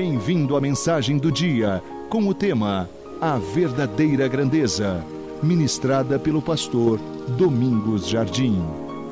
Bem-vindo 0.00 0.56
à 0.56 0.60
mensagem 0.60 1.18
do 1.18 1.32
dia, 1.32 1.82
com 2.08 2.28
o 2.28 2.32
tema 2.32 2.88
A 3.20 3.36
Verdadeira 3.36 4.28
Grandeza, 4.28 5.04
ministrada 5.42 6.20
pelo 6.20 6.40
pastor 6.40 7.00
Domingos 7.36 8.06
Jardim. 8.06 8.62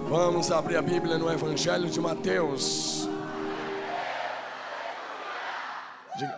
Vamos 0.08 0.52
abrir 0.52 0.76
a 0.76 0.82
Bíblia 0.82 1.18
no 1.18 1.28
Evangelho 1.28 1.90
de 1.90 2.00
Mateus. 2.00 3.08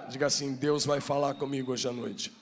Diga, 0.08 0.24
assim: 0.24 0.54
Deus 0.54 0.86
vai 0.86 1.02
falar 1.02 1.34
comigo 1.34 1.72
hoje 1.72 1.86
à 1.86 1.92
noite. 1.92 2.32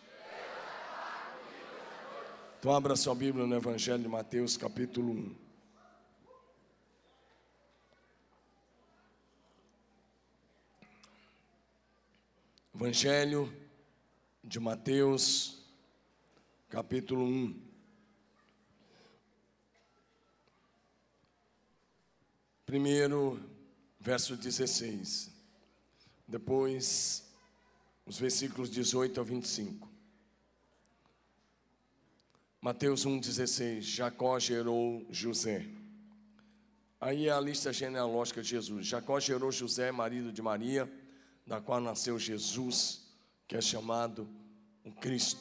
Então, 2.61 2.73
abra 2.73 2.95
sua 2.95 3.17
Bíblia 3.17 3.49
no 3.49 3.57
Evangelho 3.57 3.99
de 3.99 4.09
Mateus, 4.09 4.57
capítulo 4.57 5.11
1. 5.11 5.46
Evangelho 12.79 13.51
de 14.45 14.61
Mateus, 14.61 15.65
capítulo 16.69 17.25
1. 17.25 17.59
Primeiro, 22.67 23.41
verso 23.99 24.37
16. 24.37 25.31
Depois, 26.29 27.27
os 28.05 28.19
versículos 28.19 28.69
18 28.69 29.21
ao 29.21 29.25
25. 29.25 29.89
Mateus 32.61 33.07
1,16. 33.07 33.81
Jacó 33.81 34.39
gerou 34.39 35.07
José. 35.09 35.67
Aí 37.01 37.27
é 37.27 37.33
a 37.33 37.41
lista 37.41 37.73
genealógica 37.73 38.43
de 38.43 38.51
Jesus. 38.51 38.87
Jacó 38.87 39.19
gerou 39.19 39.51
José, 39.51 39.91
marido 39.91 40.31
de 40.31 40.43
Maria 40.43 40.87
da 41.47 41.61
qual 41.61 41.81
nasceu 41.81 42.19
Jesus, 42.19 43.07
que 43.47 43.57
é 43.57 43.61
chamado 43.61 44.29
o 44.85 44.91
Cristo. 44.91 45.41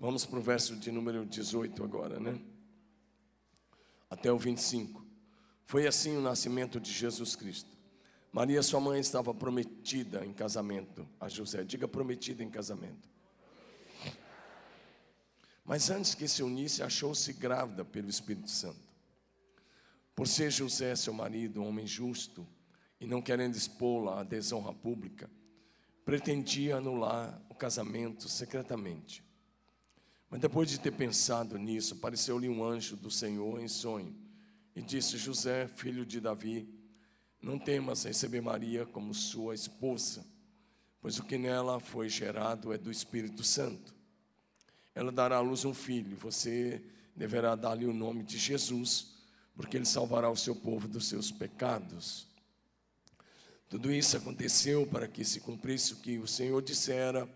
Vamos 0.00 0.26
para 0.26 0.38
o 0.38 0.42
verso 0.42 0.76
de 0.76 0.90
número 0.90 1.24
18 1.24 1.82
agora, 1.84 2.18
né? 2.18 2.40
Até 4.10 4.32
o 4.32 4.38
25. 4.38 5.04
Foi 5.64 5.86
assim 5.86 6.16
o 6.16 6.20
nascimento 6.20 6.80
de 6.80 6.92
Jesus 6.92 7.36
Cristo. 7.36 7.70
Maria, 8.32 8.62
sua 8.62 8.80
mãe, 8.80 8.98
estava 8.98 9.32
prometida 9.32 10.26
em 10.26 10.32
casamento 10.32 11.08
a 11.20 11.28
José. 11.28 11.62
Diga 11.62 11.86
prometida 11.86 12.42
em 12.42 12.50
casamento. 12.50 13.08
Mas 15.64 15.88
antes 15.88 16.14
que 16.14 16.28
se 16.28 16.42
unisse, 16.42 16.82
achou-se 16.82 17.32
grávida 17.32 17.84
pelo 17.84 18.10
Espírito 18.10 18.50
Santo. 18.50 18.82
Por 20.14 20.28
ser 20.28 20.50
José, 20.50 20.94
seu 20.94 21.14
marido, 21.14 21.62
um 21.62 21.68
homem 21.68 21.86
justo, 21.86 22.46
e 23.04 23.06
não 23.06 23.20
querendo 23.20 23.54
expô-la 23.54 24.20
à 24.20 24.24
desonra 24.24 24.72
pública, 24.72 25.30
pretendia 26.06 26.76
anular 26.76 27.38
o 27.50 27.54
casamento 27.54 28.30
secretamente. 28.30 29.22
Mas 30.30 30.40
depois 30.40 30.70
de 30.70 30.80
ter 30.80 30.90
pensado 30.90 31.58
nisso, 31.58 31.94
apareceu-lhe 31.94 32.48
um 32.48 32.64
anjo 32.64 32.96
do 32.96 33.10
Senhor 33.10 33.60
em 33.60 33.68
sonho 33.68 34.16
e 34.74 34.80
disse: 34.80 35.18
José, 35.18 35.68
filho 35.68 36.06
de 36.06 36.18
Davi, 36.18 36.66
não 37.42 37.58
temas 37.58 38.04
receber 38.04 38.40
Maria 38.40 38.86
como 38.86 39.12
sua 39.12 39.54
esposa, 39.54 40.24
pois 40.98 41.18
o 41.18 41.24
que 41.24 41.36
nela 41.36 41.78
foi 41.80 42.08
gerado 42.08 42.72
é 42.72 42.78
do 42.78 42.90
Espírito 42.90 43.44
Santo. 43.44 43.94
Ela 44.94 45.12
dará 45.12 45.36
à 45.36 45.40
luz 45.40 45.66
um 45.66 45.74
filho, 45.74 46.16
você 46.16 46.82
deverá 47.14 47.54
dar-lhe 47.54 47.84
o 47.84 47.92
nome 47.92 48.22
de 48.22 48.38
Jesus, 48.38 49.14
porque 49.54 49.76
ele 49.76 49.84
salvará 49.84 50.30
o 50.30 50.36
seu 50.36 50.56
povo 50.56 50.88
dos 50.88 51.06
seus 51.06 51.30
pecados. 51.30 52.32
Tudo 53.68 53.92
isso 53.92 54.16
aconteceu 54.16 54.86
para 54.86 55.08
que 55.08 55.24
se 55.24 55.40
cumprisse 55.40 55.94
o 55.94 55.96
que 55.96 56.18
o 56.18 56.26
Senhor 56.26 56.62
dissera 56.62 57.28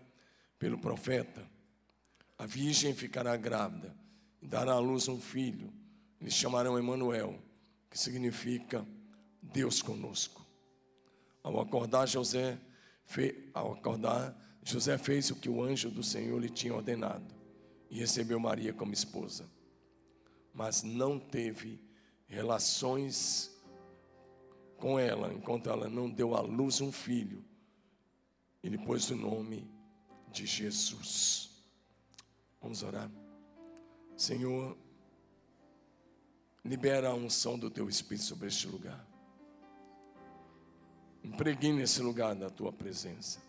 pelo 0.57 0.77
profeta: 0.77 1.45
A 2.37 2.45
virgem 2.45 2.93
ficará 2.93 3.35
grávida 3.35 3.95
e 4.41 4.47
dará 4.47 4.73
à 4.73 4.79
luz 4.79 5.07
um 5.07 5.19
filho. 5.19 5.73
Eles 6.21 6.33
chamarão 6.33 6.77
Emanuel, 6.77 7.39
que 7.89 7.97
significa 7.97 8.85
Deus 9.41 9.81
conosco. 9.81 10.45
Ao 11.41 11.59
acordar 11.59 12.07
José, 12.07 12.57
ao 13.53 13.73
acordar, 13.73 14.35
José 14.63 14.97
fez 14.97 15.31
o 15.31 15.35
que 15.35 15.49
o 15.49 15.63
anjo 15.63 15.89
do 15.89 16.03
Senhor 16.03 16.39
lhe 16.39 16.49
tinha 16.49 16.73
ordenado 16.73 17.33
e 17.89 17.97
recebeu 17.97 18.39
Maria 18.39 18.73
como 18.73 18.93
esposa. 18.93 19.49
Mas 20.53 20.83
não 20.83 21.17
teve 21.17 21.79
relações 22.27 23.49
com 24.79 24.97
ela, 24.97 25.33
enquanto 25.33 25.69
ela 25.69 25.89
não 25.89 26.09
deu 26.09 26.35
à 26.35 26.41
luz 26.41 26.81
um 26.81 26.91
filho. 26.91 27.43
Ele 28.63 28.77
pôs 28.77 29.09
o 29.09 29.15
nome 29.15 29.69
de 30.31 30.45
Jesus. 30.45 31.49
Vamos 32.61 32.83
orar. 32.83 33.09
Senhor, 34.17 34.77
libera 36.63 37.09
a 37.09 37.13
unção 37.13 37.57
do 37.57 37.69
teu 37.69 37.87
Espírito 37.87 38.25
sobre 38.25 38.47
este 38.47 38.67
lugar. 38.67 39.07
Impregne 41.23 41.81
esse 41.81 42.01
lugar 42.01 42.35
da 42.35 42.49
tua 42.49 42.71
presença. 42.71 43.41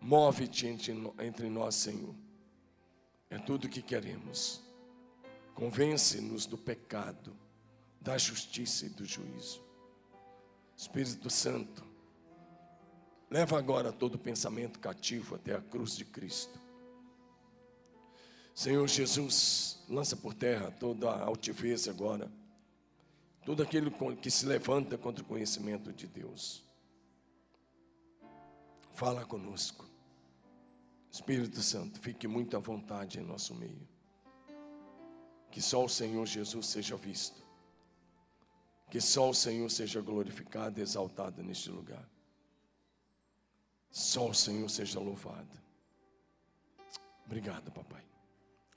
Move-te 0.00 0.66
entre 0.66 1.48
nós, 1.48 1.74
Senhor. 1.74 2.14
É 3.30 3.38
tudo 3.38 3.64
o 3.64 3.70
que 3.70 3.80
queremos. 3.80 4.62
Convence-nos 5.54 6.46
do 6.46 6.58
pecado, 6.58 7.34
da 8.00 8.18
justiça 8.18 8.86
e 8.86 8.90
do 8.90 9.04
juízo. 9.04 9.64
Espírito 10.76 11.30
Santo, 11.30 11.84
leva 13.30 13.56
agora 13.58 13.92
todo 13.92 14.18
pensamento 14.18 14.78
cativo 14.80 15.36
até 15.36 15.54
a 15.54 15.60
cruz 15.60 15.96
de 15.96 16.04
Cristo. 16.04 16.60
Senhor 18.52 18.86
Jesus, 18.88 19.84
lança 19.88 20.16
por 20.16 20.34
terra 20.34 20.70
toda 20.70 21.10
a 21.10 21.24
altivez 21.24 21.88
agora, 21.88 22.30
tudo 23.44 23.62
aquilo 23.62 23.90
que 24.16 24.30
se 24.30 24.46
levanta 24.46 24.98
contra 24.98 25.22
o 25.22 25.26
conhecimento 25.26 25.92
de 25.92 26.06
Deus. 26.06 26.64
Fala 28.92 29.24
conosco. 29.24 29.88
Espírito 31.10 31.60
Santo, 31.62 32.00
fique 32.00 32.26
muito 32.26 32.56
à 32.56 32.60
vontade 32.60 33.20
em 33.20 33.24
nosso 33.24 33.54
meio. 33.54 33.88
Que 35.50 35.60
só 35.60 35.84
o 35.84 35.88
Senhor 35.88 36.26
Jesus 36.26 36.66
seja 36.66 36.96
visto 36.96 37.43
que 38.94 39.00
só 39.00 39.28
o 39.28 39.34
Senhor 39.34 39.68
seja 39.72 40.00
glorificado 40.00 40.78
e 40.78 40.82
exaltado 40.84 41.42
neste 41.42 41.68
lugar. 41.68 42.08
Só 43.90 44.28
o 44.28 44.32
Senhor 44.32 44.70
seja 44.70 45.00
louvado. 45.00 45.50
Obrigado, 47.26 47.72
papai. 47.72 48.04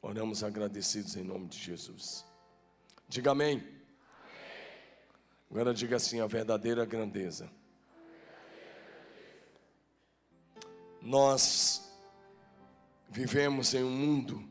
Oramos 0.02 0.44
agradecidos 0.44 1.16
em 1.16 1.24
nome 1.24 1.46
de 1.46 1.60
Jesus. 1.60 2.26
Diga 3.08 3.30
amém. 3.30 3.60
amém. 3.60 3.82
Agora 5.52 5.72
diga 5.72 5.98
assim: 5.98 6.20
a 6.20 6.26
verdadeira 6.26 6.84
grandeza. 6.84 7.48
Nós 11.00 11.94
vivemos 13.08 13.72
em 13.76 13.84
um 13.84 13.92
mundo, 13.92 14.44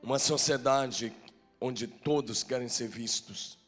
uma 0.00 0.20
sociedade 0.20 1.12
onde 1.60 1.88
todos 1.88 2.44
querem 2.44 2.68
ser 2.68 2.86
vistos 2.86 3.58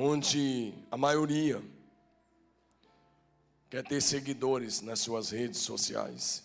onde 0.00 0.72
a 0.92 0.96
maioria 0.96 1.60
quer 3.68 3.82
ter 3.82 4.00
seguidores 4.00 4.80
nas 4.80 5.00
suas 5.00 5.30
redes 5.30 5.58
sociais 5.58 6.44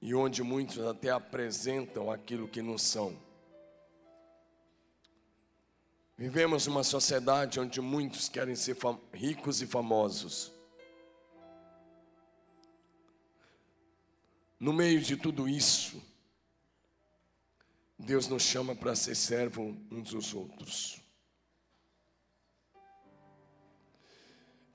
e 0.00 0.14
onde 0.14 0.40
muitos 0.40 0.78
até 0.78 1.10
apresentam 1.10 2.12
aquilo 2.12 2.46
que 2.46 2.62
não 2.62 2.78
são. 2.78 3.18
Vivemos 6.16 6.68
uma 6.68 6.84
sociedade 6.84 7.58
onde 7.58 7.80
muitos 7.80 8.28
querem 8.28 8.54
ser 8.54 8.76
ricos 9.12 9.60
e 9.60 9.66
famosos. 9.66 10.52
No 14.60 14.72
meio 14.72 15.00
de 15.00 15.16
tudo 15.16 15.48
isso, 15.48 16.00
Deus 17.98 18.28
nos 18.28 18.44
chama 18.44 18.76
para 18.76 18.94
ser 18.94 19.16
servo 19.16 19.76
uns 19.90 20.10
dos 20.10 20.32
outros. 20.32 21.07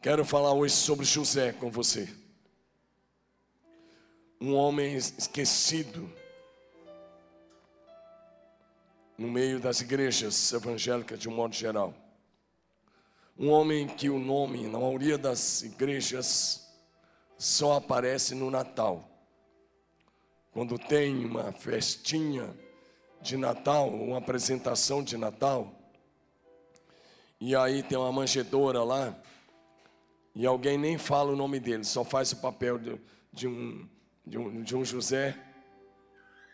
Quero 0.03 0.25
falar 0.25 0.51
hoje 0.51 0.75
sobre 0.75 1.05
José 1.05 1.53
com 1.53 1.71
você. 1.71 2.13
Um 4.41 4.53
homem 4.53 4.97
esquecido 4.97 6.11
no 9.17 9.31
meio 9.31 9.61
das 9.61 9.79
igrejas 9.79 10.51
evangélicas 10.51 11.17
de 11.17 11.29
um 11.29 11.33
modo 11.33 11.55
geral. 11.55 11.93
Um 13.39 13.49
homem 13.49 13.87
que 13.87 14.09
o 14.09 14.19
nome, 14.19 14.67
na 14.67 14.77
maioria 14.77 15.17
das 15.17 15.61
igrejas, 15.61 16.67
só 17.37 17.77
aparece 17.77 18.35
no 18.35 18.51
Natal. 18.51 19.09
Quando 20.51 20.77
tem 20.77 21.23
uma 21.23 21.53
festinha 21.53 22.53
de 23.21 23.37
Natal, 23.37 23.87
uma 23.87 24.17
apresentação 24.17 25.01
de 25.01 25.15
Natal, 25.15 25.73
e 27.39 27.55
aí 27.55 27.81
tem 27.81 27.97
uma 27.97 28.11
manjedoura 28.11 28.83
lá, 28.83 29.17
e 30.35 30.45
alguém 30.45 30.77
nem 30.77 30.97
fala 30.97 31.31
o 31.31 31.35
nome 31.35 31.59
dele, 31.59 31.83
só 31.83 32.03
faz 32.03 32.31
o 32.31 32.37
papel 32.37 32.79
de, 32.79 32.99
de 33.31 33.47
um, 33.47 33.87
de, 34.25 34.37
um, 34.37 34.63
de 34.63 34.75
um 34.75 34.83
José 34.83 35.37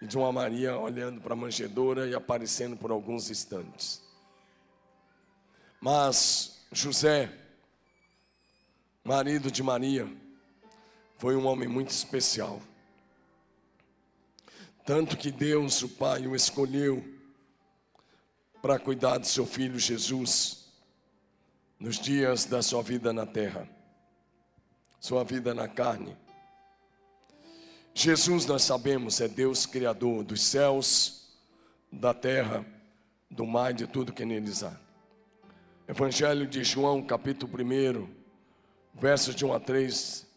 e 0.01 0.05
de 0.05 0.17
uma 0.17 0.31
Maria 0.31 0.77
olhando 0.77 1.21
para 1.21 1.33
a 1.33 1.37
manjedoura 1.37 2.07
e 2.07 2.13
aparecendo 2.13 2.75
por 2.75 2.91
alguns 2.91 3.29
instantes. 3.29 4.01
Mas 5.79 6.61
José, 6.71 7.31
marido 9.03 9.49
de 9.49 9.63
Maria, 9.63 10.11
foi 11.17 11.35
um 11.35 11.47
homem 11.47 11.67
muito 11.67 11.91
especial. 11.91 12.61
Tanto 14.85 15.15
que 15.15 15.31
Deus, 15.31 15.81
o 15.83 15.89
Pai, 15.89 16.27
o 16.27 16.35
escolheu 16.35 17.03
para 18.61 18.77
cuidar 18.77 19.19
de 19.19 19.27
seu 19.27 19.45
filho 19.45 19.79
Jesus 19.79 20.58
nos 21.79 21.97
dias 21.97 22.45
da 22.45 22.61
sua 22.61 22.83
vida 22.83 23.13
na 23.13 23.25
terra, 23.25 23.67
sua 24.99 25.23
vida 25.23 25.53
na 25.53 25.67
carne. 25.67 26.17
Jesus, 27.93 28.45
nós 28.45 28.63
sabemos, 28.63 29.21
é 29.21 29.27
Deus 29.27 29.65
Criador 29.65 30.23
dos 30.23 30.43
céus, 30.43 31.29
da 31.91 32.13
terra, 32.13 32.65
do 33.31 33.45
mar 33.45 33.71
e 33.71 33.75
de 33.75 33.87
tudo 33.87 34.11
que 34.11 34.25
neles 34.25 34.61
há. 34.61 34.77
Evangelho 35.87 36.45
de 36.45 36.63
João, 36.63 37.01
capítulo 37.01 37.51
1, 37.51 38.09
versos 38.93 39.33
de 39.33 39.45
1 39.45 39.53
a 39.53 39.59
3, 39.59 40.27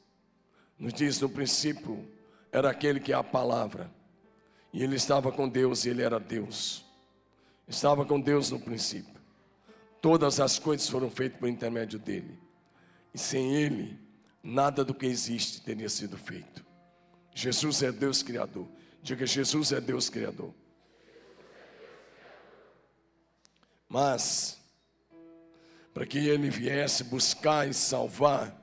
nos 0.79 0.95
diz: 0.95 1.21
no 1.21 1.29
princípio 1.29 2.09
era 2.53 2.71
aquele 2.71 3.01
que 3.01 3.13
é 3.13 3.17
a 3.17 3.23
palavra, 3.25 3.91
e 4.73 4.83
ele 4.83 4.95
estava 4.95 5.33
com 5.33 5.49
Deus, 5.49 5.85
e 5.85 5.91
ele 5.91 6.03
era 6.03 6.21
Deus. 6.21 6.85
Estava 7.67 8.05
com 8.05 8.21
Deus 8.21 8.51
no 8.51 8.61
princípio. 8.61 9.22
Todas 10.03 10.41
as 10.41 10.59
coisas 10.59 10.89
foram 10.89 11.09
feitas 11.09 11.39
por 11.39 11.49
intermédio 11.49 11.97
dele, 11.97 12.37
e 13.15 13.19
sem 13.19 13.55
ele, 13.55 14.01
nada 14.43 14.85
do 14.85 14.93
que 14.93 15.07
existe 15.07 15.63
teria 15.63 15.89
sido 15.89 16.19
feito. 16.19 16.67
Jesus 17.33 17.85
é 17.85 17.93
Deus 17.93 18.21
Criador. 18.21 18.67
Diga: 19.01 19.25
Jesus 19.25 19.71
é 19.71 19.81
Deus 19.81 20.11
Criador. 20.11 20.53
Mas, 23.89 24.61
para 25.95 26.05
que 26.05 26.19
ele 26.19 26.51
viesse 26.51 27.05
buscar 27.05 27.69
e 27.69 27.73
salvar 27.73 28.61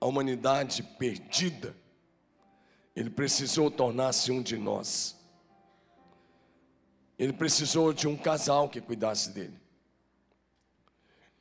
a 0.00 0.06
humanidade 0.06 0.82
perdida, 0.98 1.76
ele 2.96 3.10
precisou 3.10 3.70
tornar-se 3.70 4.32
um 4.32 4.40
de 4.40 4.56
nós. 4.56 5.14
Ele 7.18 7.34
precisou 7.34 7.92
de 7.92 8.08
um 8.08 8.16
casal 8.16 8.70
que 8.70 8.80
cuidasse 8.80 9.28
dele. 9.32 9.59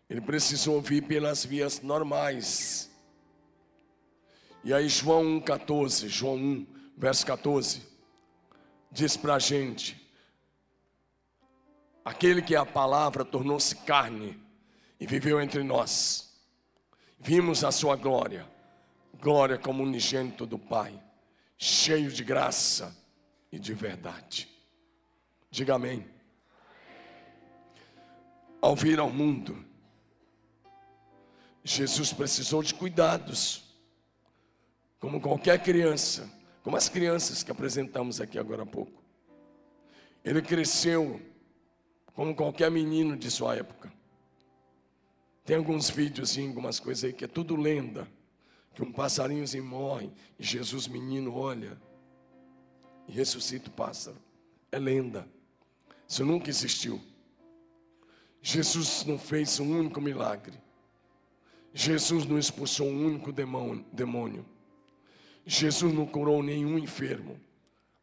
Ele 0.09 0.21
precisou 0.21 0.81
vir 0.81 1.03
pelas 1.03 1.45
vias 1.45 1.81
normais. 1.81 2.89
E 4.63 4.73
aí, 4.73 4.89
João 4.89 5.39
1,14, 5.39 6.07
João 6.07 6.35
1, 6.35 6.67
verso 6.97 7.25
14, 7.25 7.83
diz 8.91 9.15
para 9.15 9.35
a 9.35 9.39
gente: 9.39 9.95
aquele 12.03 12.41
que 12.41 12.56
é 12.56 12.57
a 12.57 12.65
palavra 12.65 13.23
tornou-se 13.23 13.75
carne 13.75 14.41
e 15.00 15.06
viveu 15.06 15.39
entre 15.39 15.63
nós. 15.63 16.35
Vimos 17.19 17.63
a 17.63 17.71
sua 17.71 17.95
glória, 17.95 18.50
glória 19.21 19.59
como 19.59 19.83
unigênito 19.83 20.45
do 20.45 20.57
Pai, 20.57 21.00
cheio 21.55 22.12
de 22.12 22.23
graça 22.23 22.97
e 23.51 23.59
de 23.59 23.73
verdade. 23.75 24.50
Diga 25.51 25.75
amém. 25.75 26.05
Ao 28.62 28.75
vir 28.75 29.00
ao 29.00 29.09
mundo, 29.09 29.69
Jesus 31.63 32.13
precisou 32.13 32.63
de 32.63 32.73
cuidados, 32.73 33.63
como 35.00 35.21
qualquer 35.21 35.61
criança, 35.61 36.29
como 36.63 36.77
as 36.77 36.89
crianças 36.89 37.44
que 37.44 37.51
apresentamos 37.51 38.19
aqui 38.19 38.38
agora 38.38 38.63
há 38.63 38.65
pouco. 38.65 39.01
Ele 40.23 40.41
cresceu 40.41 41.21
como 42.13 42.35
qualquer 42.35 42.69
menino 42.69 43.15
de 43.15 43.31
sua 43.31 43.56
época. 43.56 43.91
Tem 45.45 45.56
alguns 45.56 45.89
vídeos, 45.89 46.38
algumas 46.38 46.79
coisas 46.79 47.06
aí 47.06 47.13
que 47.13 47.25
é 47.25 47.27
tudo 47.27 47.56
lenda. 47.56 48.07
Que 48.75 48.83
um 48.83 48.91
passarinhozinho 48.91 49.65
morre 49.65 50.12
e 50.38 50.44
Jesus 50.44 50.88
menino 50.88 51.35
olha 51.35 51.75
e 53.07 53.12
ressuscita 53.12 53.69
o 53.69 53.73
pássaro. 53.73 54.17
É 54.71 54.77
lenda. 54.77 55.27
Isso 56.07 56.23
nunca 56.23 56.50
existiu. 56.50 57.01
Jesus 58.41 59.03
não 59.05 59.17
fez 59.17 59.59
um 59.59 59.79
único 59.79 60.00
milagre. 60.00 60.57
Jesus 61.74 62.25
não 62.25 62.38
expulsou 62.38 62.88
um 62.88 63.06
único 63.06 63.31
demônio. 63.31 64.45
Jesus 65.45 65.94
não 65.94 66.06
curou 66.06 66.42
nenhum 66.44 66.77
enfermo. 66.77 67.39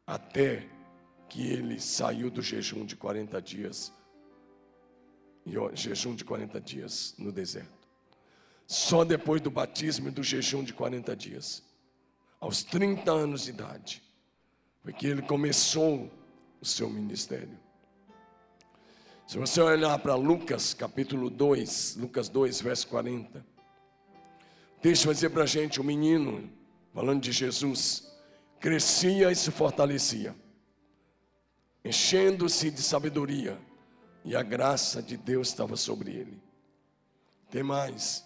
Até 0.06 0.68
que 1.28 1.46
ele 1.46 1.80
saiu 1.80 2.30
do 2.30 2.40
jejum 2.40 2.84
de 2.84 2.94
40 2.96 3.42
dias 3.42 3.92
e 5.44 5.54
jejum 5.76 6.14
de 6.14 6.24
40 6.24 6.60
dias 6.60 7.14
no 7.18 7.30
deserto. 7.30 7.86
Só 8.66 9.04
depois 9.04 9.40
do 9.40 9.50
batismo 9.50 10.08
e 10.08 10.10
do 10.10 10.22
jejum 10.22 10.64
de 10.64 10.72
40 10.72 11.14
dias, 11.14 11.62
aos 12.40 12.64
30 12.64 13.10
anos 13.10 13.44
de 13.44 13.50
idade, 13.50 14.02
foi 14.82 14.92
que 14.92 15.06
ele 15.06 15.22
começou 15.22 16.10
o 16.60 16.64
seu 16.64 16.90
ministério. 16.90 17.58
Se 19.26 19.38
você 19.38 19.60
olhar 19.60 19.98
para 19.98 20.14
Lucas 20.14 20.74
capítulo 20.74 21.30
2, 21.30 21.96
Lucas 21.96 22.28
2, 22.28 22.60
verso 22.60 22.88
40, 22.88 23.44
deixa 24.86 25.08
eu 25.08 25.12
dizer 25.12 25.30
para 25.30 25.42
a 25.42 25.46
gente: 25.46 25.80
o 25.80 25.84
menino, 25.84 26.48
falando 26.94 27.20
de 27.20 27.32
Jesus, 27.32 28.08
crescia 28.60 29.32
e 29.32 29.34
se 29.34 29.50
fortalecia, 29.50 30.32
enchendo-se 31.84 32.70
de 32.70 32.80
sabedoria 32.80 33.58
e 34.24 34.36
a 34.36 34.42
graça 34.44 35.02
de 35.02 35.16
Deus 35.16 35.48
estava 35.48 35.76
sobre 35.76 36.12
ele. 36.12 36.40
Tem 37.50 37.64
mais. 37.64 38.24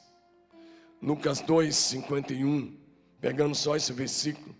Lucas 1.02 1.40
2, 1.40 1.74
51, 1.74 2.76
pegando 3.18 3.54
só 3.54 3.74
esse 3.74 3.92
versículo. 3.94 4.54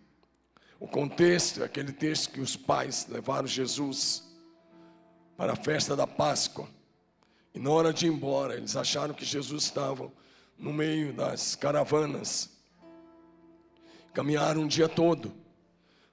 O 0.78 0.88
contexto 0.88 1.62
é 1.62 1.66
aquele 1.66 1.92
texto 1.92 2.32
que 2.32 2.40
os 2.40 2.56
pais 2.56 3.06
levaram 3.08 3.46
Jesus 3.46 4.24
para 5.36 5.52
a 5.52 5.56
festa 5.56 5.94
da 5.94 6.06
Páscoa. 6.06 6.66
E 7.54 7.58
na 7.58 7.70
hora 7.70 7.92
de 7.92 8.06
ir 8.06 8.08
embora, 8.10 8.56
eles 8.56 8.74
acharam 8.74 9.12
que 9.12 9.24
Jesus 9.24 9.64
estava 9.64 10.10
no 10.60 10.72
meio 10.72 11.12
das 11.12 11.56
caravanas. 11.56 12.50
Caminharam 14.14 14.60
um 14.60 14.68
dia 14.68 14.88
todo. 14.88 15.34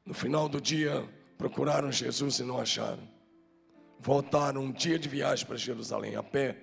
No 0.04 0.16
final 0.16 0.50
do 0.50 0.60
dia, 0.60 1.08
procuraram 1.38 1.92
Jesus 1.92 2.40
e 2.40 2.44
não 2.44 2.60
acharam 2.60 3.18
voltaram 4.00 4.62
um 4.62 4.72
dia 4.72 4.98
de 5.00 5.10
viagem 5.10 5.46
para 5.46 5.58
Jerusalém 5.58 6.16
a 6.16 6.24
pé 6.24 6.58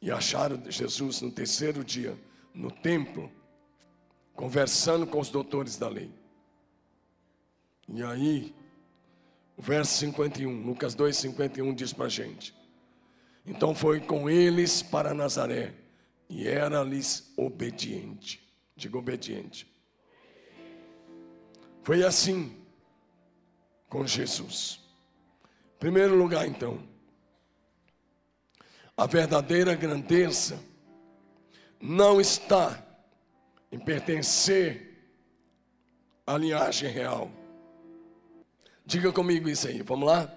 e 0.00 0.10
acharam 0.10 0.60
Jesus 0.70 1.20
no 1.20 1.30
terceiro 1.30 1.84
dia 1.84 2.18
no 2.52 2.70
templo, 2.70 3.32
conversando 4.34 5.06
com 5.06 5.18
os 5.18 5.28
doutores 5.28 5.76
da 5.76 5.88
lei. 5.88 6.10
E 7.88 8.02
aí, 8.02 8.54
o 9.56 9.62
verso 9.62 9.98
51, 9.98 10.64
Lucas 10.64 10.94
2, 10.94 11.16
51 11.16 11.74
diz 11.74 11.92
para 11.92 12.06
a 12.06 12.08
gente: 12.08 12.54
Então 13.44 13.74
foi 13.74 14.00
com 14.00 14.30
eles 14.30 14.82
para 14.82 15.12
Nazaré 15.12 15.74
e 16.34 16.48
era-lhes 16.48 17.32
obediente. 17.36 18.42
Diga 18.74 18.98
obediente. 18.98 19.72
Foi 21.84 22.02
assim 22.02 22.60
com 23.88 24.04
Jesus. 24.04 24.80
Primeiro 25.78 26.16
lugar, 26.16 26.44
então, 26.44 26.82
a 28.96 29.06
verdadeira 29.06 29.76
grandeza 29.76 30.58
não 31.80 32.20
está 32.20 32.84
em 33.70 33.78
pertencer 33.78 35.08
à 36.26 36.36
linhagem 36.36 36.90
real. 36.90 37.30
Diga 38.84 39.12
comigo 39.12 39.48
isso 39.48 39.68
aí, 39.68 39.82
vamos 39.82 40.08
lá? 40.08 40.28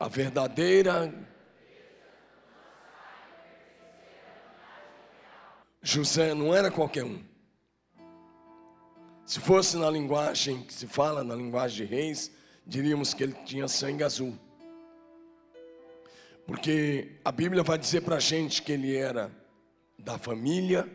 A 0.00 0.08
verdadeira 0.08 1.12
José 5.86 6.32
não 6.32 6.54
era 6.54 6.70
qualquer 6.70 7.04
um. 7.04 7.22
Se 9.26 9.38
fosse 9.38 9.76
na 9.76 9.90
linguagem 9.90 10.62
que 10.62 10.72
se 10.72 10.86
fala, 10.86 11.22
na 11.22 11.34
linguagem 11.34 11.86
de 11.86 11.94
reis, 11.94 12.32
diríamos 12.66 13.12
que 13.12 13.22
ele 13.22 13.34
tinha 13.44 13.68
sangue 13.68 14.02
azul. 14.02 14.36
Porque 16.46 17.20
a 17.22 17.30
Bíblia 17.30 17.62
vai 17.62 17.76
dizer 17.76 18.00
para 18.00 18.16
a 18.16 18.20
gente 18.20 18.62
que 18.62 18.72
ele 18.72 18.96
era 18.96 19.30
da 19.98 20.18
família 20.18 20.90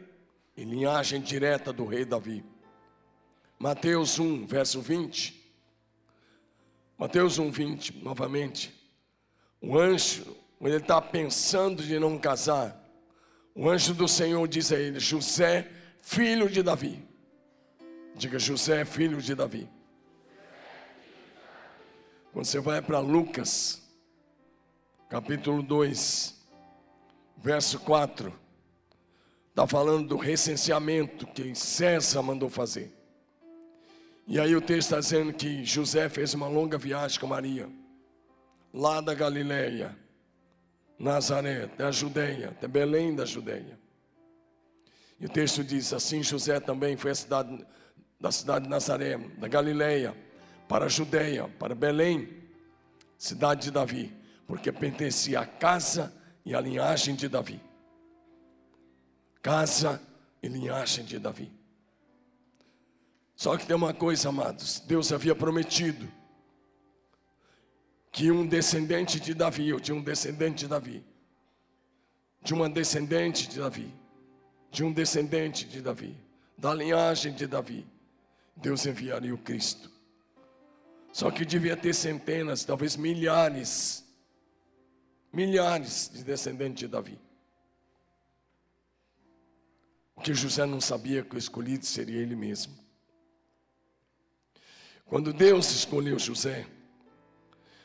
e 0.57 0.63
linhagem 0.63 1.21
direta 1.21 1.71
do 1.71 1.85
rei 1.85 2.03
Davi. 2.03 2.43
Mateus 3.59 4.17
1, 4.17 4.47
verso 4.47 4.81
20. 4.81 5.39
Mateus 6.97 7.37
1, 7.37 7.51
20, 7.51 8.03
novamente. 8.03 8.73
O 9.61 9.77
anjo 9.77 10.35
quando 10.59 10.73
ele 10.73 10.81
está 10.81 11.01
pensando 11.01 11.81
de 11.81 11.97
não 11.97 12.17
casar, 12.17 12.78
o 13.55 13.69
anjo 13.69 13.93
do 13.93 14.07
Senhor 14.07 14.47
diz 14.47 14.71
a 14.71 14.77
ele: 14.77 14.99
José, 14.99 15.69
filho 16.01 16.49
de 16.49 16.63
Davi. 16.63 17.07
Diga, 18.15 18.37
José, 18.39 18.83
filho 18.85 19.21
de 19.21 19.35
Davi. 19.35 19.69
Quando 22.31 22.45
você 22.45 22.59
vai 22.59 22.81
para 22.81 22.99
Lucas, 22.99 23.81
capítulo 25.09 25.63
2, 25.63 26.35
verso 27.37 27.79
4, 27.79 28.33
está 29.49 29.65
falando 29.65 30.07
do 30.07 30.17
recenseamento 30.17 31.25
que 31.27 31.55
César 31.55 32.21
mandou 32.21 32.49
fazer. 32.49 32.93
E 34.27 34.39
aí 34.39 34.55
o 34.55 34.61
texto 34.61 34.89
está 34.89 34.99
dizendo 34.99 35.33
que 35.33 35.65
José 35.65 36.07
fez 36.07 36.35
uma 36.35 36.47
longa 36.47 36.77
viagem 36.77 37.19
com 37.19 37.25
Maria, 37.25 37.67
lá 38.71 39.01
da 39.01 39.15
Galileia, 39.15 39.97
Nazaré, 40.99 41.67
da 41.67 41.91
Judeia, 41.91 42.49
até 42.49 42.67
Belém 42.67 43.15
da 43.15 43.25
Judeia. 43.25 43.79
E 45.17 45.25
o 45.25 45.29
texto 45.29 45.63
diz 45.63 45.93
assim: 45.93 46.21
José 46.21 46.59
também 46.59 46.97
foi 46.97 47.11
a 47.11 47.15
cidade, 47.15 47.65
da 48.19 48.31
cidade 48.31 48.65
de 48.65 48.69
Nazaré, 48.69 49.17
da 49.17 49.47
Galileia, 49.47 50.15
para 50.67 50.85
a 50.85 50.89
Judeia, 50.89 51.47
para 51.57 51.73
Belém, 51.73 52.27
cidade 53.17 53.63
de 53.63 53.71
Davi, 53.71 54.13
porque 54.45 54.71
pertencia 54.73 55.39
à 55.39 55.45
casa 55.45 56.13
e 56.45 56.53
à 56.53 56.59
linhagem 56.59 57.15
de 57.15 57.29
Davi. 57.29 57.61
Casa 59.41 60.01
e 60.43 60.49
linhagem 60.49 61.05
de 61.05 61.17
Davi. 61.17 61.49
Só 63.37 63.55
que 63.55 63.65
tem 63.65 63.75
uma 63.75 63.93
coisa, 63.93 64.27
amados: 64.27 64.81
Deus 64.81 65.13
havia 65.13 65.33
prometido 65.33 66.18
que 68.11 68.31
um 68.31 68.45
descendente 68.45 69.19
de 69.19 69.33
Davi, 69.33 69.69
eu 69.69 69.79
tinha 69.79 69.95
um 69.95 70.01
descendente 70.01 70.59
de 70.59 70.67
Davi, 70.67 71.03
de 72.41 72.53
uma 72.53 72.69
descendente 72.69 73.47
de 73.47 73.59
Davi, 73.59 73.93
de 74.71 74.83
um 74.83 74.91
descendente 74.91 75.65
de 75.65 75.81
Davi, 75.81 76.15
da 76.57 76.73
linhagem 76.73 77.33
de 77.33 77.47
Davi, 77.47 77.85
Deus 78.55 78.85
enviaria 78.85 79.33
o 79.33 79.37
Cristo. 79.37 79.89
Só 81.11 81.31
que 81.31 81.45
devia 81.45 81.75
ter 81.75 81.93
centenas, 81.93 82.63
talvez 82.63 82.95
milhares, 82.95 84.05
milhares 85.31 86.09
de 86.13 86.23
descendentes 86.23 86.79
de 86.79 86.87
Davi. 86.87 87.19
O 90.15 90.21
que 90.21 90.33
José 90.33 90.65
não 90.65 90.81
sabia 90.81 91.23
que 91.23 91.35
o 91.35 91.39
escolhido 91.39 91.85
seria 91.85 92.21
ele 92.21 92.35
mesmo. 92.35 92.77
Quando 95.05 95.33
Deus 95.33 95.71
escolheu 95.71 96.19
José, 96.19 96.67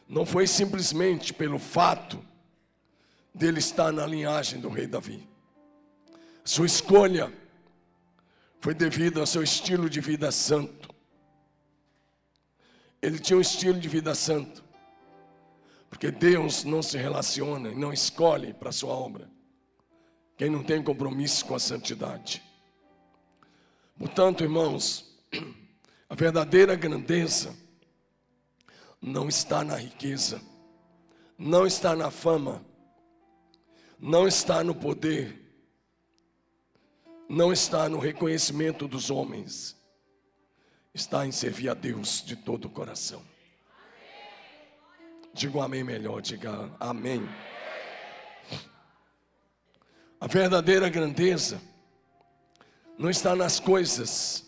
não 0.08 0.26
foi 0.26 0.46
simplesmente 0.46 1.32
pelo 1.32 1.58
fato 1.58 2.24
dele 3.34 3.58
estar 3.58 3.92
na 3.92 4.06
linhagem 4.06 4.60
do 4.60 4.68
rei 4.68 4.86
Davi. 4.86 5.28
Sua 6.44 6.66
escolha 6.66 7.32
foi 8.60 8.74
devido 8.74 9.20
ao 9.20 9.26
seu 9.26 9.42
estilo 9.42 9.88
de 9.88 10.00
vida 10.00 10.30
santo. 10.30 10.94
Ele 13.00 13.18
tinha 13.18 13.36
um 13.36 13.40
estilo 13.40 13.78
de 13.78 13.88
vida 13.88 14.14
santo. 14.14 14.64
Porque 15.88 16.10
Deus 16.10 16.64
não 16.64 16.82
se 16.82 16.96
relaciona 16.98 17.70
e 17.70 17.74
não 17.74 17.92
escolhe 17.92 18.52
para 18.52 18.72
sua 18.72 18.92
obra 18.92 19.30
quem 20.36 20.50
não 20.50 20.62
tem 20.62 20.82
compromisso 20.82 21.44
com 21.44 21.54
a 21.54 21.60
santidade. 21.60 22.42
Portanto, 23.96 24.42
irmãos, 24.42 25.16
a 26.08 26.14
verdadeira 26.14 26.74
grandeza 26.74 27.56
não 29.06 29.28
está 29.28 29.62
na 29.62 29.76
riqueza, 29.76 30.40
não 31.36 31.66
está 31.66 31.94
na 31.94 32.10
fama, 32.10 32.64
não 34.00 34.26
está 34.26 34.64
no 34.64 34.74
poder, 34.74 35.42
não 37.28 37.52
está 37.52 37.86
no 37.86 37.98
reconhecimento 37.98 38.88
dos 38.88 39.10
homens, 39.10 39.76
está 40.94 41.26
em 41.26 41.32
servir 41.32 41.68
a 41.68 41.74
Deus 41.74 42.24
de 42.24 42.34
todo 42.34 42.64
o 42.64 42.70
coração. 42.70 43.22
Diga 45.34 45.58
um 45.58 45.62
amém 45.62 45.84
melhor, 45.84 46.22
diga 46.22 46.74
amém. 46.80 47.28
A 50.18 50.26
verdadeira 50.26 50.88
grandeza 50.88 51.60
não 52.96 53.10
está 53.10 53.36
nas 53.36 53.60
coisas, 53.60 54.46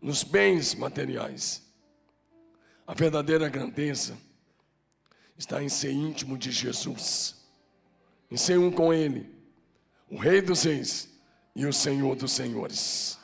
nos 0.00 0.22
bens 0.22 0.74
materiais. 0.74 1.62
A 2.86 2.94
verdadeira 2.94 3.48
grandeza 3.48 4.16
está 5.36 5.62
em 5.62 5.68
ser 5.68 5.92
íntimo 5.92 6.36
de 6.36 6.50
Jesus, 6.50 7.36
em 8.30 8.36
ser 8.36 8.58
um 8.58 8.70
com 8.70 8.92
Ele, 8.92 9.28
o 10.10 10.16
Rei 10.16 10.42
dos 10.42 10.64
Reis 10.64 11.08
e 11.54 11.64
o 11.64 11.72
Senhor 11.72 12.16
dos 12.16 12.32
Senhores. 12.32 13.18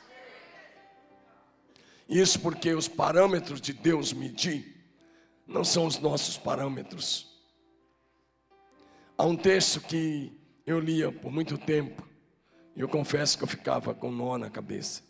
Isso 2.07 2.39
porque 2.39 2.73
os 2.73 2.87
parâmetros 2.87 3.61
de 3.61 3.73
Deus 3.73 4.13
medir 4.13 4.79
não 5.45 5.63
são 5.63 5.85
os 5.85 5.99
nossos 5.99 6.37
parâmetros. 6.37 7.27
Há 9.17 9.25
um 9.25 9.35
texto 9.35 9.81
que 9.81 10.31
eu 10.65 10.79
lia 10.79 11.11
por 11.11 11.31
muito 11.31 11.57
tempo, 11.57 12.07
e 12.75 12.81
eu 12.81 12.87
confesso 12.87 13.37
que 13.37 13.43
eu 13.43 13.47
ficava 13.47 13.93
com 13.93 14.09
nó 14.11 14.37
na 14.37 14.49
cabeça. 14.49 15.03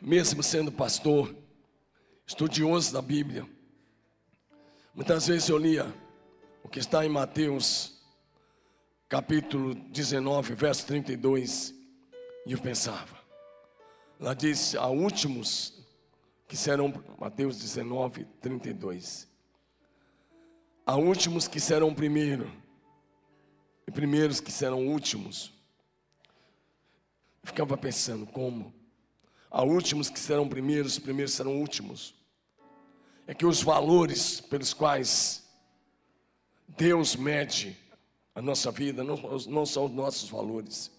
Mesmo 0.00 0.42
sendo 0.42 0.70
pastor, 0.70 1.41
estudioso 2.26 2.92
da 2.92 3.02
Bíblia. 3.02 3.46
Muitas 4.94 5.26
vezes 5.26 5.48
eu 5.48 5.58
lia 5.58 5.92
o 6.62 6.68
que 6.68 6.78
está 6.78 7.04
em 7.04 7.08
Mateus, 7.08 8.00
capítulo 9.08 9.74
19, 9.74 10.54
verso 10.54 10.86
32, 10.86 11.74
e 12.46 12.52
eu 12.52 12.58
pensava, 12.58 13.18
lá 14.18 14.34
diz: 14.34 14.74
há 14.74 14.88
últimos 14.88 15.82
que 16.46 16.56
serão, 16.56 16.92
Mateus 17.18 17.58
19, 17.58 18.24
32. 18.40 19.28
Há 20.84 20.96
últimos 20.96 21.46
que 21.48 21.60
serão 21.60 21.94
primeiro, 21.94 22.50
e 23.86 23.90
primeiros 23.90 24.40
que 24.40 24.52
serão 24.52 24.86
últimos. 24.86 25.52
Eu 27.42 27.48
ficava 27.48 27.76
pensando, 27.76 28.26
como? 28.26 28.81
Há 29.54 29.62
últimos 29.62 30.08
que 30.08 30.18
serão 30.18 30.48
primeiros, 30.48 30.98
primeiros 30.98 31.34
serão 31.34 31.60
últimos. 31.60 32.14
É 33.26 33.34
que 33.34 33.44
os 33.44 33.62
valores 33.62 34.40
pelos 34.40 34.72
quais 34.72 35.46
Deus 36.66 37.14
mede 37.14 37.76
a 38.34 38.40
nossa 38.40 38.70
vida 38.70 39.04
não, 39.04 39.16
não 39.48 39.66
são 39.66 39.84
os 39.84 39.92
nossos 39.92 40.30
valores. 40.30 40.90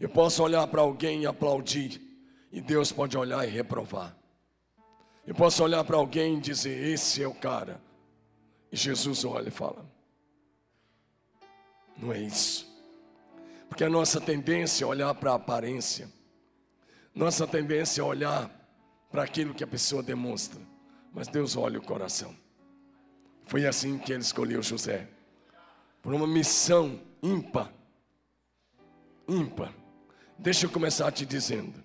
Eu 0.00 0.08
posso 0.08 0.42
olhar 0.42 0.66
para 0.66 0.80
alguém 0.82 1.22
e 1.22 1.26
aplaudir, 1.26 2.02
e 2.50 2.60
Deus 2.60 2.90
pode 2.90 3.16
olhar 3.16 3.46
e 3.46 3.50
reprovar. 3.50 4.16
Eu 5.24 5.34
posso 5.34 5.62
olhar 5.62 5.84
para 5.84 5.96
alguém 5.96 6.38
e 6.38 6.40
dizer: 6.40 6.92
Esse 6.92 7.22
é 7.22 7.28
o 7.28 7.34
cara. 7.34 7.80
E 8.72 8.76
Jesus 8.76 9.24
olha 9.24 9.48
e 9.48 9.52
fala: 9.52 9.88
Não 11.96 12.12
é 12.12 12.20
isso. 12.20 12.66
Porque 13.68 13.84
a 13.84 13.88
nossa 13.88 14.20
tendência 14.20 14.84
é 14.84 14.88
olhar 14.88 15.14
para 15.14 15.30
a 15.30 15.36
aparência. 15.36 16.15
Nossa 17.16 17.46
tendência 17.46 18.02
é 18.02 18.04
olhar 18.04 18.50
para 19.10 19.22
aquilo 19.22 19.54
que 19.54 19.64
a 19.64 19.66
pessoa 19.66 20.02
demonstra, 20.02 20.60
mas 21.14 21.26
Deus 21.26 21.56
olha 21.56 21.78
o 21.78 21.82
coração. 21.82 22.36
Foi 23.44 23.64
assim 23.64 23.96
que 23.96 24.12
ele 24.12 24.20
escolheu 24.20 24.62
José, 24.62 25.08
por 26.02 26.12
uma 26.12 26.26
missão 26.26 27.00
ímpar. 27.22 27.72
Ímpar. 29.26 29.72
Deixa 30.38 30.66
eu 30.66 30.70
começar 30.70 31.10
te 31.10 31.24
dizendo: 31.24 31.82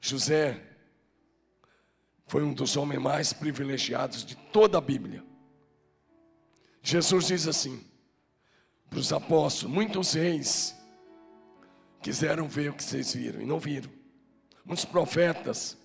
José 0.00 0.62
foi 2.28 2.44
um 2.44 2.54
dos 2.54 2.76
homens 2.76 3.02
mais 3.02 3.32
privilegiados 3.32 4.24
de 4.24 4.36
toda 4.36 4.78
a 4.78 4.80
Bíblia. 4.80 5.24
Jesus 6.80 7.26
diz 7.26 7.48
assim 7.48 7.84
para 8.88 9.00
os 9.00 9.12
apóstolos: 9.12 9.74
muitos 9.74 10.12
reis 10.12 10.72
quiseram 12.00 12.46
ver 12.46 12.70
o 12.70 12.74
que 12.74 12.84
vocês 12.84 13.12
viram 13.12 13.40
e 13.42 13.44
não 13.44 13.58
viram 13.58 13.99
muitos 14.64 14.84
profetas, 14.84 15.76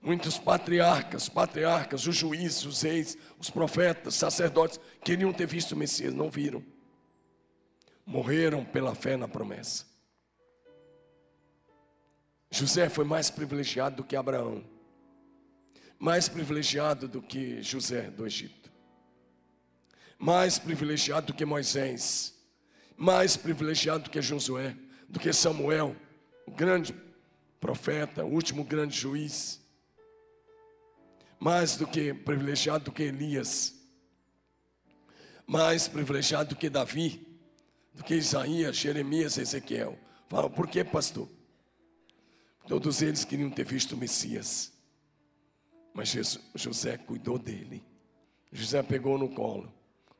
muitos 0.00 0.38
patriarcas, 0.38 1.28
patriarcas, 1.28 2.06
os 2.06 2.16
juízes, 2.16 2.64
os 2.64 2.82
reis, 2.82 3.18
os 3.38 3.50
profetas, 3.50 4.14
sacerdotes, 4.14 4.80
queriam 5.04 5.32
ter 5.32 5.46
visto 5.46 5.72
o 5.72 5.76
Messias, 5.76 6.14
não 6.14 6.30
viram. 6.30 6.64
Morreram 8.06 8.64
pela 8.64 8.94
fé 8.94 9.16
na 9.16 9.28
promessa. 9.28 9.86
José 12.50 12.88
foi 12.88 13.04
mais 13.04 13.28
privilegiado 13.28 13.96
do 13.96 14.04
que 14.04 14.16
Abraão, 14.16 14.64
mais 15.98 16.28
privilegiado 16.28 17.06
do 17.06 17.20
que 17.20 17.62
José 17.62 18.10
do 18.10 18.24
Egito, 18.24 18.70
mais 20.18 20.58
privilegiado 20.58 21.26
do 21.26 21.34
que 21.34 21.44
Moisés, 21.44 22.34
mais 22.96 23.36
privilegiado 23.36 24.04
do 24.04 24.10
que 24.10 24.22
Josué, 24.22 24.74
do 25.08 25.20
que 25.20 25.30
Samuel, 25.32 25.94
o 26.46 26.50
grande 26.50 26.94
profeta, 27.60 28.24
o 28.24 28.32
último 28.32 28.64
grande 28.64 28.96
juiz, 28.96 29.60
mais 31.38 31.76
do 31.76 31.86
que 31.86 32.12
privilegiado 32.12 32.86
do 32.86 32.92
que 32.92 33.04
Elias, 33.04 33.74
mais 35.46 35.88
privilegiado 35.88 36.50
do 36.50 36.56
que 36.56 36.68
Davi, 36.68 37.26
do 37.94 38.04
que 38.04 38.14
Isaías, 38.14 38.76
Jeremias, 38.76 39.38
Ezequiel. 39.38 39.98
Fala, 40.28 40.50
por 40.50 40.68
que, 40.68 40.84
pastor? 40.84 41.28
Todos 42.66 43.00
eles 43.00 43.24
queriam 43.24 43.50
ter 43.50 43.64
visto 43.64 43.92
o 43.92 43.96
Messias. 43.96 44.72
Mas 45.94 46.14
José 46.54 46.98
cuidou 46.98 47.38
dele. 47.38 47.82
José 48.52 48.82
pegou 48.82 49.16
no 49.18 49.30
colo. 49.30 49.72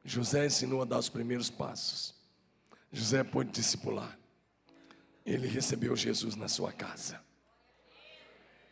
José 0.03 0.47
ensinou 0.47 0.81
a 0.81 0.87
dar 0.87 0.99
os 0.99 1.11
primeiros 1.11 1.51
passos. 1.51 2.15
José 2.91 3.23
pôde 3.23 3.51
discipular. 3.51 4.19
Ele 5.27 5.47
recebeu 5.47 5.95
Jesus 5.95 6.35
na 6.35 6.49
sua 6.49 6.73
casa. 6.73 7.23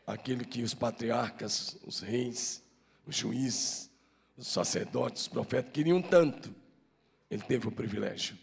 Aquele 0.06 0.44
que 0.44 0.62
os 0.62 0.72
patriarcas, 0.72 1.76
os 1.84 2.00
reis, 2.00 2.62
os 3.06 3.16
juízes, 3.16 3.90
os 4.36 4.46
sacerdotes, 4.46 5.22
os 5.22 5.28
profetas 5.28 5.72
queriam 5.72 6.00
tanto. 6.00 6.54
Ele 7.30 7.42
teve 7.42 7.66
o 7.66 7.72
privilégio 7.72 8.38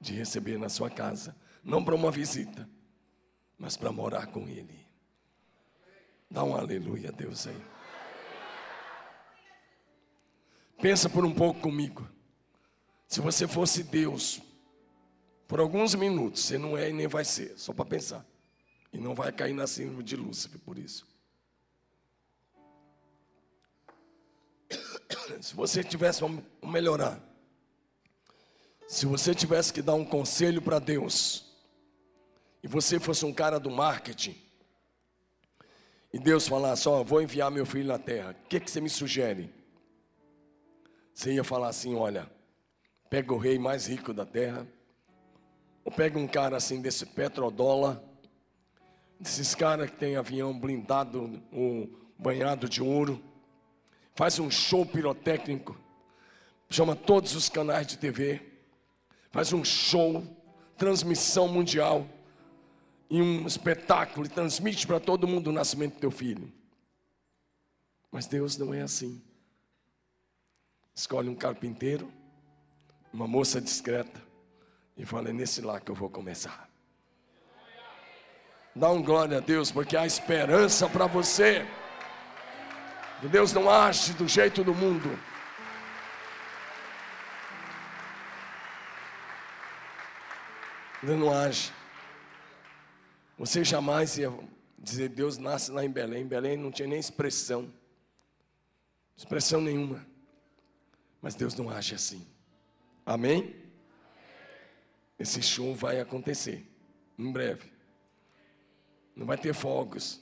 de 0.00 0.12
receber 0.12 0.58
na 0.58 0.68
sua 0.68 0.90
casa, 0.90 1.36
não 1.62 1.84
para 1.84 1.94
uma 1.94 2.10
visita, 2.10 2.68
mas 3.56 3.76
para 3.76 3.92
morar 3.92 4.26
com 4.26 4.48
Ele. 4.48 4.84
Dá 6.30 6.42
um 6.42 6.56
aleluia 6.56 7.10
a 7.10 7.12
Deus 7.12 7.46
aí. 7.46 7.62
Pensa 10.80 11.08
por 11.08 11.24
um 11.24 11.32
pouco 11.32 11.60
comigo. 11.60 12.06
Se 13.06 13.20
você 13.20 13.46
fosse 13.46 13.84
Deus, 13.84 14.42
por 15.46 15.60
alguns 15.60 15.94
minutos, 15.94 16.42
você 16.42 16.58
não 16.58 16.76
é 16.76 16.90
e 16.90 16.92
nem 16.92 17.06
vai 17.06 17.24
ser, 17.24 17.56
só 17.56 17.72
para 17.72 17.84
pensar. 17.84 18.26
E 18.94 18.98
não 18.98 19.12
vai 19.12 19.32
cair 19.32 19.52
na 19.52 19.66
síndrome 19.66 20.04
de 20.04 20.14
Lúcifer 20.14 20.60
por 20.60 20.78
isso. 20.78 21.04
Se 25.42 25.52
você 25.52 25.82
tivesse, 25.82 26.20
vamos 26.20 26.44
melhorar. 26.62 27.20
Se 28.86 29.04
você 29.04 29.34
tivesse 29.34 29.72
que 29.72 29.82
dar 29.82 29.94
um 29.94 30.04
conselho 30.04 30.62
para 30.62 30.78
Deus, 30.78 31.52
e 32.62 32.68
você 32.68 33.00
fosse 33.00 33.24
um 33.24 33.32
cara 33.32 33.58
do 33.58 33.70
marketing, 33.70 34.36
e 36.12 36.18
Deus 36.18 36.46
falasse: 36.46 36.88
Ó, 36.88 37.00
oh, 37.00 37.04
vou 37.04 37.20
enviar 37.20 37.50
meu 37.50 37.66
filho 37.66 37.88
na 37.88 37.98
terra, 37.98 38.36
o 38.44 38.48
que, 38.48 38.60
que 38.60 38.70
você 38.70 38.80
me 38.80 38.88
sugere? 38.88 39.52
Você 41.12 41.32
ia 41.32 41.42
falar 41.42 41.68
assim: 41.68 41.96
Olha, 41.96 42.30
pega 43.10 43.34
o 43.34 43.38
rei 43.38 43.58
mais 43.58 43.86
rico 43.86 44.14
da 44.14 44.24
terra, 44.24 44.64
ou 45.84 45.90
pega 45.90 46.16
um 46.16 46.28
cara 46.28 46.56
assim 46.56 46.80
desse 46.80 47.04
petrodólar, 47.04 48.00
desses 49.24 49.54
caras 49.54 49.88
que 49.88 49.96
tem 49.96 50.16
avião 50.16 50.56
blindado, 50.56 51.42
um 51.50 51.90
banhado 52.18 52.68
de 52.68 52.82
ouro, 52.82 53.24
faz 54.14 54.38
um 54.38 54.50
show 54.50 54.84
pirotécnico, 54.84 55.74
chama 56.68 56.94
todos 56.94 57.34
os 57.34 57.48
canais 57.48 57.86
de 57.86 57.96
TV, 57.96 58.42
faz 59.30 59.50
um 59.54 59.64
show, 59.64 60.22
transmissão 60.76 61.48
mundial, 61.48 62.06
e 63.08 63.22
um 63.22 63.46
espetáculo, 63.46 64.26
e 64.26 64.28
transmite 64.28 64.86
para 64.86 65.00
todo 65.00 65.26
mundo 65.26 65.48
o 65.48 65.52
nascimento 65.52 65.94
do 65.94 66.00
teu 66.00 66.10
filho. 66.10 66.52
Mas 68.12 68.26
Deus 68.26 68.58
não 68.58 68.74
é 68.74 68.82
assim. 68.82 69.22
Escolhe 70.94 71.30
um 71.30 71.34
carpinteiro, 71.34 72.12
uma 73.10 73.26
moça 73.26 73.58
discreta, 73.58 74.22
e 74.98 75.06
fala: 75.06 75.30
é 75.30 75.32
nesse 75.32 75.62
lá 75.62 75.80
que 75.80 75.90
eu 75.90 75.94
vou 75.94 76.10
começar. 76.10 76.73
Dá 78.76 78.90
um 78.90 79.02
glória 79.02 79.38
a 79.38 79.40
Deus, 79.40 79.70
porque 79.70 79.96
há 79.96 80.04
esperança 80.04 80.88
para 80.88 81.06
você. 81.06 81.64
Que 83.20 83.28
Deus 83.28 83.52
não 83.52 83.70
age 83.70 84.14
do 84.14 84.26
jeito 84.26 84.64
do 84.64 84.74
mundo. 84.74 85.16
Deus 91.00 91.20
não 91.20 91.32
age. 91.32 91.72
Você 93.38 93.62
jamais 93.62 94.18
ia 94.18 94.32
dizer 94.76 95.08
Deus 95.10 95.38
nasce 95.38 95.70
lá 95.70 95.84
em 95.84 95.90
Belém. 95.90 96.22
Em 96.22 96.26
Belém 96.26 96.56
não 96.56 96.72
tinha 96.72 96.88
nem 96.88 96.98
expressão. 96.98 97.72
Expressão 99.16 99.60
nenhuma. 99.60 100.04
Mas 101.22 101.36
Deus 101.36 101.54
não 101.54 101.70
age 101.70 101.94
assim. 101.94 102.26
Amém? 103.06 103.54
Esse 105.16 105.40
show 105.40 105.74
vai 105.74 106.00
acontecer 106.00 106.66
em 107.16 107.30
breve. 107.30 107.73
Não 109.14 109.26
vai 109.26 109.38
ter 109.38 109.54
fogos, 109.54 110.20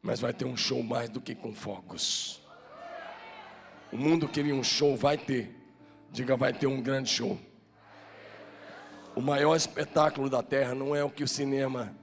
mas 0.00 0.20
vai 0.20 0.32
ter 0.32 0.44
um 0.44 0.56
show 0.56 0.82
mais 0.82 1.08
do 1.10 1.20
que 1.20 1.34
com 1.34 1.54
fogos. 1.54 2.40
O 3.92 3.96
mundo 3.96 4.28
queria 4.28 4.54
um 4.54 4.64
show, 4.64 4.96
vai 4.96 5.16
ter. 5.16 5.54
Diga, 6.10 6.36
vai 6.36 6.52
ter 6.52 6.66
um 6.66 6.80
grande 6.80 7.10
show. 7.10 7.38
O 9.14 9.20
maior 9.20 9.54
espetáculo 9.56 10.28
da 10.28 10.42
terra 10.42 10.74
não 10.74 10.94
é 10.94 11.04
o 11.04 11.10
que 11.10 11.22
o 11.22 11.28
cinema, 11.28 11.94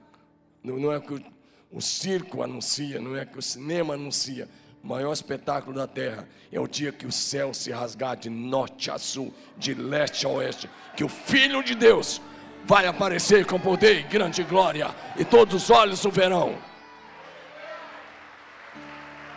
não 0.62 0.92
é 0.92 0.98
o 0.98 1.02
que 1.02 1.14
o, 1.14 1.22
o 1.70 1.80
circo 1.80 2.42
anuncia, 2.42 3.00
não 3.00 3.16
é 3.16 3.22
o 3.22 3.26
que 3.26 3.38
o 3.38 3.42
cinema 3.42 3.94
anuncia 3.94 4.48
o 4.82 4.86
maior 4.86 5.12
espetáculo 5.12 5.76
da 5.76 5.86
terra 5.86 6.28
é 6.50 6.58
o 6.58 6.66
dia 6.66 6.90
que 6.90 7.06
o 7.06 7.12
céu 7.12 7.54
se 7.54 7.70
rasgar 7.70 8.16
de 8.16 8.28
norte 8.28 8.90
a 8.90 8.98
sul, 8.98 9.32
de 9.56 9.74
leste 9.74 10.26
a 10.26 10.28
oeste, 10.28 10.68
que 10.96 11.04
o 11.04 11.08
Filho 11.08 11.62
de 11.62 11.74
Deus 11.74 12.20
vai 12.64 12.86
aparecer 12.86 13.44
com 13.46 13.58
poder 13.58 14.00
e 14.00 14.02
grande 14.02 14.42
glória, 14.42 14.94
e 15.16 15.24
todos 15.24 15.54
os 15.54 15.70
olhos 15.70 16.04
o 16.04 16.10
verão. 16.10 16.56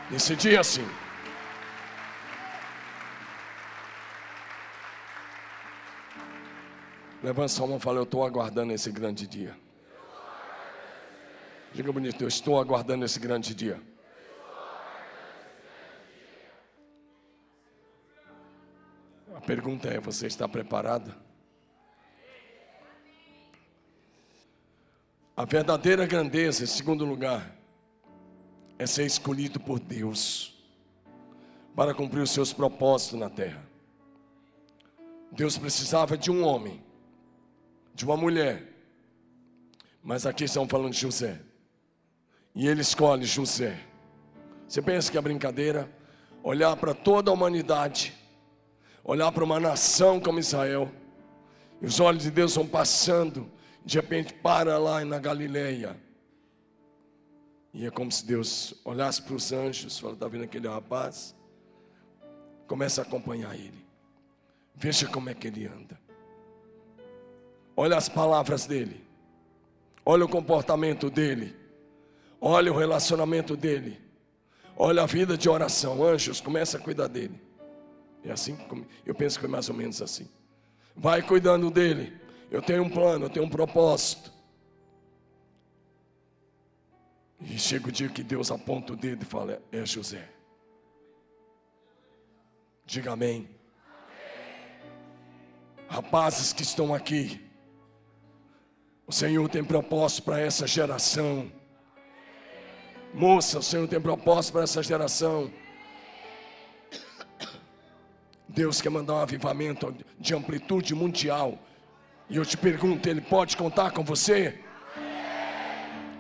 Nesse 0.10 0.36
dia, 0.36 0.64
sim. 0.64 0.88
Levanta 7.24 7.48
sua 7.48 7.66
mão 7.66 7.78
e 7.78 7.80
fala: 7.80 7.98
Eu 7.98 8.04
estou 8.04 8.24
aguardando 8.24 8.72
esse 8.72 8.92
grande 8.92 9.26
dia. 9.26 9.58
Diga 11.74 11.92
bonito, 11.92 12.22
eu 12.22 12.28
estou 12.28 12.60
aguardando 12.60 13.04
esse 13.04 13.20
grande 13.20 13.56
dia. 13.56 13.82
A 19.36 19.42
pergunta 19.42 19.88
é: 19.88 20.00
você 20.00 20.28
está 20.28 20.48
preparado? 20.48 21.25
A 25.36 25.44
verdadeira 25.46 26.06
grandeza, 26.06 26.64
em 26.64 26.68
segundo 26.68 27.06
lugar, 27.06 27.56
é 28.78 28.86
ser 28.86 29.06
escolhido 29.06 29.60
por 29.60 29.80
Deus 29.80 30.54
para 31.76 31.94
cumprir 31.94 32.22
os 32.22 32.32
seus 32.32 32.54
propósitos 32.54 33.20
na 33.20 33.30
terra. 33.30 33.64
Deus 35.32 35.58
precisava 35.58 36.18
de 36.18 36.32
um 36.32 36.46
homem, 36.46 36.82
de 37.94 38.06
uma 38.06 38.16
mulher, 38.16 38.64
mas 40.02 40.26
aqui 40.26 40.46
estamos 40.46 40.70
falando 40.70 40.94
de 40.94 41.00
José, 41.00 41.42
e 42.54 42.68
ele 42.68 42.82
escolhe 42.82 43.26
José. 43.26 43.80
Você 44.68 44.82
pensa 44.82 45.12
que 45.12 45.18
é 45.18 45.22
brincadeira? 45.22 45.92
Olhar 46.42 46.76
para 46.78 46.94
toda 46.94 47.30
a 47.30 47.34
humanidade 47.34 48.14
olhar 49.06 49.32
para 49.32 49.44
uma 49.44 49.60
nação 49.60 50.20
como 50.20 50.40
Israel, 50.40 50.92
e 51.80 51.86
os 51.86 52.00
olhos 52.00 52.24
de 52.24 52.32
Deus 52.32 52.56
vão 52.56 52.66
passando, 52.66 53.50
de 53.86 53.98
repente 53.98 54.34
para 54.34 54.78
lá 54.80 55.06
na 55.06 55.20
Galileia. 55.20 55.96
E 57.72 57.86
é 57.86 57.92
como 57.92 58.12
se 58.12 58.26
Deus 58.26 58.74
olhasse 58.84 59.22
para 59.22 59.36
os 59.36 59.52
anjos, 59.52 60.00
fala, 60.00 60.14
está 60.14 60.28
vendo 60.28 60.46
aquele 60.46 60.68
rapaz? 60.68 61.36
Começa 62.68 63.02
a 63.02 63.04
acompanhar 63.04 63.54
ele. 63.54 63.86
Veja 64.74 65.08
como 65.08 65.30
é 65.30 65.34
que 65.34 65.48
ele 65.48 65.68
anda. 65.68 66.00
Olha 67.78 67.96
as 67.96 68.10
palavras 68.10 68.66
dele. 68.66 69.06
Olha 70.04 70.26
o 70.26 70.30
comportamento 70.30 71.10
dele. 71.10 71.56
Olha 72.42 72.72
o 72.72 72.78
relacionamento 72.78 73.56
dele. 73.56 74.00
Olha 74.78 75.04
a 75.04 75.06
vida 75.06 75.38
de 75.38 75.48
oração. 75.48 76.04
Anjos, 76.04 76.42
começa 76.42 76.78
a 76.78 76.80
cuidar 76.80 77.08
dele. 77.08 77.40
É 78.24 78.32
assim, 78.32 78.58
eu 79.06 79.14
penso 79.14 79.38
que 79.38 79.42
foi 79.42 79.50
mais 79.50 79.70
ou 79.70 79.76
menos 79.76 80.02
assim. 80.02 80.28
Vai 80.96 81.22
cuidando 81.22 81.70
dele. 81.70 82.25
Eu 82.50 82.62
tenho 82.62 82.84
um 82.84 82.90
plano, 82.90 83.26
eu 83.26 83.30
tenho 83.30 83.46
um 83.46 83.50
propósito. 83.50 84.32
E 87.42 87.60
chega 87.60 87.90
o 87.90 87.92
dia 87.92 88.10
que 88.10 88.24
Deus 88.24 88.50
aponta 88.52 88.94
o 88.94 88.96
dedo 88.96 89.24
e 89.24 89.26
fala: 89.26 89.62
É 89.72 89.86
José. 89.86 90.30
Diga 92.86 93.12
amém. 93.12 93.50
Rapazes 95.88 96.52
que 96.52 96.64
estão 96.64 96.94
aqui, 96.94 97.42
o 99.08 99.12
Senhor 99.12 99.48
tem 99.50 99.64
propósito 99.64 100.24
para 100.24 100.40
essa 100.40 100.66
geração. 100.66 101.52
Moça, 103.14 103.60
o 103.60 103.64
Senhor 103.64 103.88
tem 103.88 104.02
propósito 104.02 104.54
para 104.54 104.64
essa 104.64 104.82
geração. 104.82 105.52
Deus 108.48 108.82
quer 108.82 108.90
mandar 108.90 109.16
um 109.16 109.20
avivamento 109.20 109.96
de 110.20 110.34
amplitude 110.34 110.96
mundial. 110.96 111.60
E 112.30 112.38
eu 112.38 112.46
te 112.46 112.58
pergunto: 112.58 113.08
Ele 113.08 113.22
pode 113.22 113.56
contar 113.56 113.92
com 113.92 114.04
você? 114.04 114.60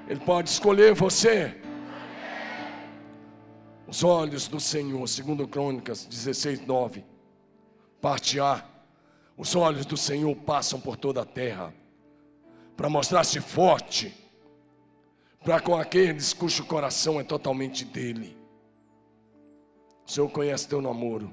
Ele 0.07 0.19
pode 0.19 0.49
escolher 0.49 0.93
você? 0.93 1.55
Os 3.87 4.03
olhos 4.03 4.47
do 4.47 4.59
Senhor, 4.59 5.07
segundo 5.07 5.47
Crônicas 5.47 6.05
16, 6.05 6.65
9. 6.65 7.03
Parte 8.01 8.39
A. 8.39 8.63
Os 9.37 9.55
olhos 9.55 9.85
do 9.85 9.97
Senhor 9.97 10.35
passam 10.35 10.79
por 10.79 10.95
toda 10.95 11.21
a 11.21 11.25
terra 11.25 11.73
para 12.75 12.89
mostrar-se 12.89 13.39
forte 13.39 14.13
para 15.43 15.59
com 15.59 15.75
aqueles 15.75 16.33
cujo 16.33 16.65
coração 16.65 17.19
é 17.19 17.23
totalmente 17.23 17.85
dele. 17.85 18.35
O 20.05 20.11
Senhor 20.11 20.29
conhece 20.29 20.67
teu 20.67 20.81
namoro. 20.81 21.31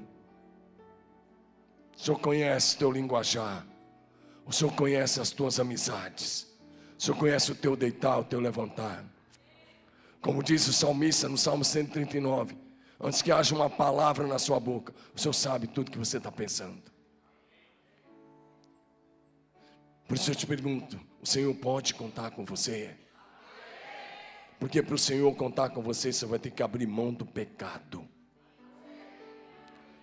O 1.95 1.99
Senhor 1.99 2.19
conhece 2.19 2.77
teu 2.77 2.91
linguajar. 2.91 3.65
O 4.45 4.51
Senhor 4.51 4.73
conhece 4.73 5.19
as 5.19 5.31
tuas 5.31 5.59
amizades. 5.59 6.47
O 6.97 7.01
Senhor 7.01 7.17
conhece 7.17 7.51
o 7.51 7.55
teu 7.55 7.75
deitar, 7.75 8.19
o 8.19 8.23
teu 8.23 8.39
levantar. 8.39 9.05
Como 10.21 10.41
diz 10.41 10.67
o 10.67 10.73
salmista 10.73 11.27
no 11.27 11.37
Salmo 11.37 11.65
139, 11.65 12.57
antes 12.99 13.21
que 13.21 13.31
haja 13.31 13.53
uma 13.53 13.69
palavra 13.69 14.25
na 14.25 14.39
sua 14.39 14.59
boca, 14.59 14.93
o 15.13 15.19
Senhor 15.19 15.33
sabe 15.33 15.67
tudo 15.67 15.91
que 15.91 15.97
você 15.97 16.17
está 16.17 16.31
pensando. 16.31 16.81
Por 20.07 20.15
isso 20.15 20.31
eu 20.31 20.35
te 20.35 20.45
pergunto: 20.45 20.99
o 21.21 21.25
Senhor 21.25 21.53
pode 21.55 21.93
contar 21.93 22.31
com 22.31 22.45
você? 22.45 22.95
Porque 24.59 24.81
para 24.81 24.95
o 24.95 24.99
Senhor 24.99 25.35
contar 25.35 25.69
com 25.69 25.81
você, 25.81 26.13
você 26.13 26.25
vai 26.25 26.39
ter 26.39 26.51
que 26.51 26.63
abrir 26.63 26.87
mão 26.87 27.13
do 27.13 27.25
pecado. 27.25 28.07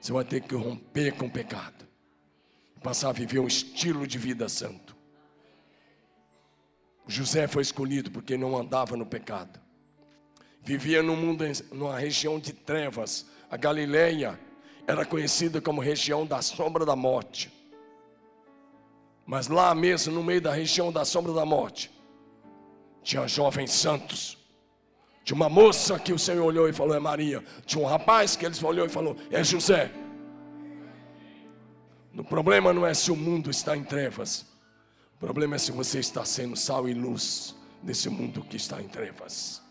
Você 0.01 0.13
vai 0.13 0.25
ter 0.25 0.43
que 0.43 0.55
romper 0.55 1.13
com 1.13 1.27
o 1.27 1.31
pecado. 1.31 1.90
Passar 2.83 3.11
a 3.11 3.13
viver 3.13 3.39
um 3.39 3.47
estilo 3.47 4.07
de 4.07 4.19
vida 4.19 4.49
santo. 4.49 4.97
José 7.07 7.47
foi 7.47 7.63
escolhido 7.63 8.11
porque 8.11 8.37
não 8.37 8.57
andava 8.57 8.97
no 8.97 9.05
pecado. 9.05 9.61
Vivia 10.63 11.03
num 11.03 11.17
mundo, 11.17 11.45
numa 11.73 11.99
região 11.99 12.39
de 12.39 12.53
trevas. 12.53 13.27
A 13.51 13.57
Galileia 13.57 14.39
era 14.87 15.05
conhecida 15.05 15.61
como 15.61 15.81
região 15.81 16.27
da 16.27 16.41
sombra 16.41 16.85
da 16.85 16.95
morte. 16.95 17.53
Mas 19.27 19.49
lá 19.49 19.75
mesmo, 19.75 20.15
no 20.15 20.23
meio 20.23 20.41
da 20.41 20.53
região 20.53 20.93
da 20.93 21.05
sombra 21.05 21.33
da 21.33 21.45
morte, 21.45 21.91
tinha 23.03 23.27
jovens 23.27 23.73
santos 23.73 24.41
tinha 25.25 25.37
uma 25.37 25.49
moça 25.49 25.97
que 25.99 26.13
o 26.13 26.19
Senhor 26.19 26.45
olhou 26.45 26.69
e 26.69 26.73
falou: 26.73 26.97
É 26.97 26.99
Maria. 26.99 27.45
Tinha 27.65 27.85
um 27.85 27.87
rapaz 27.87 28.37
que 28.37 28.45
eles 28.45 28.63
olhou 28.63 28.87
e 28.87 28.89
falou: 28.89 29.17
É 29.31 29.45
José. 29.45 29.91
O 32.17 32.25
problema 32.25 32.73
não 32.73 32.87
é 32.87 32.93
se 32.93 33.11
o 33.11 33.17
mundo 33.17 33.51
está 33.51 33.77
em 33.77 33.85
trevas. 33.85 34.47
O 35.17 35.19
problema 35.19 35.57
é 35.57 35.59
se 35.59 35.71
você 35.71 35.99
está 35.99 36.25
sendo 36.25 36.57
sal 36.57 36.89
e 36.89 36.95
luz 36.95 37.55
nesse 37.83 38.09
mundo 38.09 38.43
que 38.43 38.57
está 38.57 38.81
em 38.81 38.89
trevas. 38.89 39.63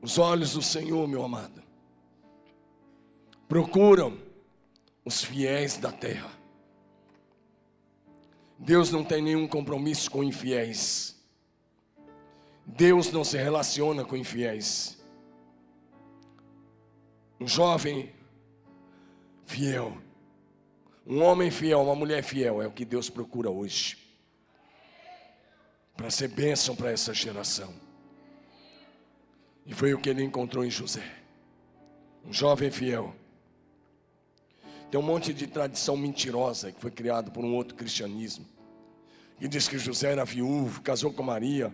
Os 0.00 0.18
olhos 0.18 0.52
do 0.52 0.62
Senhor, 0.62 1.08
meu 1.08 1.24
amado, 1.24 1.62
procuram 3.48 4.16
os 5.04 5.22
fiéis 5.22 5.78
da 5.78 5.90
terra. 5.90 6.30
Deus 8.58 8.90
não 8.90 9.04
tem 9.04 9.22
nenhum 9.22 9.46
compromisso 9.46 10.10
com 10.10 10.22
infiéis. 10.22 11.16
Deus 12.64 13.12
não 13.12 13.22
se 13.24 13.36
relaciona 13.36 14.04
com 14.04 14.16
infiéis. 14.16 14.96
Um 17.38 17.46
jovem 17.46 18.12
fiel, 19.44 19.96
um 21.06 21.22
homem 21.22 21.50
fiel, 21.50 21.82
uma 21.82 21.94
mulher 21.94 22.22
fiel 22.22 22.62
é 22.62 22.66
o 22.66 22.72
que 22.72 22.84
Deus 22.84 23.10
procura 23.10 23.50
hoje. 23.50 23.98
Para 25.96 26.10
ser 26.10 26.28
bênção 26.28 26.74
para 26.74 26.90
essa 26.90 27.14
geração. 27.14 27.72
E 29.64 29.74
foi 29.74 29.94
o 29.94 29.98
que 29.98 30.10
ele 30.10 30.22
encontrou 30.22 30.64
em 30.64 30.70
José. 30.70 31.04
Um 32.24 32.32
jovem 32.32 32.70
fiel 32.70 33.14
tem 34.90 35.00
um 35.00 35.02
monte 35.02 35.34
de 35.34 35.46
tradição 35.46 35.96
mentirosa 35.96 36.70
que 36.70 36.80
foi 36.80 36.90
criada 36.90 37.30
por 37.30 37.44
um 37.44 37.54
outro 37.54 37.74
cristianismo. 37.74 38.46
Que 39.38 39.46
diz 39.46 39.68
que 39.68 39.78
José 39.78 40.12
era 40.12 40.24
viúvo, 40.24 40.80
casou 40.80 41.12
com 41.12 41.22
Maria, 41.22 41.72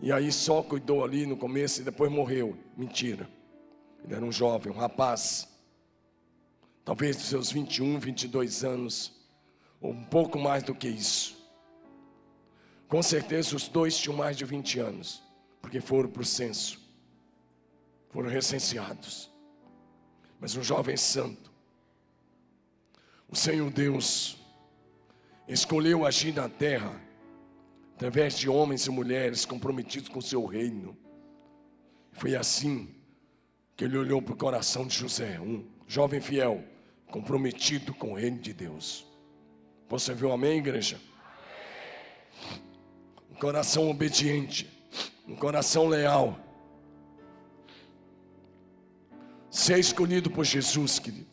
e 0.00 0.10
aí 0.10 0.32
só 0.32 0.62
cuidou 0.62 1.04
ali 1.04 1.26
no 1.26 1.36
começo 1.36 1.80
e 1.80 1.84
depois 1.84 2.10
morreu. 2.10 2.56
Mentira. 2.76 3.28
Ele 4.04 4.14
era 4.14 4.24
um 4.24 4.32
jovem, 4.32 4.72
um 4.72 4.76
rapaz, 4.76 5.48
talvez 6.84 7.16
dos 7.16 7.26
seus 7.26 7.52
21, 7.52 7.98
22 7.98 8.64
anos, 8.64 9.12
ou 9.80 9.92
um 9.92 10.04
pouco 10.04 10.38
mais 10.38 10.62
do 10.62 10.74
que 10.74 10.88
isso. 10.88 11.40
Com 12.88 13.02
certeza 13.02 13.56
os 13.56 13.68
dois 13.68 13.96
tinham 13.96 14.16
mais 14.16 14.36
de 14.36 14.44
20 14.44 14.78
anos, 14.80 15.22
porque 15.60 15.80
foram 15.80 16.10
para 16.10 16.22
o 16.22 16.26
censo, 16.26 16.80
foram 18.10 18.28
recenseados. 18.28 19.30
Mas 20.38 20.56
um 20.56 20.62
jovem 20.62 20.96
santo, 20.96 21.52
o 23.28 23.36
Senhor 23.36 23.70
Deus 23.70 24.36
escolheu 25.48 26.04
agir 26.04 26.34
na 26.34 26.48
terra 26.48 27.00
através 27.94 28.36
de 28.36 28.48
homens 28.48 28.86
e 28.86 28.90
mulheres 28.90 29.44
comprometidos 29.44 30.08
com 30.08 30.18
o 30.18 30.22
seu 30.22 30.44
reino. 30.44 30.96
Foi 32.12 32.34
assim 32.34 32.92
que 33.82 33.86
ele 33.86 33.98
olhou 33.98 34.22
para 34.22 34.32
o 34.32 34.36
coração 34.36 34.86
de 34.86 34.96
José, 34.96 35.40
um 35.40 35.66
jovem 35.88 36.20
fiel, 36.20 36.62
comprometido 37.08 37.92
com 37.92 38.12
o 38.12 38.14
reino 38.14 38.38
de 38.38 38.52
Deus. 38.52 39.04
Você 39.88 40.14
viu 40.14 40.30
amém, 40.30 40.58
igreja? 40.58 41.00
Um 43.28 43.34
coração 43.34 43.90
obediente, 43.90 44.70
um 45.26 45.34
coração 45.34 45.88
leal. 45.88 46.38
Ser 49.50 49.80
escolhido 49.80 50.30
por 50.30 50.44
Jesus, 50.44 51.00
querido 51.00 51.32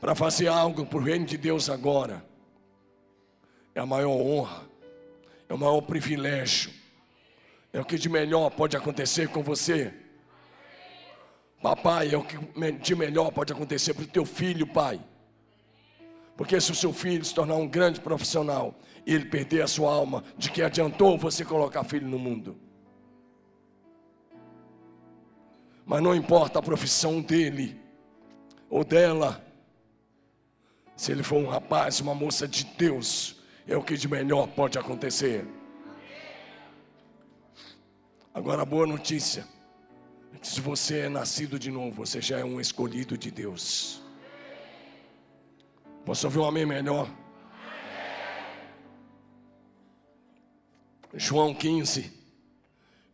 para 0.00 0.14
fazer 0.14 0.46
algo 0.46 0.86
para 0.86 0.98
o 0.98 1.02
reino 1.02 1.26
de 1.26 1.36
Deus 1.36 1.68
agora, 1.68 2.24
é 3.74 3.80
a 3.80 3.84
maior 3.84 4.16
honra, 4.16 4.62
é 5.46 5.52
o 5.52 5.58
maior 5.58 5.82
privilégio, 5.82 6.72
é 7.70 7.78
o 7.78 7.84
que 7.84 7.98
de 7.98 8.08
melhor 8.08 8.48
pode 8.48 8.78
acontecer 8.78 9.28
com 9.28 9.42
você. 9.42 9.92
Papai, 11.60 12.14
é 12.14 12.16
o 12.16 12.24
que 12.24 12.38
de 12.80 12.94
melhor 12.94 13.30
pode 13.30 13.52
acontecer 13.52 13.92
para 13.92 14.04
o 14.04 14.06
teu 14.06 14.24
filho, 14.24 14.66
pai. 14.66 15.00
Porque 16.36 16.58
se 16.58 16.72
o 16.72 16.74
seu 16.74 16.90
filho 16.90 17.22
se 17.22 17.34
tornar 17.34 17.56
um 17.56 17.68
grande 17.68 18.00
profissional 18.00 18.74
e 19.06 19.12
ele 19.14 19.26
perder 19.26 19.62
a 19.62 19.66
sua 19.66 19.92
alma, 19.92 20.24
de 20.38 20.50
que 20.50 20.62
adiantou 20.62 21.18
você 21.18 21.44
colocar 21.44 21.84
filho 21.84 22.08
no 22.08 22.18
mundo? 22.18 22.56
Mas 25.84 26.02
não 26.02 26.14
importa 26.14 26.58
a 26.58 26.62
profissão 26.62 27.20
dele 27.20 27.78
ou 28.70 28.82
dela, 28.82 29.44
se 30.96 31.12
ele 31.12 31.22
for 31.22 31.36
um 31.36 31.46
rapaz, 31.46 32.00
uma 32.00 32.14
moça 32.14 32.48
de 32.48 32.64
Deus, 32.64 33.36
é 33.66 33.76
o 33.76 33.82
que 33.82 33.96
de 33.96 34.08
melhor 34.08 34.46
pode 34.48 34.78
acontecer. 34.78 35.46
Agora, 38.32 38.64
boa 38.64 38.86
notícia: 38.86 39.46
se 40.42 40.60
você 40.60 41.00
é 41.00 41.08
nascido 41.08 41.58
de 41.58 41.70
novo, 41.70 41.96
você 41.96 42.20
já 42.20 42.38
é 42.38 42.44
um 42.44 42.60
escolhido 42.60 43.16
de 43.16 43.30
Deus. 43.30 44.02
Posso 46.04 46.26
ouvir 46.26 46.38
um 46.38 46.44
amém 46.44 46.64
melhor? 46.64 47.08
João 51.14 51.54
15, 51.54 52.12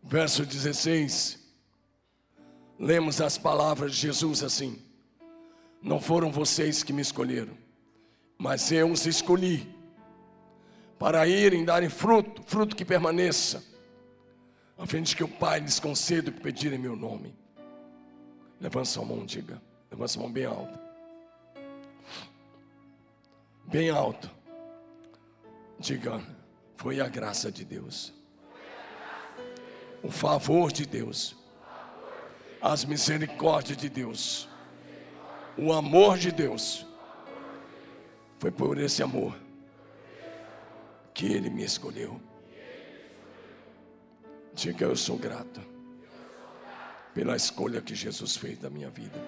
verso 0.03 0.45
16. 0.45 1.45
Lemos 2.79 3.21
as 3.21 3.39
palavras 3.39 3.93
de 3.95 4.03
Jesus 4.03 4.43
assim: 4.43 4.83
Não 5.83 6.01
foram 6.01 6.31
vocês 6.31 6.83
que 6.83 6.93
me 6.93 7.03
escolheram 7.03 7.67
mas 8.39 8.71
eu 8.71 8.91
os 8.91 9.07
escolhi 9.07 9.75
para 10.99 11.27
irem 11.27 11.65
darem 11.65 11.89
fruto, 11.89 12.43
fruto 12.47 12.77
que 12.77 12.85
permaneça, 12.85 13.63
a 14.79 14.87
fim 14.87 15.03
de 15.03 15.17
que 15.17 15.25
o 15.25 15.29
Pai 15.29 15.61
lhes 15.61 15.81
conceda 15.81 16.31
o 16.31 16.33
que 16.33 16.41
pedirem 16.41 16.79
em 16.79 16.83
meu 16.83 16.95
nome. 16.95 17.35
Levanta 18.61 18.87
sua 18.87 19.05
mão, 19.05 19.25
diga. 19.25 19.61
Levanta 19.91 20.09
sua 20.09 20.23
mão 20.23 20.33
bem 20.33 20.45
alta. 20.45 20.81
Bem 23.65 23.91
alto. 23.91 24.31
Diga, 25.79 26.23
foi 26.75 27.01
a 27.01 27.09
graça 27.09 27.51
de 27.51 27.65
Deus. 27.65 28.13
O 30.03 30.11
favor 30.11 30.71
de 30.71 30.87
Deus. 30.87 31.37
As 32.61 32.85
misericórdias 32.85 33.79
de 33.79 33.89
Deus. 33.89 34.49
O 35.57 35.73
amor 35.73 36.19
de 36.19 36.31
Deus 36.31 36.87
foi 38.39 38.51
por 38.51 38.79
esse 38.79 39.03
amor 39.03 39.37
que 41.15 41.27
Ele 41.27 41.49
me 41.49 41.65
escolheu. 41.65 42.21
Diga 44.57 44.87
eu 44.87 44.97
sou 44.97 45.19
grato 45.19 45.61
pela 47.15 47.37
escolha 47.37 47.83
que 47.83 47.95
Jesus 47.95 48.37
fez 48.39 48.59
da 48.59 48.71
minha 48.71 48.89
vida. 48.89 49.21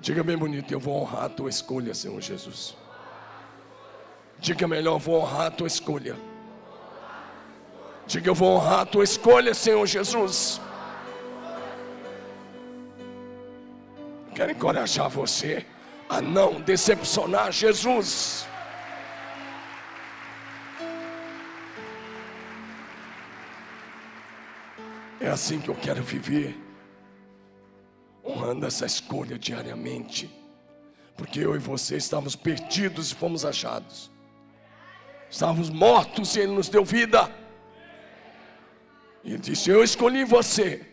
Diga 0.00 0.22
bem 0.22 0.36
bonito, 0.36 0.72
eu 0.72 0.78
vou 0.78 1.02
honrar 1.02 1.24
a 1.24 1.28
tua 1.28 1.50
escolha, 1.50 1.92
Senhor 1.92 2.20
Jesus. 2.20 2.76
Diga 4.38 4.68
melhor, 4.68 4.94
eu 4.94 4.98
vou 5.00 5.20
honrar 5.20 5.46
a 5.46 5.50
tua 5.50 5.66
escolha. 5.66 6.16
Diga 8.06 8.30
eu 8.30 8.34
vou 8.34 8.56
honrar 8.56 8.80
a 8.80 8.86
tua 8.86 9.02
escolha, 9.02 9.52
Senhor 9.52 9.84
Jesus. 9.86 10.60
Quero 14.36 14.52
encorajar 14.52 15.08
você 15.08 15.66
a 16.08 16.20
não 16.20 16.60
decepcionar 16.60 17.50
Jesus. 17.50 18.46
É 25.24 25.30
assim 25.30 25.58
que 25.58 25.70
eu 25.70 25.74
quero 25.74 26.02
viver, 26.02 26.54
honrando 28.22 28.66
essa 28.66 28.84
escolha 28.84 29.38
diariamente, 29.38 30.30
porque 31.16 31.40
eu 31.40 31.56
e 31.56 31.58
você 31.58 31.96
estávamos 31.96 32.36
perdidos 32.36 33.10
e 33.10 33.14
fomos 33.14 33.42
achados, 33.42 34.10
estávamos 35.30 35.70
mortos 35.70 36.36
e 36.36 36.40
Ele 36.40 36.52
nos 36.52 36.68
deu 36.68 36.84
vida. 36.84 37.34
E 39.24 39.30
Ele 39.30 39.38
disse: 39.38 39.70
Eu 39.70 39.82
escolhi 39.82 40.26
você. 40.26 40.86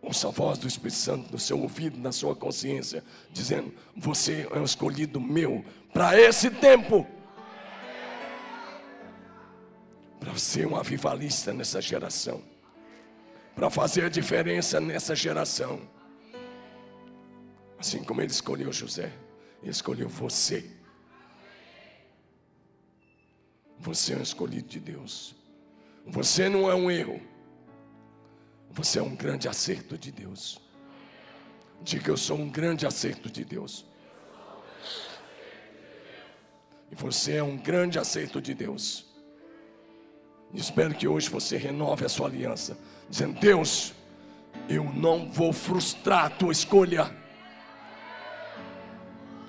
Ouça 0.00 0.28
a 0.28 0.30
voz 0.30 0.56
do 0.56 0.66
Espírito 0.66 0.96
Santo 0.96 1.30
no 1.30 1.38
seu 1.38 1.60
ouvido, 1.60 1.98
na 1.98 2.10
sua 2.10 2.34
consciência, 2.34 3.04
dizendo: 3.30 3.70
Você 3.94 4.48
é 4.50 4.58
um 4.58 4.64
escolhido 4.64 5.20
meu 5.20 5.62
para 5.92 6.18
esse 6.18 6.50
tempo. 6.50 7.06
Para 10.18 10.36
ser 10.36 10.66
um 10.66 10.76
avivalista 10.76 11.52
nessa 11.52 11.80
geração. 11.80 12.42
Para 13.54 13.70
fazer 13.70 14.04
a 14.04 14.08
diferença 14.08 14.80
nessa 14.80 15.14
geração. 15.14 15.80
Assim 17.78 18.02
como 18.02 18.20
ele 18.20 18.30
escolheu 18.30 18.72
José, 18.72 19.12
ele 19.62 19.70
escolheu 19.70 20.08
você. 20.08 20.68
Você 23.78 24.14
é 24.14 24.16
um 24.16 24.22
escolhido 24.22 24.68
de 24.68 24.80
Deus. 24.80 25.36
Você 26.06 26.48
não 26.48 26.70
é 26.70 26.74
um 26.74 26.90
erro. 26.90 27.20
Você 28.70 28.98
é 28.98 29.02
um 29.02 29.14
grande 29.14 29.48
acerto 29.48 29.96
de 29.96 30.10
Deus. 30.10 30.60
Diga 31.80 32.10
eu 32.10 32.16
sou 32.16 32.36
um 32.36 32.50
grande 32.50 32.86
acerto 32.86 33.30
de 33.30 33.44
Deus. 33.44 33.86
E 36.90 36.94
você 36.94 37.36
é 37.36 37.42
um 37.42 37.56
grande 37.56 37.98
acerto 37.98 38.40
de 38.40 38.54
Deus. 38.54 39.07
Espero 40.54 40.94
que 40.94 41.06
hoje 41.06 41.28
você 41.28 41.56
renove 41.56 42.04
a 42.04 42.08
sua 42.08 42.28
aliança, 42.28 42.76
dizendo: 43.08 43.38
Deus, 43.38 43.92
eu 44.68 44.84
não 44.84 45.28
vou 45.28 45.52
frustrar 45.52 46.26
a 46.26 46.30
tua 46.30 46.52
escolha. 46.52 47.10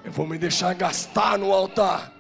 Eu 0.04 0.12
vou 0.12 0.28
me 0.28 0.38
deixar 0.38 0.74
gastar 0.74 1.38
no 1.38 1.54
altar. 1.54 2.14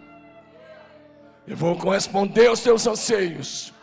Eu 1.48 1.58
vou 1.58 1.76
corresponder 1.78 2.48
aos 2.48 2.62
teus 2.62 2.86
anseios. 2.86 3.74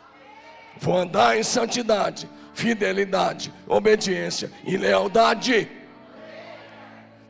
Vou 0.79 0.97
andar 0.97 1.39
em 1.39 1.43
santidade 1.43 2.29
fidelidade, 2.57 3.53
obediência 3.69 4.51
e 4.65 4.79
lealdade. 4.79 5.71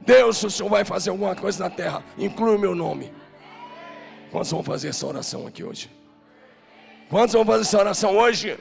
Deus, 0.01 0.41
o 0.45 0.51
Senhor 0.51 0.69
vai 0.69 0.85
fazer 0.85 1.11
alguma 1.11 1.35
coisa 1.35 1.65
na 1.65 1.69
terra, 1.69 2.05
inclui 2.17 2.55
o 2.55 2.59
meu 2.59 2.77
nome. 2.77 3.13
Quantos 4.31 4.53
vão 4.53 4.63
fazer 4.63 4.89
essa 4.89 5.05
oração 5.05 5.45
aqui 5.45 5.65
hoje? 5.65 5.91
Quantos 7.09 7.35
vão 7.35 7.45
fazer 7.45 7.63
essa 7.63 7.79
oração 7.79 8.17
hoje? 8.17 8.59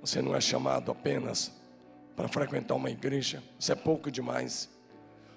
Você 0.00 0.22
não 0.22 0.34
é 0.34 0.40
chamado 0.40 0.92
apenas 0.92 1.52
para 2.14 2.28
frequentar 2.28 2.74
uma 2.74 2.90
igreja, 2.90 3.42
isso 3.58 3.72
é 3.72 3.74
pouco 3.74 4.10
demais. 4.10 4.70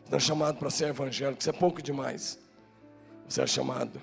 Você 0.06 0.12
não 0.12 0.18
é 0.18 0.20
chamado 0.20 0.60
para 0.60 0.70
ser 0.70 0.90
evangélico, 0.90 1.42
isso 1.42 1.50
é 1.50 1.54
pouco 1.54 1.82
demais. 1.82 2.40
Você 3.28 3.42
é 3.42 3.48
chamado 3.48 4.02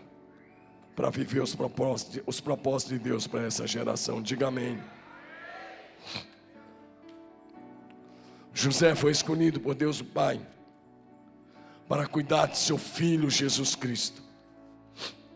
para 0.96 1.10
viver 1.10 1.40
os 1.40 1.54
propósitos, 1.54 2.20
os 2.26 2.40
propósitos 2.40 2.98
de 2.98 3.04
Deus 3.04 3.26
para 3.26 3.46
essa 3.46 3.66
geração. 3.66 4.20
Diga 4.20 4.48
amém. 4.48 4.82
José 8.52 8.96
foi 8.96 9.12
escolhido 9.12 9.60
por 9.60 9.76
Deus 9.76 10.00
o 10.00 10.04
Pai 10.04 10.40
para 11.88 12.06
cuidar 12.06 12.46
de 12.46 12.58
seu 12.58 12.76
filho 12.76 13.30
Jesus 13.30 13.76
Cristo. 13.76 14.27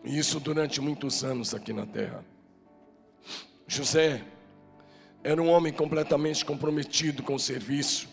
E 0.03 0.17
isso 0.17 0.39
durante 0.39 0.81
muitos 0.81 1.23
anos 1.23 1.53
aqui 1.53 1.71
na 1.71 1.85
terra. 1.85 2.23
José 3.67 4.23
era 5.23 5.41
um 5.41 5.49
homem 5.49 5.71
completamente 5.71 6.43
comprometido 6.43 7.23
com 7.23 7.35
o 7.35 7.39
serviço, 7.39 8.09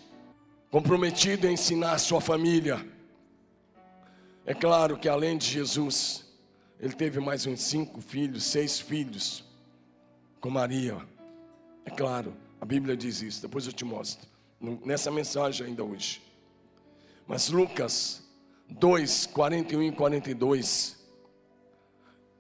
comprometido 0.71 1.49
em 1.49 1.55
ensinar 1.55 1.93
a 1.93 1.99
sua 1.99 2.21
família. 2.21 2.87
É 4.47 4.55
claro 4.55 4.97
que 4.97 5.09
além 5.09 5.37
de 5.37 5.47
Jesus, 5.47 6.25
ele 6.79 6.95
teve 6.95 7.19
mais 7.19 7.47
uns 7.47 7.63
cinco 7.63 8.01
filhos, 8.01 8.45
seis 8.45 8.79
filhos 8.79 9.45
com 10.41 10.49
Maria. 10.49 10.97
É 11.85 11.91
claro, 11.91 12.33
a 12.61 12.65
Bíblia 12.65 12.97
diz 12.97 13.21
isso, 13.21 13.43
depois 13.43 13.67
eu 13.67 13.73
te 13.73 13.85
mostro. 13.85 14.29
Nessa 14.85 15.11
mensagem 15.11 15.67
ainda 15.67 15.83
hoje. 15.83 16.23
Mas 17.27 17.49
Lucas 17.49 18.23
2, 18.69 19.27
41 19.27 19.83
e 19.83 19.93
42, 19.93 21.00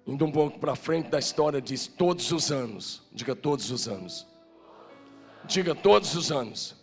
indo 0.06 0.24
um 0.24 0.32
pouco 0.32 0.58
para 0.58 0.74
frente 0.74 1.08
da 1.08 1.18
história, 1.18 1.60
diz: 1.60 1.86
todos 1.86 2.32
os 2.32 2.50
anos, 2.50 3.02
diga 3.12 3.34
todos 3.34 3.70
os 3.70 3.88
anos, 3.88 4.26
diga 5.44 5.74
todos 5.74 6.14
os 6.14 6.30
anos. 6.30 6.76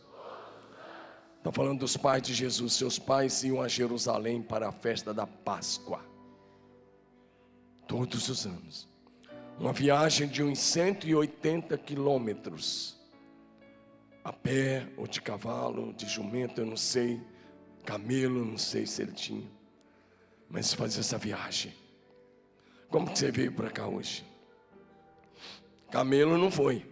Está 1.38 1.51
falando 1.51 1.80
dos 1.80 1.95
pais 1.95 2.21
de 2.21 2.34
Jesus, 2.34 2.73
seus 2.73 2.99
pais 2.99 3.43
iam 3.43 3.62
a 3.62 3.67
Jerusalém 3.67 4.41
para 4.41 4.67
a 4.67 4.71
festa 4.71 5.13
da 5.13 5.25
Páscoa 5.25 6.01
todos 7.88 8.27
os 8.27 8.45
anos. 8.45 8.88
Uma 9.58 9.73
viagem 9.73 10.27
de 10.27 10.43
uns 10.43 10.60
180 10.60 11.77
quilômetros, 11.77 12.99
a 14.23 14.32
pé 14.32 14.88
ou 14.97 15.08
de 15.08 15.21
cavalo, 15.21 15.93
de 15.93 16.06
jumento, 16.06 16.62
eu 16.62 16.65
não 16.65 16.77
sei, 16.77 17.19
camelo, 17.86 18.45
não 18.45 18.58
sei 18.58 18.86
se 18.86 19.01
ele 19.01 19.13
tinha, 19.13 19.49
mas 20.49 20.73
fazia 20.73 20.99
essa 20.99 21.17
viagem. 21.17 21.73
Como 22.89 23.12
que 23.12 23.19
você 23.19 23.32
veio 23.32 23.52
para 23.52 23.69
cá 23.69 23.88
hoje? 23.88 24.26
Camelo 25.91 26.38
não 26.38 26.52
foi, 26.52 26.86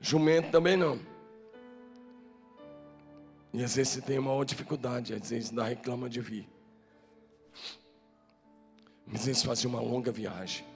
jumento 0.00 0.50
também 0.50 0.76
não. 0.76 0.98
E 3.52 3.64
às 3.64 3.76
vezes 3.76 3.94
você 3.94 4.00
tem 4.00 4.18
uma 4.18 4.44
dificuldade, 4.44 5.14
às 5.14 5.30
vezes 5.30 5.50
dá 5.50 5.64
reclama 5.64 6.08
de 6.08 6.20
vir. 6.20 6.48
Mas 9.06 9.26
eles 9.26 9.42
faziam 9.42 9.72
uma 9.72 9.80
longa 9.80 10.12
viagem. 10.12 10.66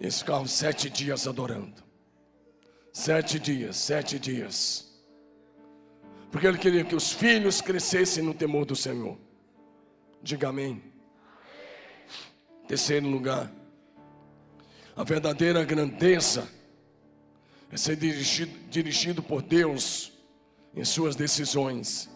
Eles 0.00 0.20
ficavam 0.20 0.46
sete 0.46 0.88
dias 0.88 1.26
adorando. 1.26 1.82
Sete 2.92 3.38
dias, 3.38 3.76
sete 3.76 4.18
dias. 4.18 4.88
Porque 6.30 6.46
ele 6.46 6.58
queria 6.58 6.84
que 6.84 6.94
os 6.94 7.12
filhos 7.12 7.60
crescessem 7.60 8.22
no 8.22 8.32
temor 8.32 8.64
do 8.64 8.76
Senhor. 8.76 9.18
Diga 10.22 10.48
amém. 10.48 10.82
Terceiro 12.66 13.08
lugar, 13.08 13.50
a 14.94 15.02
verdadeira 15.04 15.64
grandeza 15.64 16.48
é 17.70 17.76
ser 17.76 17.96
dirigido, 17.96 18.52
dirigido 18.68 19.22
por 19.22 19.42
Deus 19.42 20.12
em 20.74 20.84
suas 20.84 21.16
decisões. 21.16 22.10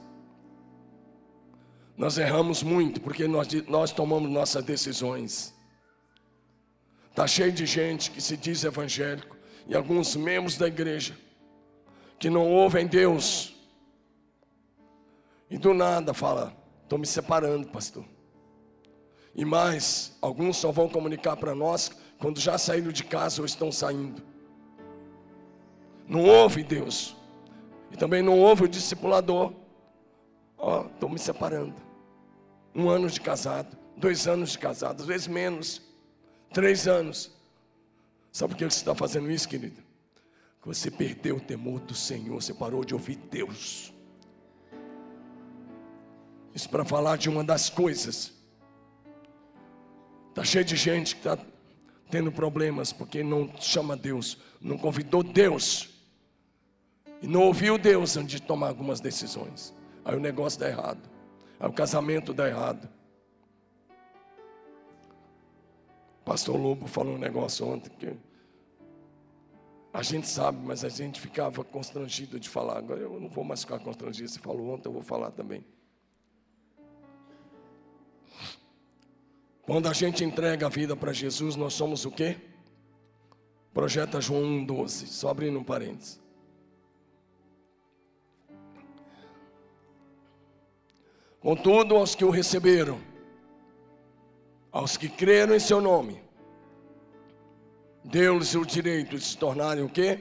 Nós 1.97 2.19
erramos 2.19 2.63
muito 2.63 3.01
porque 3.01 3.29
nós, 3.29 3.49
nós 3.69 3.93
tomamos 3.93 4.31
nossas 4.31 4.65
decisões. 4.65 5.55
Está 7.11 7.27
cheio 7.27 7.53
de 7.53 7.67
gente 7.67 8.11
que 8.11 8.21
se 8.21 8.37
diz 8.37 8.65
evangélico 8.65 9.37
e 9.67 9.75
alguns 9.75 10.17
membros 10.17 10.57
da 10.57 10.67
igreja 10.67 11.17
que 12.19 12.31
não 12.31 12.51
ouvem 12.51 12.87
Deus. 12.87 13.55
E 15.51 15.59
do 15.59 15.75
nada 15.75 16.15
fala: 16.15 16.57
estou 16.83 16.99
me 16.99 17.07
separando, 17.07 17.69
pastor. 17.69 18.05
E 19.35 19.45
mais, 19.45 20.17
alguns 20.21 20.57
só 20.59 20.71
vão 20.71 20.89
comunicar 20.89 21.37
para 21.37 21.55
nós 21.55 21.91
quando 22.19 22.39
já 22.39 22.59
saíram 22.59 22.93
de 22.93 23.05
casa 23.05 23.41
ou 23.41 23.47
estão 23.47 23.73
saindo. 23.73 24.23
Não 26.07 26.25
ouve 26.25 26.63
Deus. 26.63 27.17
E 27.91 27.97
também 27.97 28.23
não 28.23 28.39
ouve 28.39 28.65
o 28.65 28.69
discipulador. 28.69 29.53
Ó, 30.59 30.83
oh, 30.83 30.87
estou 30.87 31.09
me 31.09 31.19
separando. 31.19 31.75
Um 32.75 32.89
ano 32.89 33.09
de 33.09 33.21
casado, 33.21 33.77
dois 33.97 34.27
anos 34.27 34.53
de 34.53 34.59
casado, 34.59 35.01
às 35.01 35.07
vezes 35.07 35.27
menos, 35.27 35.83
três 36.53 36.87
anos. 36.87 37.31
Sabe 38.31 38.53
por 38.53 38.59
que 38.59 38.65
você 38.65 38.79
está 38.79 38.95
fazendo 38.95 39.31
isso, 39.31 39.49
querido? 39.49 39.83
Que 40.61 40.69
você 40.69 40.91
perdeu 40.91 41.37
o 41.37 41.41
temor 41.41 41.81
do 41.81 41.95
Senhor, 41.95 42.41
você 42.41 42.55
parou 42.55 42.85
de 42.85 42.95
ouvir 42.95 43.17
Deus. 43.17 43.93
Isso 46.55 46.69
para 46.69 46.85
falar 46.85 47.17
de 47.17 47.29
uma 47.29 47.43
das 47.43 47.71
coisas. 47.71 48.33
Está 50.29 50.45
cheio 50.45 50.65
de 50.65 50.77
gente 50.77 51.17
que 51.17 51.29
está 51.29 51.39
tendo 52.11 52.31
problemas 52.31 52.93
porque 52.93 53.23
não 53.23 53.51
chama 53.59 53.97
Deus, 53.97 54.39
não 54.61 54.77
convidou 54.77 55.23
Deus 55.23 55.91
e 57.23 57.27
não 57.27 57.43
ouviu 57.43 57.79
Deus 57.79 58.17
antes 58.17 58.33
de 58.33 58.43
tomar 58.43 58.69
algumas 58.69 59.01
decisões. 59.01 59.75
Aí 60.05 60.17
o 60.17 60.21
negócio 60.21 60.59
dá 60.59 60.69
errado. 60.69 61.01
Aí 61.59 61.69
o 61.69 61.73
casamento 61.73 62.35
dá 62.35 62.49
errado. 62.49 62.89
Pastor 66.25 66.57
Lobo 66.57 66.87
falou 66.87 67.15
um 67.15 67.19
negócio 67.19 67.67
ontem 67.67 67.91
que 67.91 68.17
A 69.93 70.03
gente 70.03 70.27
sabe, 70.27 70.59
mas 70.65 70.85
a 70.85 70.89
gente 70.89 71.21
ficava 71.21 71.63
constrangido 71.63 72.41
de 72.41 72.49
falar. 72.49 72.79
Agora 72.79 73.01
eu 73.01 73.21
não 73.21 73.29
vou 73.29 73.45
mais 73.45 73.61
ficar 73.61 73.79
constrangido. 73.79 74.29
Você 74.29 74.39
falou 74.39 74.75
ontem, 74.75 74.89
eu 74.89 74.93
vou 74.93 75.03
falar 75.03 75.31
também. 75.31 75.65
Quando 79.63 79.89
a 79.89 79.93
gente 79.93 80.25
entrega 80.25 80.67
a 80.67 80.69
vida 80.69 80.97
para 80.97 81.13
Jesus, 81.13 81.55
nós 81.55 81.73
somos 81.75 82.05
o 82.05 82.11
quê? 82.11 82.37
Projeta 83.73 84.21
João 84.21 84.43
1,12. 84.67 85.07
Só 85.07 85.31
abrindo 85.31 85.59
um 85.59 85.65
parênteses. 85.65 86.21
Contudo, 91.41 91.97
aos 91.97 92.15
que 92.15 92.25
o 92.25 92.31
receberam, 92.31 93.01
aos 94.71 94.97
que 94.97 95.09
creram 95.09 95.55
em 95.55 95.61
seu 95.61 95.81
nome, 95.81 96.23
deu-lhes 98.05 98.55
o 98.55 98.65
direito 98.65 99.17
de 99.17 99.25
se 99.25 99.37
tornarem 99.37 99.85
o 99.85 99.89
quê? 99.89 100.21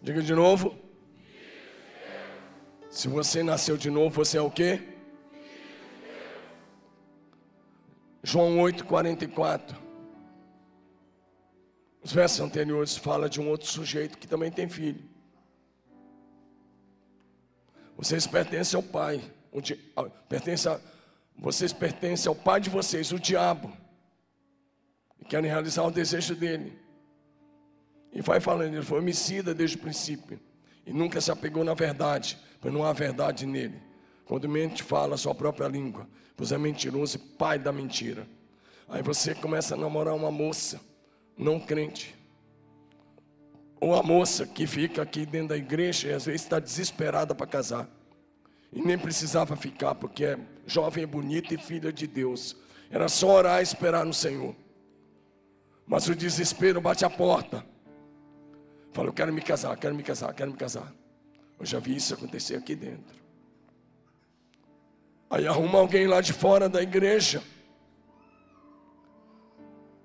Diga 0.00 0.22
de 0.22 0.34
novo. 0.34 0.76
Se 2.90 3.08
você 3.08 3.42
nasceu 3.42 3.76
de 3.76 3.90
novo, 3.90 4.24
você 4.24 4.38
é 4.38 4.42
o 4.42 4.50
quê? 4.50 4.91
João 8.22 8.60
8, 8.60 8.84
44. 8.84 9.76
Os 12.02 12.12
versos 12.12 12.40
anteriores 12.40 12.96
falam 12.96 13.28
de 13.28 13.40
um 13.40 13.48
outro 13.48 13.66
sujeito 13.66 14.16
que 14.16 14.28
também 14.28 14.50
tem 14.50 14.68
filho. 14.68 15.02
Vocês 17.96 18.26
pertencem 18.26 18.76
ao 18.76 18.82
Pai. 18.82 19.22
Pertence 20.28 20.68
a, 20.68 20.80
vocês 21.36 21.72
pertencem 21.72 22.28
ao 22.28 22.34
Pai 22.34 22.60
de 22.60 22.70
vocês, 22.70 23.12
o 23.12 23.18
diabo. 23.18 23.72
E 25.20 25.24
querem 25.24 25.50
realizar 25.50 25.84
o 25.84 25.90
desejo 25.90 26.34
dele. 26.34 26.78
E 28.12 28.20
vai 28.20 28.40
falando, 28.40 28.74
ele 28.74 28.82
foi 28.82 28.98
homicida 28.98 29.54
desde 29.54 29.76
o 29.76 29.80
princípio. 29.80 30.38
E 30.86 30.92
nunca 30.92 31.20
se 31.20 31.30
apegou 31.30 31.64
na 31.64 31.74
verdade, 31.74 32.38
pois 32.60 32.72
não 32.72 32.84
há 32.84 32.92
verdade 32.92 33.46
nele. 33.46 33.80
Quando 34.32 34.48
mente, 34.48 34.82
fala 34.82 35.14
a 35.14 35.18
sua 35.18 35.34
própria 35.34 35.68
língua, 35.68 36.08
pois 36.34 36.52
é 36.52 36.56
mentiroso 36.56 37.18
e 37.18 37.18
pai 37.18 37.58
da 37.58 37.70
mentira. 37.70 38.26
Aí 38.88 39.02
você 39.02 39.34
começa 39.34 39.74
a 39.74 39.76
namorar 39.76 40.14
uma 40.14 40.30
moça, 40.30 40.80
não 41.36 41.60
crente. 41.60 42.14
Ou 43.78 43.94
a 43.94 44.02
moça 44.02 44.46
que 44.46 44.66
fica 44.66 45.02
aqui 45.02 45.26
dentro 45.26 45.48
da 45.48 45.56
igreja 45.58 46.08
e 46.08 46.14
às 46.14 46.24
vezes 46.24 46.40
está 46.40 46.58
desesperada 46.58 47.34
para 47.34 47.46
casar. 47.46 47.86
E 48.72 48.80
nem 48.80 48.96
precisava 48.96 49.54
ficar, 49.54 49.96
porque 49.96 50.24
é 50.24 50.38
jovem, 50.66 51.06
bonita 51.06 51.52
e 51.52 51.58
filha 51.58 51.92
de 51.92 52.06
Deus. 52.06 52.56
Era 52.90 53.10
só 53.10 53.28
orar 53.36 53.60
e 53.60 53.64
esperar 53.64 54.06
no 54.06 54.14
Senhor. 54.14 54.56
Mas 55.86 56.08
o 56.08 56.14
desespero 56.14 56.80
bate 56.80 57.04
a 57.04 57.10
porta. 57.10 57.66
Fala, 58.92 59.08
eu 59.08 59.12
quero 59.12 59.30
me 59.30 59.42
casar, 59.42 59.76
quero 59.76 59.94
me 59.94 60.02
casar, 60.02 60.32
quero 60.32 60.52
me 60.52 60.56
casar. 60.56 60.90
Eu 61.60 61.66
já 61.66 61.78
vi 61.78 61.96
isso 61.96 62.14
acontecer 62.14 62.56
aqui 62.56 62.74
dentro. 62.74 63.21
Aí 65.32 65.46
arruma 65.46 65.78
alguém 65.78 66.06
lá 66.06 66.20
de 66.20 66.30
fora 66.30 66.68
da 66.68 66.82
igreja. 66.82 67.42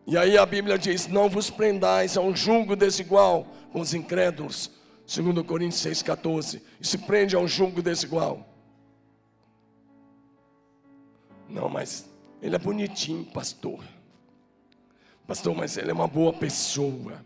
E 0.08 0.18
aí 0.18 0.38
a 0.38 0.46
Bíblia 0.46 0.80
diz: 0.80 1.06
Não 1.06 1.28
vos 1.28 1.50
prendais 1.50 2.16
a 2.16 2.22
um 2.22 2.34
julgo 2.34 2.78
desigual 2.78 3.46
com 3.74 3.82
os 3.82 3.94
incrédulos. 3.94 4.72
Segundo 5.06 5.44
Coríntios 5.44 5.82
6,14. 5.82 6.62
E 6.80 6.88
se 6.88 6.98
prende 7.00 7.36
a 7.36 7.40
um 7.40 7.48
julgo 7.48 7.82
desigual. 7.82 8.48
Não, 11.50 11.68
mas 11.68 12.10
ele 12.42 12.56
é 12.56 12.60
bonitinho, 12.60 13.26
pastor. 13.26 13.84
Pastor, 15.28 15.54
mas 15.54 15.76
ele 15.76 15.92
é 15.92 15.94
uma 15.94 16.08
boa 16.08 16.32
pessoa. 16.32 17.22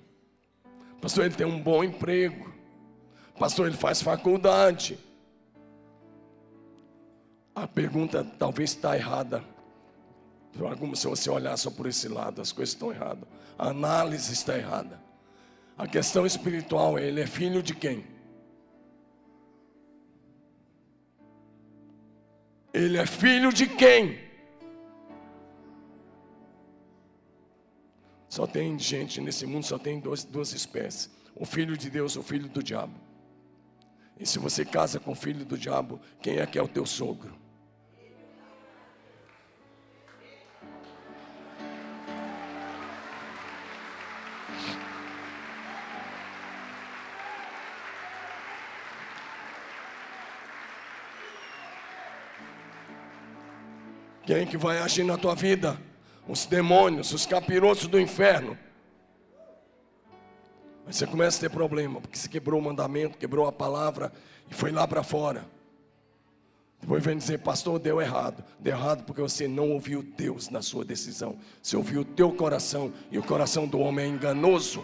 Pastor, 0.99 1.25
ele 1.25 1.35
tem 1.35 1.45
um 1.45 1.61
bom 1.61 1.83
emprego. 1.83 2.51
Pastor, 3.37 3.67
ele 3.67 3.77
faz 3.77 4.01
faculdade. 4.01 4.97
A 7.55 7.67
pergunta 7.67 8.23
talvez 8.23 8.71
está 8.71 8.95
errada. 8.95 9.43
Se 10.95 11.07
você 11.07 11.29
olhar 11.29 11.57
só 11.57 11.69
por 11.69 11.85
esse 11.85 12.07
lado, 12.07 12.41
as 12.41 12.51
coisas 12.51 12.73
estão 12.73 12.91
erradas. 12.91 13.27
A 13.57 13.69
análise 13.69 14.33
está 14.33 14.57
errada. 14.57 15.01
A 15.77 15.87
questão 15.87 16.25
espiritual 16.25 16.97
é: 16.97 17.05
ele 17.05 17.21
é 17.21 17.27
filho 17.27 17.61
de 17.61 17.73
quem? 17.73 18.05
Ele 22.73 22.97
é 22.97 23.05
filho 23.05 23.51
de 23.51 23.67
quem? 23.67 24.17
Só 28.29 28.47
tem 28.47 28.79
gente 28.79 29.19
nesse 29.19 29.45
mundo, 29.45 29.65
só 29.65 29.77
tem 29.77 29.99
duas, 29.99 30.23
duas 30.23 30.53
espécies: 30.53 31.09
o 31.35 31.45
filho 31.45 31.77
de 31.77 31.89
Deus, 31.89 32.15
o 32.15 32.23
filho 32.23 32.47
do 32.47 32.63
diabo. 32.63 32.97
E 34.17 34.25
se 34.25 34.39
você 34.39 34.63
casa 34.63 34.99
com 34.99 35.11
o 35.11 35.15
filho 35.15 35.43
do 35.43 35.57
diabo, 35.57 35.99
quem 36.21 36.37
é 36.37 36.45
que 36.45 36.57
é 36.57 36.61
o 36.61 36.67
teu 36.67 36.85
sogro? 36.85 37.40
Quem 54.31 54.47
que 54.47 54.55
vai 54.55 54.77
agir 54.77 55.03
na 55.03 55.17
tua 55.17 55.35
vida? 55.35 55.77
Os 56.25 56.45
demônios, 56.45 57.11
os 57.11 57.25
capirotos 57.25 57.85
do 57.85 57.99
inferno. 57.99 58.57
Aí 60.87 60.93
você 60.93 61.05
começa 61.05 61.37
a 61.37 61.41
ter 61.41 61.49
problema, 61.49 61.99
porque 61.99 62.17
você 62.17 62.29
quebrou 62.29 62.57
o 62.57 62.63
mandamento, 62.63 63.17
quebrou 63.17 63.45
a 63.45 63.51
palavra 63.51 64.09
e 64.49 64.53
foi 64.53 64.71
lá 64.71 64.87
para 64.87 65.03
fora. 65.03 65.45
Depois 66.79 67.03
vem 67.03 67.17
dizer, 67.17 67.39
pastor, 67.39 67.77
deu 67.77 68.01
errado. 68.01 68.41
Deu 68.57 68.73
errado 68.73 69.03
porque 69.03 69.21
você 69.21 69.49
não 69.49 69.69
ouviu 69.71 70.01
Deus 70.01 70.47
na 70.47 70.61
sua 70.61 70.85
decisão. 70.85 71.37
Você 71.61 71.75
ouviu 71.75 71.99
o 71.99 72.05
teu 72.05 72.31
coração 72.31 72.93
e 73.11 73.19
o 73.19 73.23
coração 73.23 73.67
do 73.67 73.81
homem 73.81 74.05
é 74.05 74.07
enganoso. 74.07 74.81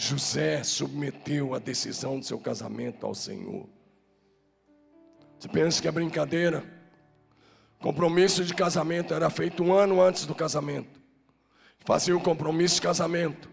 José 0.00 0.62
submeteu 0.62 1.56
a 1.56 1.58
decisão 1.58 2.20
do 2.20 2.24
seu 2.24 2.38
casamento 2.38 3.04
ao 3.04 3.16
Senhor. 3.16 3.68
Você 5.36 5.48
pensa 5.48 5.82
que 5.82 5.88
é 5.88 5.90
brincadeira? 5.90 6.64
Compromisso 7.80 8.44
de 8.44 8.54
casamento 8.54 9.12
era 9.12 9.28
feito 9.28 9.60
um 9.60 9.72
ano 9.72 10.00
antes 10.00 10.24
do 10.24 10.36
casamento. 10.36 11.00
Fazia 11.80 12.16
o 12.16 12.20
compromisso 12.20 12.76
de 12.76 12.82
casamento. 12.82 13.50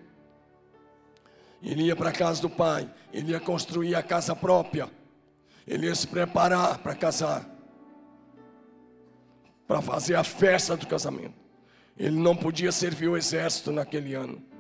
Ele 1.64 1.86
ia 1.86 1.96
para 1.96 2.10
a 2.10 2.14
casa 2.14 2.44
do 2.44 2.50
pai, 2.50 2.88
ele 3.12 3.32
ia 3.32 3.40
construir 3.40 3.96
a 3.96 4.04
casa 4.04 4.36
própria, 4.36 4.88
ele 5.66 5.88
ia 5.88 5.96
se 5.96 6.06
preparar 6.06 6.78
para 6.78 6.94
casar, 6.94 7.44
para 9.68 9.82
fazer 9.82 10.14
a 10.14 10.24
festa 10.24 10.78
do 10.78 10.86
casamento. 10.86 11.34
Ele 11.98 12.20
não 12.20 12.36
podia 12.36 12.72
servir 12.72 13.08
o 13.08 13.18
exército 13.18 13.72
naquele 13.72 14.14
ano 14.14 14.55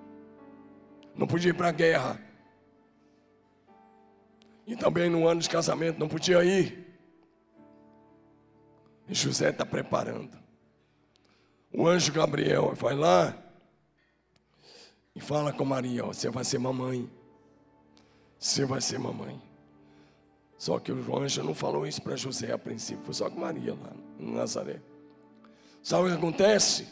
não 1.15 1.28
podia 1.28 1.51
ir 1.51 1.54
para 1.54 1.69
a 1.69 1.71
guerra. 1.71 2.19
E 4.67 4.75
também 4.75 5.10
no 5.10 5.28
ano 5.28 5.41
de 5.41 5.49
casamento 5.49 5.99
não 5.99 6.08
podia 6.08 6.43
ir. 6.43 6.86
E 9.08 9.13
José 9.13 9.49
está 9.49 9.65
preparando. 9.65 10.38
O 11.71 11.88
anjo 11.88 12.12
Gabriel 12.12 12.73
vai 12.75 12.95
lá 12.95 13.38
e 15.16 15.20
fala 15.20 15.53
com 15.53 15.63
Maria: 15.63 16.05
ó, 16.05 16.07
Você 16.07 16.30
vai 16.30 16.43
ser 16.43 16.57
mamãe. 16.57 17.09
Você 18.39 18.66
vai 18.66 18.82
ser 18.82 18.99
mamãe. 18.99 19.41
Só 20.57 20.80
que 20.80 20.91
o 20.91 21.18
anjo 21.18 21.43
não 21.43 21.53
falou 21.53 21.86
isso 21.86 22.01
para 22.01 22.16
José 22.16 22.51
a 22.51 22.57
princípio, 22.57 23.03
foi 23.03 23.13
só 23.13 23.30
com 23.30 23.39
Maria 23.39 23.74
lá 23.74 23.91
no 24.18 24.34
Nazaré. 24.34 24.80
Sabe 25.84 26.07
o 26.07 26.11
que 26.11 26.18
acontece? 26.18 26.88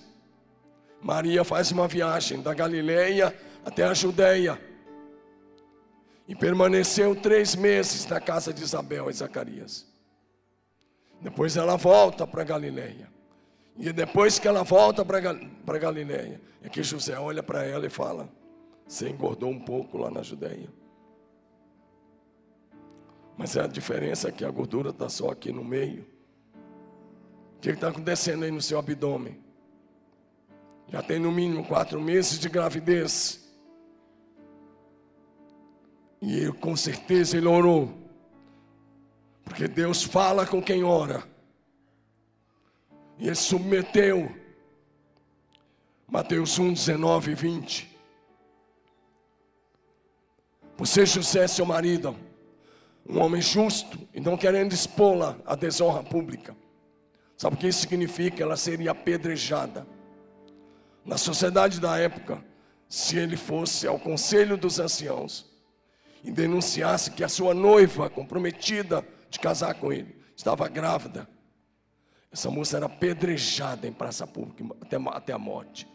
Maria 1.02 1.44
faz 1.44 1.72
uma 1.72 1.88
viagem 1.88 2.42
da 2.42 2.54
Galileia 2.54 3.36
até 3.66 3.84
a 3.84 3.94
Judéia. 3.94 4.60
E 6.28 6.36
permaneceu 6.36 7.16
três 7.16 7.56
meses 7.56 8.06
na 8.06 8.20
casa 8.20 8.54
de 8.54 8.64
Isabel 8.64 9.10
e 9.10 9.14
Zacarias. 9.14 9.86
Depois 11.22 11.58
ela 11.58 11.76
volta 11.76 12.26
para 12.26 12.44
Galileia. 12.44 13.12
E 13.78 13.92
depois 13.92 14.38
que 14.38 14.48
ela 14.48 14.64
volta 14.64 15.04
para 15.04 15.78
Galileia, 15.80 16.40
é 16.62 16.70
que 16.70 16.84
José 16.84 17.18
olha 17.18 17.42
para 17.42 17.66
ela 17.66 17.86
e 17.86 17.90
fala: 17.90 18.30
Você 18.88 19.10
engordou 19.10 19.50
um 19.50 19.60
pouco 19.60 19.98
lá 19.98 20.12
na 20.12 20.22
Judéia. 20.22 20.70
Mas 23.38 23.58
a 23.58 23.66
diferença 23.68 24.30
é 24.30 24.32
que 24.32 24.46
a 24.46 24.52
gordura 24.52 24.92
está 24.92 25.10
só 25.10 25.30
aqui 25.30 25.52
no 25.52 25.64
meio. 25.64 26.06
O 27.58 27.60
que 27.62 27.70
está 27.72 27.90
acontecendo 27.90 28.44
aí 28.44 28.52
no 28.52 28.62
seu 28.62 28.78
abdômen? 28.78 29.42
Já 30.90 31.02
tem 31.02 31.18
no 31.20 31.32
mínimo 31.32 31.66
quatro 31.66 32.00
meses 32.00 32.38
de 32.38 32.50
gravidez. 32.50 33.43
E 36.26 36.50
com 36.54 36.74
certeza 36.74 37.36
ele 37.36 37.48
orou. 37.48 37.94
Porque 39.44 39.68
Deus 39.68 40.04
fala 40.04 40.48
com 40.48 40.64
quem 40.64 40.82
ora. 40.82 41.22
E 43.20 43.26
ele 43.26 43.36
submeteu. 43.36 44.34
Mateus 46.08 46.58
1, 46.58 46.74
19 46.74 47.32
e 47.32 47.36
20. 47.36 48.00
Você, 50.78 51.06
José, 51.06 51.46
seu 51.46 51.66
marido, 51.66 52.16
um 53.08 53.20
homem 53.20 53.42
justo 53.42 54.00
e 54.14 54.22
não 54.22 54.38
querendo 54.38 54.72
expô-la 54.72 55.38
à 55.46 55.56
desonra 55.56 56.04
pública. 56.04 56.56
Sabe 57.36 57.58
o 57.58 57.60
que 57.60 57.68
isso 57.68 57.82
significa? 57.82 58.42
Ela 58.42 58.56
seria 58.56 58.92
apedrejada. 58.92 59.86
Na 61.04 61.18
sociedade 61.18 61.82
da 61.82 61.98
época, 61.98 62.44
se 62.88 63.18
ele 63.18 63.36
fosse 63.36 63.86
ao 63.86 64.00
conselho 64.00 64.56
dos 64.56 64.80
anciãos 64.80 65.53
e 66.24 66.32
denunciasse 66.32 67.12
que 67.12 67.24
a 67.24 67.30
sua 67.30 67.54
noiva, 67.54 68.10
comprometida 68.10 69.06
de 69.30 69.40
casar 69.40 69.76
com 69.76 69.92
ele, 69.92 70.16
estava 70.36 70.68
grávida, 70.70 71.28
essa 72.32 72.50
moça 72.50 72.78
era 72.78 72.88
apedrejada 72.88 73.88
em 73.88 73.94
praça 73.94 74.26
pública 74.26 74.66
até, 74.82 74.98
até 75.10 75.34
a 75.34 75.38
morte. 75.38 75.88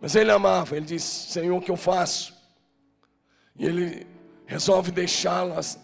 Mas 0.00 0.16
ele 0.16 0.30
amava, 0.30 0.76
ele 0.76 0.86
disse: 0.86 1.30
Senhor, 1.30 1.56
o 1.56 1.60
que 1.60 1.70
eu 1.70 1.76
faço? 1.76 2.34
E 3.54 3.64
ele 3.64 4.06
resolve 4.44 4.90
deixá-las 4.90 5.78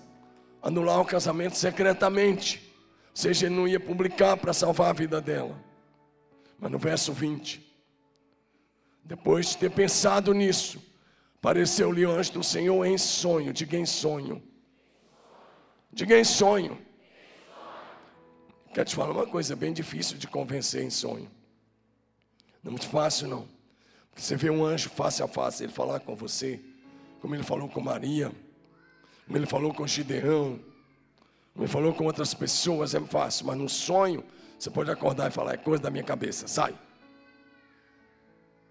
anular 0.61 1.01
o 1.01 1.05
casamento 1.05 1.57
secretamente. 1.57 2.73
Ou 3.11 3.17
seja, 3.17 3.47
ele 3.47 3.55
não 3.55 3.69
ia 3.69 3.81
publicar 3.81 4.37
para 4.37 4.53
salvar 4.53 4.91
a 4.91 4.93
vida 4.93 5.21
dela. 5.21 5.57
Mas 6.59 6.71
no 6.71 6.79
verso 6.79 7.13
20, 7.13 7.63
depois 9.05 9.51
de 9.51 9.59
ter 9.59 9.71
pensado 9.71 10.33
nisso, 10.33 10.81
apareceu-lhe 11.43 12.07
o 12.07 12.11
anjo 12.13 12.35
do 12.35 12.45
Senhor 12.45 12.85
em 12.85 12.97
sonho. 12.97 13.53
Diga 13.53 13.77
em 13.77 13.85
sonho. 13.85 14.41
Diga 15.93 16.17
em 16.17 16.23
sonho. 16.23 16.79
Quero 18.73 18.89
te 18.89 18.95
falar 18.95 19.11
uma 19.11 19.27
coisa 19.27 19.57
bem 19.57 19.73
difícil 19.73 20.17
de 20.17 20.29
convencer 20.29 20.85
em 20.85 20.89
sonho. 20.89 21.29
Não 22.63 22.69
é 22.69 22.71
muito 22.71 22.89
fácil, 22.89 23.27
não. 23.27 23.49
Porque 24.09 24.23
você 24.23 24.37
vê 24.37 24.51
um 24.51 24.65
anjo 24.65 24.89
face 24.89 25.21
a 25.21 25.27
face, 25.27 25.65
ele 25.65 25.73
falar 25.73 25.99
com 25.99 26.15
você, 26.15 26.61
como 27.21 27.35
ele 27.35 27.43
falou 27.43 27.69
com 27.69 27.81
Maria, 27.81 28.31
como 29.27 29.37
ele 29.37 29.47
falou 29.47 29.75
com 29.75 29.85
Gideão, 29.85 30.61
como 31.53 31.65
ele 31.65 31.73
falou 31.73 31.93
com 31.93 32.05
outras 32.05 32.33
pessoas, 32.35 32.95
é 32.95 33.01
fácil, 33.01 33.47
mas 33.47 33.59
no 33.59 33.69
sonho, 33.69 34.25
você 34.57 34.71
pode 34.71 34.93
acordar 34.93 35.29
e 35.29 35.35
falar, 35.35 35.55
é 35.55 35.57
coisa 35.57 35.83
da 35.83 35.91
minha 35.91 36.05
cabeça, 36.05 36.47
sai. 36.47 36.73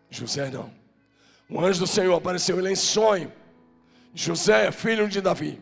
José 0.09 0.49
não. 0.49 0.81
O 1.52 1.60
anjo 1.60 1.82
do 1.82 1.88
Senhor 1.88 2.16
apareceu 2.16 2.58
ele 2.58 2.72
em 2.72 2.76
sonho. 2.76 3.32
José, 4.16 4.72
filho 4.72 5.08
de 5.08 5.22
Davi, 5.22 5.60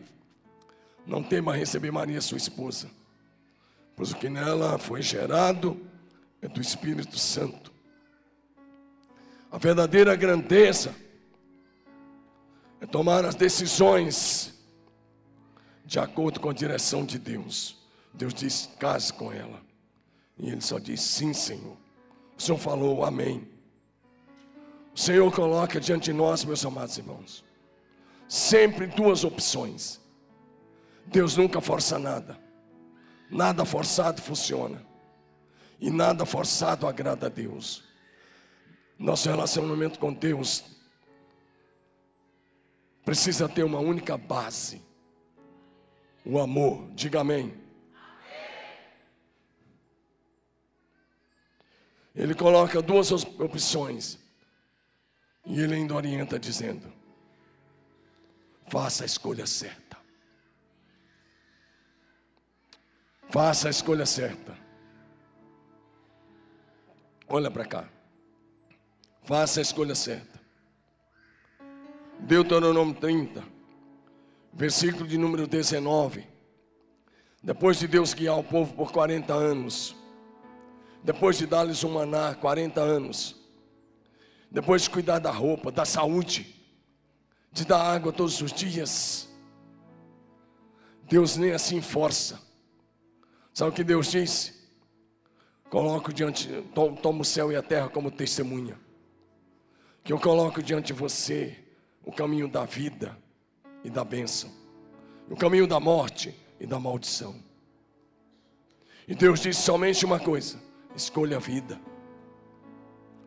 não 1.06 1.22
tema 1.22 1.54
receber 1.54 1.90
Maria, 1.90 2.20
sua 2.20 2.38
esposa 2.38 2.88
pois 4.00 4.12
o 4.12 4.16
que 4.16 4.30
nela 4.30 4.78
foi 4.78 5.02
gerado 5.02 5.78
é 6.40 6.48
do 6.48 6.58
Espírito 6.58 7.18
Santo. 7.18 7.70
A 9.52 9.58
verdadeira 9.58 10.16
grandeza 10.16 10.96
é 12.80 12.86
tomar 12.86 13.26
as 13.26 13.34
decisões 13.34 14.54
de 15.84 15.98
acordo 15.98 16.40
com 16.40 16.48
a 16.48 16.54
direção 16.54 17.04
de 17.04 17.18
Deus. 17.18 17.76
Deus 18.14 18.32
diz: 18.32 18.70
case 18.78 19.12
com 19.12 19.30
ela. 19.30 19.60
E 20.38 20.48
ele 20.48 20.62
só 20.62 20.78
diz: 20.78 21.02
sim, 21.02 21.34
Senhor. 21.34 21.76
O 22.38 22.40
Senhor 22.40 22.56
falou: 22.56 23.04
amém. 23.04 23.46
O 25.00 25.02
Senhor 25.02 25.34
coloca 25.34 25.80
diante 25.80 26.04
de 26.04 26.12
nós, 26.12 26.44
meus 26.44 26.62
amados 26.62 26.98
irmãos, 26.98 27.42
sempre 28.28 28.86
duas 28.86 29.24
opções. 29.24 29.98
Deus 31.06 31.38
nunca 31.38 31.58
força 31.58 31.98
nada. 31.98 32.38
Nada 33.30 33.64
forçado 33.64 34.20
funciona. 34.20 34.84
E 35.80 35.90
nada 35.90 36.26
forçado 36.26 36.86
agrada 36.86 37.28
a 37.28 37.30
Deus. 37.30 37.82
Nosso 38.98 39.26
relacionamento 39.26 39.98
com 39.98 40.12
Deus 40.12 40.64
precisa 43.02 43.48
ter 43.48 43.62
uma 43.62 43.78
única 43.78 44.18
base: 44.18 44.82
o 46.26 46.38
amor. 46.38 46.90
Diga 46.90 47.20
amém. 47.20 47.54
Ele 52.14 52.34
coloca 52.34 52.82
duas 52.82 53.10
opções. 53.10 54.19
E 55.50 55.60
ele 55.60 55.74
ainda 55.74 55.94
orienta 55.96 56.38
dizendo: 56.38 56.92
faça 58.68 59.02
a 59.02 59.06
escolha 59.06 59.46
certa. 59.46 59.98
Faça 63.28 63.66
a 63.66 63.70
escolha 63.70 64.06
certa. 64.06 64.56
Olha 67.28 67.50
para 67.50 67.64
cá. 67.64 67.88
Faça 69.22 69.60
a 69.60 69.62
escolha 69.62 69.94
certa. 69.94 70.40
Deuteronômio 72.20 72.94
30, 72.94 73.42
versículo 74.52 75.06
de 75.06 75.18
número 75.18 75.48
19. 75.48 76.28
Depois 77.42 77.78
de 77.78 77.88
Deus 77.88 78.14
guiar 78.14 78.38
o 78.38 78.44
povo 78.44 78.74
por 78.74 78.92
40 78.92 79.32
anos, 79.32 79.96
depois 81.02 81.38
de 81.38 81.46
dar-lhes 81.46 81.82
um 81.82 81.94
maná 81.94 82.34
40 82.34 82.80
anos, 82.80 83.39
depois 84.50 84.82
de 84.82 84.90
cuidar 84.90 85.18
da 85.18 85.30
roupa, 85.30 85.70
da 85.70 85.84
saúde, 85.84 86.54
de 87.52 87.64
dar 87.64 87.82
água 87.82 88.12
todos 88.12 88.40
os 88.40 88.52
dias, 88.52 89.28
Deus 91.04 91.36
nem 91.36 91.52
assim 91.52 91.80
força 91.80 92.50
Sabe 93.52 93.70
o 93.70 93.74
que 93.74 93.84
Deus 93.84 94.10
disse? 94.10 94.54
Coloco 95.68 96.12
diante, 96.12 96.48
toma 97.02 97.20
o 97.20 97.24
céu 97.24 97.52
e 97.52 97.56
a 97.56 97.62
terra 97.62 97.88
como 97.88 98.10
testemunha. 98.10 98.78
Que 100.02 100.12
eu 100.12 100.18
coloco 100.18 100.62
diante 100.62 100.88
de 100.88 100.92
você 100.92 101.58
o 102.04 102.10
caminho 102.12 102.48
da 102.48 102.64
vida 102.64 103.16
e 103.84 103.90
da 103.90 104.02
bênção, 104.02 104.50
o 105.28 105.36
caminho 105.36 105.66
da 105.66 105.78
morte 105.78 106.34
e 106.58 106.66
da 106.66 106.80
maldição. 106.80 107.36
E 109.06 109.14
Deus 109.14 109.40
disse 109.40 109.62
somente 109.62 110.04
uma 110.04 110.18
coisa: 110.18 110.58
escolha 110.96 111.36
a 111.36 111.40
vida. 111.40 111.78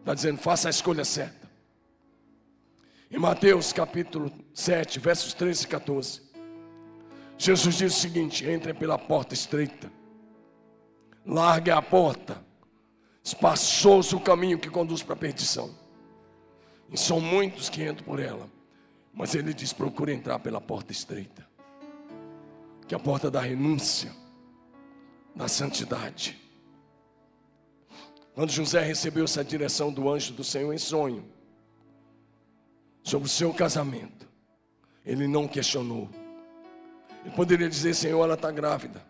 Está 0.04 0.14
dizendo, 0.14 0.38
faça 0.38 0.68
a 0.68 0.72
escolha 0.72 1.06
certa. 1.06 1.50
Em 3.10 3.18
Mateus 3.18 3.72
capítulo 3.72 4.32
7, 4.54 5.00
versos 5.00 5.34
13 5.34 5.64
e 5.64 5.68
14, 5.68 6.22
Jesus 7.38 7.76
diz 7.76 7.98
o 7.98 8.00
seguinte: 8.00 8.50
entrem 8.50 8.76
pela 8.76 8.98
porta 8.98 9.34
estreita 9.34 9.90
largue 11.26 11.72
a 11.72 11.82
porta, 11.82 12.44
espaçoso 13.24 14.18
o 14.18 14.22
caminho 14.22 14.60
que 14.60 14.70
conduz 14.70 15.02
para 15.02 15.14
a 15.14 15.18
perdição. 15.18 15.74
E 16.92 16.98
são 16.98 17.20
muitos 17.20 17.70
que 17.70 17.84
entram 17.84 18.06
por 18.06 18.20
ela, 18.20 18.50
mas 19.14 19.34
ele 19.34 19.54
diz: 19.54 19.74
procure 19.74 20.14
entrar 20.14 20.40
pela 20.40 20.62
porta 20.62 20.92
estreita, 20.92 21.48
que 22.88 22.94
é 22.94 22.98
a 22.98 23.00
porta 23.00 23.32
da 23.32 23.42
renúncia, 23.42 24.12
da 25.36 25.48
santidade. 25.48 26.40
Quando 28.34 28.52
José 28.52 28.82
recebeu 28.82 29.26
essa 29.26 29.44
direção 29.44 29.92
do 29.92 30.10
anjo 30.10 30.34
do 30.34 30.44
Senhor 30.44 30.74
em 30.74 30.78
sonho, 30.78 31.24
sobre 33.04 33.28
o 33.28 33.30
seu 33.30 33.54
casamento, 33.54 34.28
ele 35.06 35.28
não 35.28 35.48
questionou. 35.48 36.10
Ele 37.24 37.36
poderia 37.36 37.70
dizer: 37.70 37.94
Senhor, 37.94 38.24
ela 38.24 38.34
está 38.34 38.50
grávida. 38.50 39.06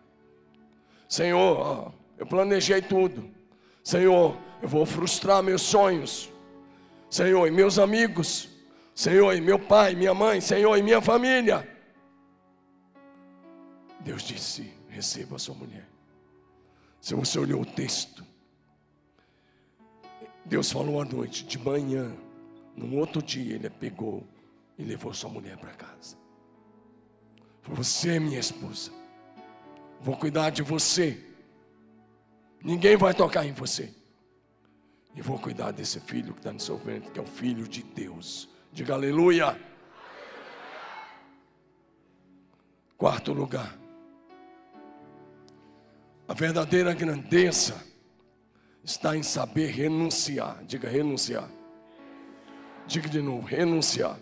Senhor, 1.08 1.58
ó, 1.58 1.92
eu 2.18 2.26
planejei 2.26 2.82
tudo. 2.82 3.30
Senhor, 3.82 4.36
eu 4.60 4.68
vou 4.68 4.84
frustrar 4.84 5.42
meus 5.42 5.62
sonhos. 5.62 6.30
Senhor, 7.08 7.46
e 7.46 7.50
meus 7.50 7.78
amigos. 7.78 8.48
Senhor, 8.94 9.32
e 9.34 9.40
meu 9.40 9.58
pai, 9.58 9.94
minha 9.94 10.14
mãe. 10.14 10.40
Senhor, 10.40 10.76
e 10.76 10.82
minha 10.82 11.00
família. 11.00 11.68
Deus 14.00 14.22
disse: 14.22 14.72
receba 14.88 15.36
a 15.36 15.38
sua 15.38 15.54
mulher. 15.54 15.88
Se 17.00 17.14
você 17.14 17.38
olhou 17.38 17.62
o 17.62 17.66
texto, 17.66 18.24
Deus 20.44 20.70
falou 20.70 21.00
à 21.00 21.04
noite, 21.04 21.44
de 21.44 21.58
manhã, 21.58 22.14
no 22.76 22.96
outro 22.98 23.22
dia, 23.22 23.54
Ele 23.54 23.70
pegou 23.70 24.26
e 24.78 24.84
levou 24.84 25.14
sua 25.14 25.30
mulher 25.30 25.56
para 25.56 25.70
casa. 25.70 26.16
Você 27.66 28.16
é 28.16 28.20
minha 28.20 28.38
esposa. 28.38 28.92
Vou 30.00 30.16
cuidar 30.16 30.50
de 30.50 30.62
você. 30.62 31.18
Ninguém 32.62 32.96
vai 32.96 33.14
tocar 33.14 33.46
em 33.46 33.52
você. 33.52 33.94
E 35.14 35.22
vou 35.22 35.38
cuidar 35.38 35.70
desse 35.70 36.00
filho 36.00 36.34
que 36.34 36.40
está 36.40 36.52
no 36.52 36.60
seu 36.60 36.76
ventre, 36.76 37.10
que 37.10 37.18
é 37.18 37.22
o 37.22 37.26
filho 37.26 37.66
de 37.66 37.82
Deus. 37.82 38.48
Diga 38.72 38.94
aleluia. 38.94 39.58
Quarto 42.98 43.32
lugar. 43.32 43.78
A 46.26 46.34
verdadeira 46.34 46.92
grandeza 46.92 47.93
está 48.84 49.16
em 49.16 49.22
saber 49.22 49.70
renunciar. 49.70 50.62
Diga 50.64 50.88
renunciar. 50.88 51.48
Diga 52.86 53.08
de 53.08 53.22
novo, 53.22 53.46
renunciar. 53.46 54.18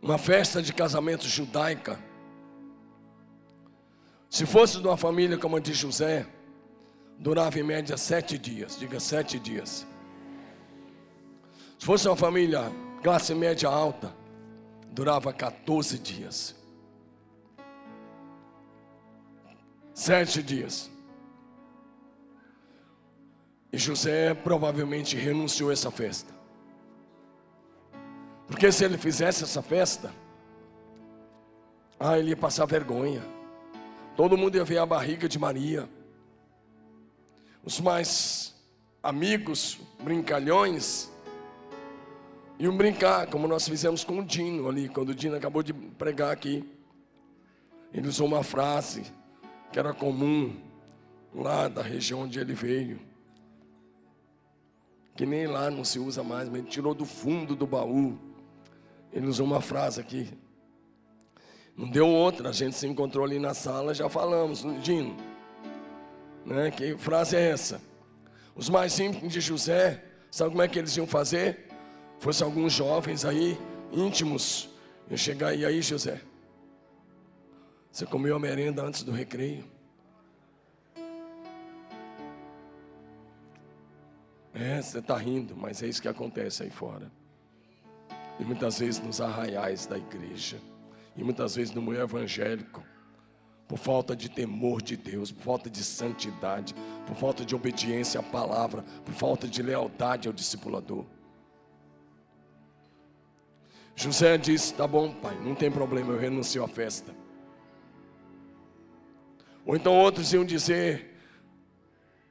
Uma 0.00 0.18
festa 0.18 0.62
de 0.62 0.72
casamento 0.72 1.26
judaica 1.26 1.98
Se 4.28 4.44
fosse 4.44 4.80
de 4.80 4.86
uma 4.88 4.96
família 4.96 5.38
como 5.38 5.56
a 5.56 5.60
de 5.60 5.72
José, 5.72 6.26
durava 7.16 7.56
em 7.56 7.62
média 7.62 7.96
sete 7.96 8.36
dias. 8.36 8.76
Diga 8.76 8.98
sete 8.98 9.38
dias. 9.38 9.86
Se 11.78 11.86
fosse 11.86 12.08
uma 12.08 12.16
família 12.16 12.72
classe 13.00 13.32
média 13.32 13.68
alta, 13.68 14.12
durava 14.90 15.32
14 15.32 15.98
dias. 15.98 16.56
Sete 19.94 20.42
dias. 20.42 20.90
E 23.72 23.78
José 23.78 24.34
provavelmente 24.34 25.16
renunciou 25.16 25.70
a 25.70 25.72
essa 25.72 25.90
festa. 25.90 26.34
Porque 28.48 28.72
se 28.72 28.84
ele 28.84 28.98
fizesse 28.98 29.44
essa 29.44 29.62
festa, 29.62 30.12
ah, 31.98 32.18
ele 32.18 32.30
ia 32.30 32.36
passar 32.36 32.66
vergonha. 32.66 33.22
Todo 34.16 34.36
mundo 34.36 34.56
ia 34.56 34.64
ver 34.64 34.78
a 34.78 34.86
barriga 34.86 35.28
de 35.28 35.38
Maria. 35.38 35.88
Os 37.64 37.80
mais 37.80 38.52
amigos, 39.00 39.78
brincalhões, 40.02 41.08
iam 42.58 42.76
brincar, 42.76 43.28
como 43.28 43.46
nós 43.46 43.68
fizemos 43.68 44.02
com 44.02 44.18
o 44.18 44.24
Dino 44.24 44.68
ali, 44.68 44.88
quando 44.88 45.10
o 45.10 45.14
Dino 45.14 45.36
acabou 45.36 45.62
de 45.62 45.72
pregar 45.72 46.32
aqui. 46.32 46.68
Ele 47.92 48.08
usou 48.08 48.26
uma 48.26 48.42
frase 48.42 49.04
que 49.74 49.78
era 49.80 49.92
comum 49.92 50.54
lá 51.34 51.66
da 51.66 51.82
região 51.82 52.20
onde 52.20 52.38
ele 52.38 52.54
veio. 52.54 53.00
Que 55.16 55.26
nem 55.26 55.48
lá 55.48 55.68
não 55.68 55.82
se 55.82 55.98
usa 55.98 56.22
mais, 56.22 56.48
mas 56.48 56.60
ele 56.60 56.68
tirou 56.68 56.94
do 56.94 57.04
fundo 57.04 57.56
do 57.56 57.66
baú. 57.66 58.16
Ele 59.12 59.26
usou 59.26 59.44
uma 59.44 59.60
frase 59.60 60.00
aqui. 60.00 60.30
Não 61.76 61.90
deu 61.90 62.06
outra, 62.06 62.50
a 62.50 62.52
gente 62.52 62.76
se 62.76 62.86
encontrou 62.86 63.24
ali 63.24 63.40
na 63.40 63.52
sala, 63.52 63.92
já 63.92 64.08
falamos, 64.08 64.64
Dino. 64.80 65.16
Né? 66.46 66.70
Que 66.70 66.96
frase 66.96 67.34
é 67.34 67.50
essa? 67.50 67.82
Os 68.54 68.68
mais 68.68 68.96
íntimos 69.00 69.32
de 69.32 69.40
José, 69.40 70.04
sabe 70.30 70.50
como 70.50 70.62
é 70.62 70.68
que 70.68 70.78
eles 70.78 70.96
iam 70.96 71.04
fazer? 71.04 71.68
Fosse 72.20 72.44
alguns 72.44 72.72
jovens 72.72 73.24
aí, 73.24 73.58
íntimos, 73.90 74.70
iam 75.10 75.16
chegar 75.16 75.52
e 75.52 75.66
aí, 75.66 75.82
José, 75.82 76.20
você 77.94 78.04
comeu 78.04 78.34
a 78.34 78.40
merenda 78.40 78.82
antes 78.82 79.04
do 79.04 79.12
recreio? 79.12 79.64
É, 84.52 84.82
você 84.82 84.98
está 84.98 85.16
rindo, 85.16 85.56
mas 85.56 85.80
é 85.80 85.86
isso 85.86 86.02
que 86.02 86.08
acontece 86.08 86.64
aí 86.64 86.70
fora. 86.70 87.08
E 88.40 88.44
muitas 88.44 88.80
vezes 88.80 89.00
nos 89.00 89.20
arraiais 89.20 89.86
da 89.86 89.96
igreja, 89.96 90.60
e 91.16 91.22
muitas 91.22 91.54
vezes 91.54 91.72
no 91.72 91.80
meio 91.80 92.02
evangélico, 92.02 92.82
por 93.68 93.78
falta 93.78 94.16
de 94.16 94.28
temor 94.28 94.82
de 94.82 94.96
Deus, 94.96 95.30
por 95.30 95.44
falta 95.44 95.70
de 95.70 95.84
santidade, 95.84 96.74
por 97.06 97.14
falta 97.14 97.44
de 97.44 97.54
obediência 97.54 98.18
à 98.18 98.24
palavra, 98.24 98.82
por 99.04 99.14
falta 99.14 99.46
de 99.46 99.62
lealdade 99.62 100.26
ao 100.26 100.34
discipulador. 100.34 101.04
José 103.94 104.36
disse: 104.36 104.74
Tá 104.74 104.84
bom, 104.84 105.14
pai, 105.14 105.38
não 105.44 105.54
tem 105.54 105.70
problema, 105.70 106.12
eu 106.12 106.18
renuncio 106.18 106.64
à 106.64 106.66
festa. 106.66 107.22
Ou 109.66 109.76
então 109.76 109.98
outros 109.98 110.32
iam 110.32 110.44
dizer: 110.44 111.16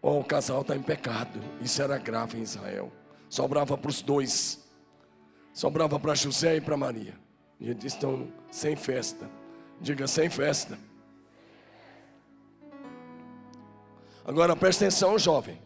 oh, 0.01 0.19
o 0.19 0.23
casal 0.23 0.61
está 0.61 0.75
em 0.75 0.81
pecado. 0.81 1.39
Isso 1.61 1.81
era 1.81 1.97
grave 1.97 2.37
em 2.37 2.41
Israel. 2.41 2.91
Sobrava 3.29 3.77
para 3.77 3.89
os 3.89 4.01
dois. 4.01 4.63
Sobrava 5.53 5.99
para 5.99 6.15
José 6.15 6.57
e 6.57 6.61
para 6.61 6.77
Maria. 6.77 7.17
E 7.59 7.69
eles 7.69 7.85
estão 7.85 8.27
sem 8.51 8.75
festa. 8.75 9.29
Diga 9.79 10.07
sem 10.07 10.29
festa. 10.29 10.77
Agora 14.25 14.55
presta 14.55 14.85
atenção, 14.85 15.17
jovem. 15.19 15.59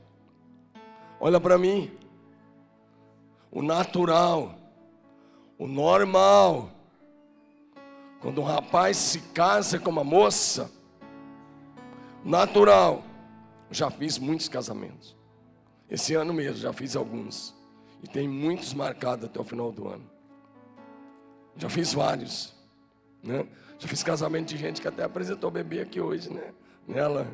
Olha 1.20 1.40
para 1.40 1.58
mim. 1.58 1.92
O 3.52 3.62
natural, 3.62 4.56
o 5.58 5.68
normal. 5.68 6.72
Quando 8.20 8.42
um 8.42 8.44
rapaz 8.44 8.98
se 8.98 9.20
casa 9.20 9.80
com 9.80 9.90
uma 9.90 10.04
moça, 10.04 10.72
natural. 12.28 13.04
Já 13.72 13.90
fiz 13.90 14.20
muitos 14.20 14.50
casamentos. 14.50 15.16
Esse 15.90 16.14
ano 16.14 16.34
mesmo 16.34 16.58
já 16.58 16.74
fiz 16.74 16.96
alguns. 16.96 17.56
E 18.04 18.08
tem 18.08 18.28
muitos 18.28 18.74
marcados 18.74 19.26
até 19.26 19.40
o 19.40 19.44
final 19.44 19.72
do 19.72 19.88
ano. 19.88 20.08
Já 21.56 21.70
fiz 21.70 21.94
vários. 21.94 22.54
Né? 23.24 23.48
Já 23.80 23.88
fiz 23.88 24.04
casamento 24.04 24.50
de 24.50 24.58
gente 24.58 24.82
que 24.82 24.88
até 24.88 25.04
apresentou 25.04 25.50
bebê 25.50 25.82
aqui 25.82 26.00
hoje, 26.00 26.30
né? 26.32 26.54
Nela. 26.88 27.28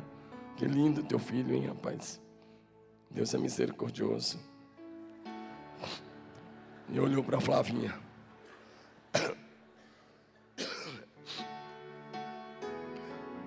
Que 0.56 0.64
lindo 0.64 1.02
teu 1.02 1.18
filho, 1.18 1.54
hein, 1.54 1.66
rapaz? 1.66 2.20
Deus 3.10 3.34
é 3.34 3.38
misericordioso. 3.38 4.38
E 6.88 7.00
olhou 7.00 7.24
para 7.24 7.40
Flavinha. 7.40 7.98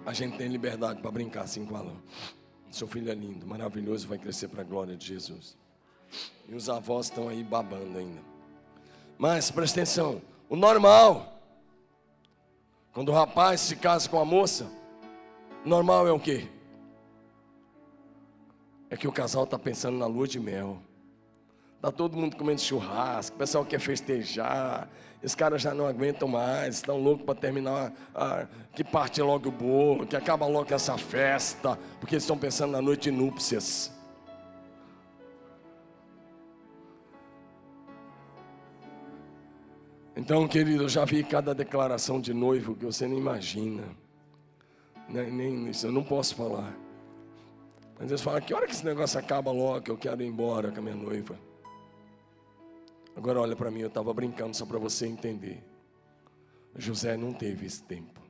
A 0.08 0.14
gente 0.14 0.38
tem 0.38 0.48
liberdade 0.48 1.02
para 1.02 1.12
brincar 1.12 1.42
assim 1.42 1.66
com 1.66 1.76
ela. 1.78 1.94
Seu 2.72 2.88
filho 2.88 3.12
é 3.12 3.14
lindo, 3.14 3.46
maravilhoso, 3.46 4.08
vai 4.08 4.18
crescer 4.18 4.48
para 4.48 4.62
a 4.62 4.64
glória 4.64 4.96
de 4.96 5.06
Jesus. 5.06 5.58
E 6.48 6.56
os 6.56 6.70
avós 6.70 7.08
estão 7.08 7.28
aí 7.28 7.44
babando 7.44 7.98
ainda. 7.98 8.22
Mas 9.18 9.52
presta 9.52 9.82
atenção: 9.82 10.22
o 10.48 10.56
normal, 10.56 11.42
quando 12.94 13.10
o 13.10 13.14
rapaz 13.14 13.60
se 13.60 13.76
casa 13.76 14.08
com 14.08 14.18
a 14.18 14.24
moça, 14.24 14.72
normal 15.66 16.08
é 16.08 16.12
o 16.14 16.20
quê? 16.22 16.48
É 18.90 18.96
que 18.96 19.10
o 19.10 19.12
casal 19.12 19.44
está 19.44 19.60
pensando 19.60 19.98
na 19.98 20.06
lua 20.06 20.26
de 20.26 20.40
mel. 20.40 20.82
Está 21.78 21.92
todo 21.92 22.18
mundo 22.18 22.36
comendo 22.36 22.60
churrasco, 22.60 23.36
o 23.36 23.40
pessoal 23.40 23.64
quer 23.64 23.80
festejar, 23.80 24.90
os 25.24 25.36
caras 25.36 25.62
já 25.62 25.76
não 25.76 25.86
aguentam 25.86 26.28
mais, 26.28 26.76
estão 26.76 26.98
loucos 26.98 27.24
para 27.24 27.36
terminar, 27.36 27.94
ah, 28.16 28.48
que 28.74 28.84
parte 28.84 29.22
logo 29.22 29.50
o 29.50 29.52
bolo, 29.52 30.08
que 30.08 30.16
acaba 30.16 30.48
logo 30.48 30.74
essa 30.74 30.98
festa, 30.98 31.78
porque 32.00 32.16
eles 32.16 32.24
estão 32.24 32.38
pensando 32.38 32.72
na 32.72 32.82
noite 32.82 33.12
de 33.12 33.12
núpcias. 33.12 33.92
Então, 40.16 40.48
querido, 40.48 40.86
eu 40.86 40.90
já 40.90 41.06
vi 41.06 41.24
cada 41.24 41.54
declaração 41.54 42.20
de 42.20 42.34
noivo 42.34 42.74
que 42.74 42.86
você 42.86 43.08
nem 43.08 43.20
imagina. 43.20 43.84
Nem, 45.08 45.32
nem 45.32 45.70
isso 45.70 45.86
eu 45.86 45.92
não 45.92 46.04
posso 46.04 46.36
falar. 46.36 46.76
Mas 48.00 48.10
eles 48.10 48.22
falam, 48.22 48.42
que 48.42 48.52
hora 48.52 48.66
que 48.66 48.74
esse 48.74 48.84
negócio 48.84 49.20
acaba 49.20 49.52
logo, 49.52 49.82
que 49.82 49.92
eu 49.92 49.98
quero 49.98 50.24
ir 50.24 50.28
embora 50.28 50.72
com 50.72 50.80
a 50.80 50.82
minha 50.82 50.96
noiva. 50.96 51.47
Agora 53.18 53.42
olha 53.42 53.56
para 53.56 53.72
mim, 53.72 53.80
eu 53.80 53.88
estava 53.88 54.14
brincando 54.14 54.56
só 54.56 54.64
para 54.64 54.78
você 54.78 55.08
entender. 55.08 55.64
José 56.76 57.18
não 57.18 57.34
teve 57.34 57.66
esse 57.66 57.82
tempo. 57.82 58.22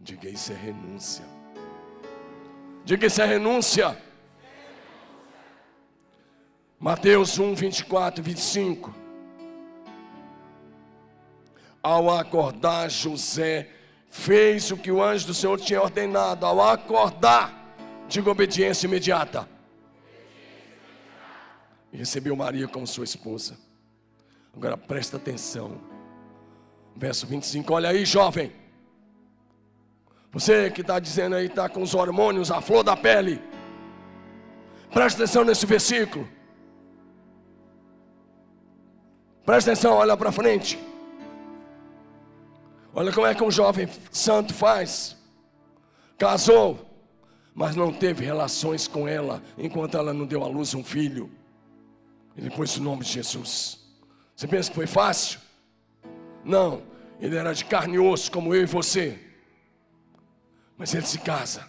Diga 0.00 0.28
isso 0.28 0.50
é 0.50 0.56
renúncia. 0.56 1.24
Diga 2.84 3.06
isso 3.06 3.22
é 3.22 3.24
renúncia. 3.24 3.96
Mateus 6.80 7.38
1, 7.38 7.54
24, 7.54 8.24
25. 8.24 8.92
Ao 11.80 12.10
acordar, 12.10 12.90
José 12.90 13.70
fez 14.08 14.72
o 14.72 14.76
que 14.76 14.90
o 14.90 15.00
anjo 15.00 15.28
do 15.28 15.34
Senhor 15.34 15.60
tinha 15.60 15.80
ordenado. 15.80 16.44
Ao 16.44 16.60
acordar, 16.60 17.72
diga 18.08 18.32
obediência 18.32 18.88
imediata 18.88 19.48
e 21.92 21.96
recebeu 21.98 22.34
Maria 22.34 22.66
como 22.66 22.86
sua 22.86 23.04
esposa. 23.04 23.56
Agora 24.56 24.76
presta 24.76 25.16
atenção. 25.16 25.80
Verso 26.96 27.26
25, 27.26 27.72
olha 27.72 27.90
aí, 27.90 28.04
jovem. 28.04 28.52
Você 30.32 30.70
que 30.70 30.80
está 30.80 30.98
dizendo 30.98 31.36
aí, 31.36 31.46
está 31.46 31.68
com 31.68 31.82
os 31.82 31.94
hormônios, 31.94 32.50
a 32.50 32.60
flor 32.60 32.82
da 32.82 32.96
pele. 32.96 33.40
Presta 34.90 35.22
atenção 35.22 35.44
nesse 35.44 35.66
versículo. 35.66 36.28
Presta 39.44 39.72
atenção, 39.72 39.94
olha 39.94 40.16
para 40.16 40.32
frente. 40.32 40.78
Olha 42.94 43.12
como 43.12 43.26
é 43.26 43.34
que 43.34 43.42
um 43.42 43.50
jovem 43.50 43.88
santo 44.10 44.54
faz. 44.54 45.16
Casou, 46.16 46.86
mas 47.54 47.74
não 47.74 47.92
teve 47.92 48.24
relações 48.24 48.86
com 48.86 49.08
ela 49.08 49.42
enquanto 49.58 49.96
ela 49.96 50.14
não 50.14 50.26
deu 50.26 50.44
à 50.44 50.46
luz 50.46 50.74
um 50.74 50.84
filho. 50.84 51.30
Ele 52.36 52.50
pôs 52.50 52.76
o 52.76 52.82
nome 52.82 53.04
de 53.04 53.12
Jesus. 53.12 53.78
Você 54.34 54.48
pensa 54.48 54.70
que 54.70 54.74
foi 54.74 54.86
fácil? 54.86 55.40
Não, 56.44 56.82
ele 57.20 57.36
era 57.36 57.52
de 57.52 57.64
carne 57.64 57.94
e 57.94 57.98
osso, 57.98 58.30
como 58.30 58.54
eu 58.54 58.62
e 58.62 58.66
você. 58.66 59.18
Mas 60.76 60.94
ele 60.94 61.06
se 61.06 61.18
casa 61.18 61.68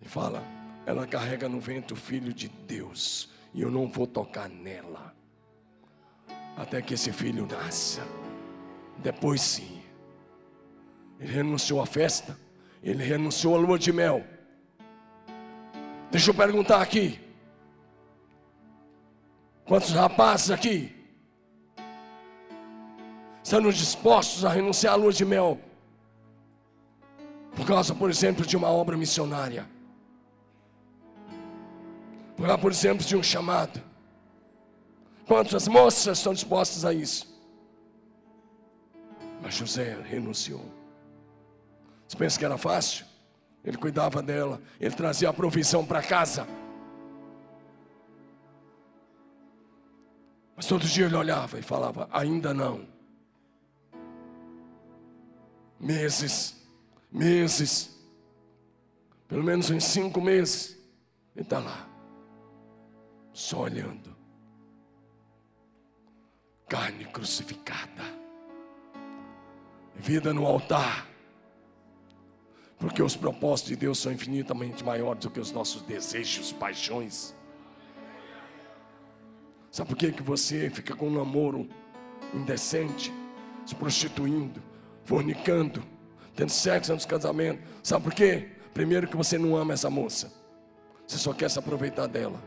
e 0.00 0.08
fala: 0.08 0.42
ela 0.84 1.06
carrega 1.06 1.48
no 1.48 1.58
vento 1.58 1.94
o 1.94 1.96
filho 1.96 2.32
de 2.32 2.48
Deus, 2.48 3.30
e 3.54 3.62
eu 3.62 3.70
não 3.70 3.88
vou 3.88 4.06
tocar 4.06 4.48
nela, 4.48 5.14
até 6.56 6.82
que 6.82 6.94
esse 6.94 7.12
filho 7.12 7.46
nasça. 7.46 8.06
Depois 8.98 9.40
sim, 9.40 9.82
Ele 11.18 11.32
renunciou 11.32 11.82
à 11.82 11.86
festa, 11.86 12.38
ele 12.82 13.02
renunciou 13.02 13.54
à 13.54 13.58
lua 13.58 13.78
de 13.78 13.92
mel. 13.92 14.24
Deixa 16.10 16.30
eu 16.30 16.34
perguntar 16.34 16.80
aqui. 16.80 17.25
Quantos 19.66 19.90
rapazes 19.90 20.52
aqui 20.52 20.94
estão 23.42 23.68
dispostos 23.68 24.44
a 24.44 24.48
renunciar 24.48 24.94
à 24.94 24.96
lua 24.96 25.12
de 25.12 25.24
mel 25.24 25.58
por 27.56 27.66
causa, 27.66 27.92
por 27.94 28.08
exemplo, 28.08 28.46
de 28.46 28.56
uma 28.56 28.68
obra 28.68 28.96
missionária? 28.96 29.66
Por 32.36 32.46
causa, 32.46 32.58
por 32.58 32.70
exemplo, 32.70 33.04
de 33.04 33.16
um 33.16 33.22
chamado? 33.22 33.82
Quantas 35.26 35.66
moças 35.66 36.18
estão 36.18 36.32
dispostas 36.32 36.84
a 36.84 36.92
isso? 36.92 37.26
Mas 39.42 39.54
José 39.54 39.98
renunciou. 40.04 40.64
Você 42.06 42.16
pensa 42.16 42.38
que 42.38 42.44
era 42.44 42.56
fácil? 42.56 43.04
Ele 43.64 43.76
cuidava 43.76 44.22
dela, 44.22 44.60
ele 44.80 44.94
trazia 44.94 45.28
a 45.28 45.32
provisão 45.32 45.84
para 45.84 46.00
casa. 46.00 46.46
Mas 50.56 50.66
todo 50.66 50.86
dia 50.86 51.06
ele 51.06 51.14
olhava 51.14 51.58
e 51.58 51.62
falava: 51.62 52.08
ainda 52.10 52.54
não. 52.54 52.88
Meses, 55.78 56.66
meses, 57.12 57.94
pelo 59.28 59.44
menos 59.44 59.70
em 59.70 59.78
cinco 59.78 60.20
meses, 60.20 60.78
ele 61.34 61.44
está 61.44 61.58
lá, 61.58 61.86
só 63.32 63.60
olhando. 63.60 64.16
Carne 66.66 67.04
crucificada, 67.04 68.02
vida 69.94 70.32
no 70.32 70.46
altar 70.46 71.06
porque 72.78 73.02
os 73.02 73.16
propósitos 73.16 73.70
de 73.70 73.76
Deus 73.76 73.98
são 73.98 74.12
infinitamente 74.12 74.84
maiores 74.84 75.22
do 75.22 75.30
que 75.30 75.40
os 75.40 75.50
nossos 75.50 75.82
desejos, 75.82 76.52
paixões. 76.52 77.34
Sabe 79.70 79.88
por 79.88 79.96
que, 79.96 80.12
que 80.12 80.22
você 80.22 80.70
fica 80.70 80.94
com 80.94 81.08
um 81.08 81.14
namoro 81.14 81.68
indecente, 82.32 83.12
se 83.64 83.74
prostituindo, 83.74 84.62
fornicando, 85.04 85.82
tendo 86.34 86.50
sexo 86.50 86.92
antes 86.92 87.04
do 87.04 87.10
casamento? 87.10 87.62
Sabe 87.82 88.04
por 88.04 88.14
quê? 88.14 88.48
Primeiro, 88.72 89.08
que 89.08 89.16
você 89.16 89.38
não 89.38 89.56
ama 89.56 89.74
essa 89.74 89.90
moça, 89.90 90.32
você 91.06 91.18
só 91.18 91.32
quer 91.32 91.50
se 91.50 91.58
aproveitar 91.58 92.06
dela. 92.06 92.42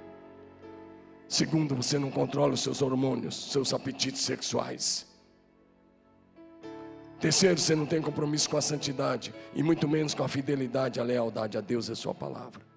Segundo, 1.28 1.76
você 1.76 2.00
não 2.00 2.10
controla 2.10 2.54
os 2.54 2.62
seus 2.62 2.82
hormônios, 2.82 3.52
seus 3.52 3.74
apetites 3.74 4.22
sexuais. 4.22 5.08
Terceiro, 7.20 7.60
você 7.60 7.76
não 7.76 7.86
tem 7.86 8.02
compromisso 8.02 8.50
com 8.50 8.58
a 8.58 8.62
santidade 8.62 9.34
e 9.54 9.62
muito 9.62 9.88
menos 9.88 10.14
com 10.14 10.24
a 10.24 10.28
fidelidade, 10.28 11.00
a 11.00 11.04
lealdade 11.04 11.58
a 11.58 11.62
Deus 11.62 11.90
e 11.90 11.92
a 11.92 11.96
Sua 11.96 12.16
palavra. 12.16 12.69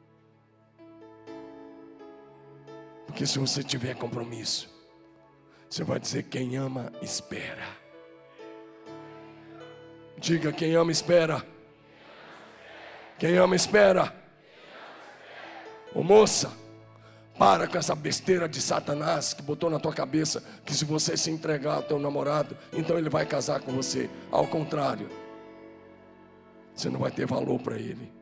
Porque 3.13 3.27
se 3.27 3.39
você 3.39 3.63
tiver 3.63 3.95
compromisso, 3.95 4.71
você 5.69 5.85
vai 5.85 6.01
dizer: 6.01 6.23
quem 6.23 6.57
ama, 6.57 6.91
espera. 7.03 7.69
Diga: 10.17 10.51
quem 10.51 10.75
ama, 10.75 10.91
espera. 10.91 11.45
Quem 13.19 13.37
ama, 13.37 13.55
espera. 13.55 14.15
Ô 15.95 16.03
moça, 16.03 16.51
para 17.39 17.69
com 17.69 17.77
essa 17.77 17.95
besteira 17.95 18.49
de 18.49 18.63
Satanás 18.63 19.35
que 19.35 19.43
botou 19.43 19.69
na 19.69 19.79
tua 19.79 19.93
cabeça 19.93 20.43
que 20.65 20.75
se 20.75 20.87
você 20.87 21.15
se 21.15 21.31
entregar 21.31 21.75
ao 21.75 21.83
teu 21.83 21.99
namorado, 21.99 22.57
então 22.73 22.97
ele 22.97 23.11
vai 23.11 23.27
casar 23.27 23.61
com 23.61 23.73
você. 23.73 24.09
Ao 24.31 24.47
contrário, 24.47 25.11
você 26.75 26.89
não 26.89 26.99
vai 26.99 27.11
ter 27.11 27.27
valor 27.27 27.61
para 27.61 27.77
ele. 27.77 28.22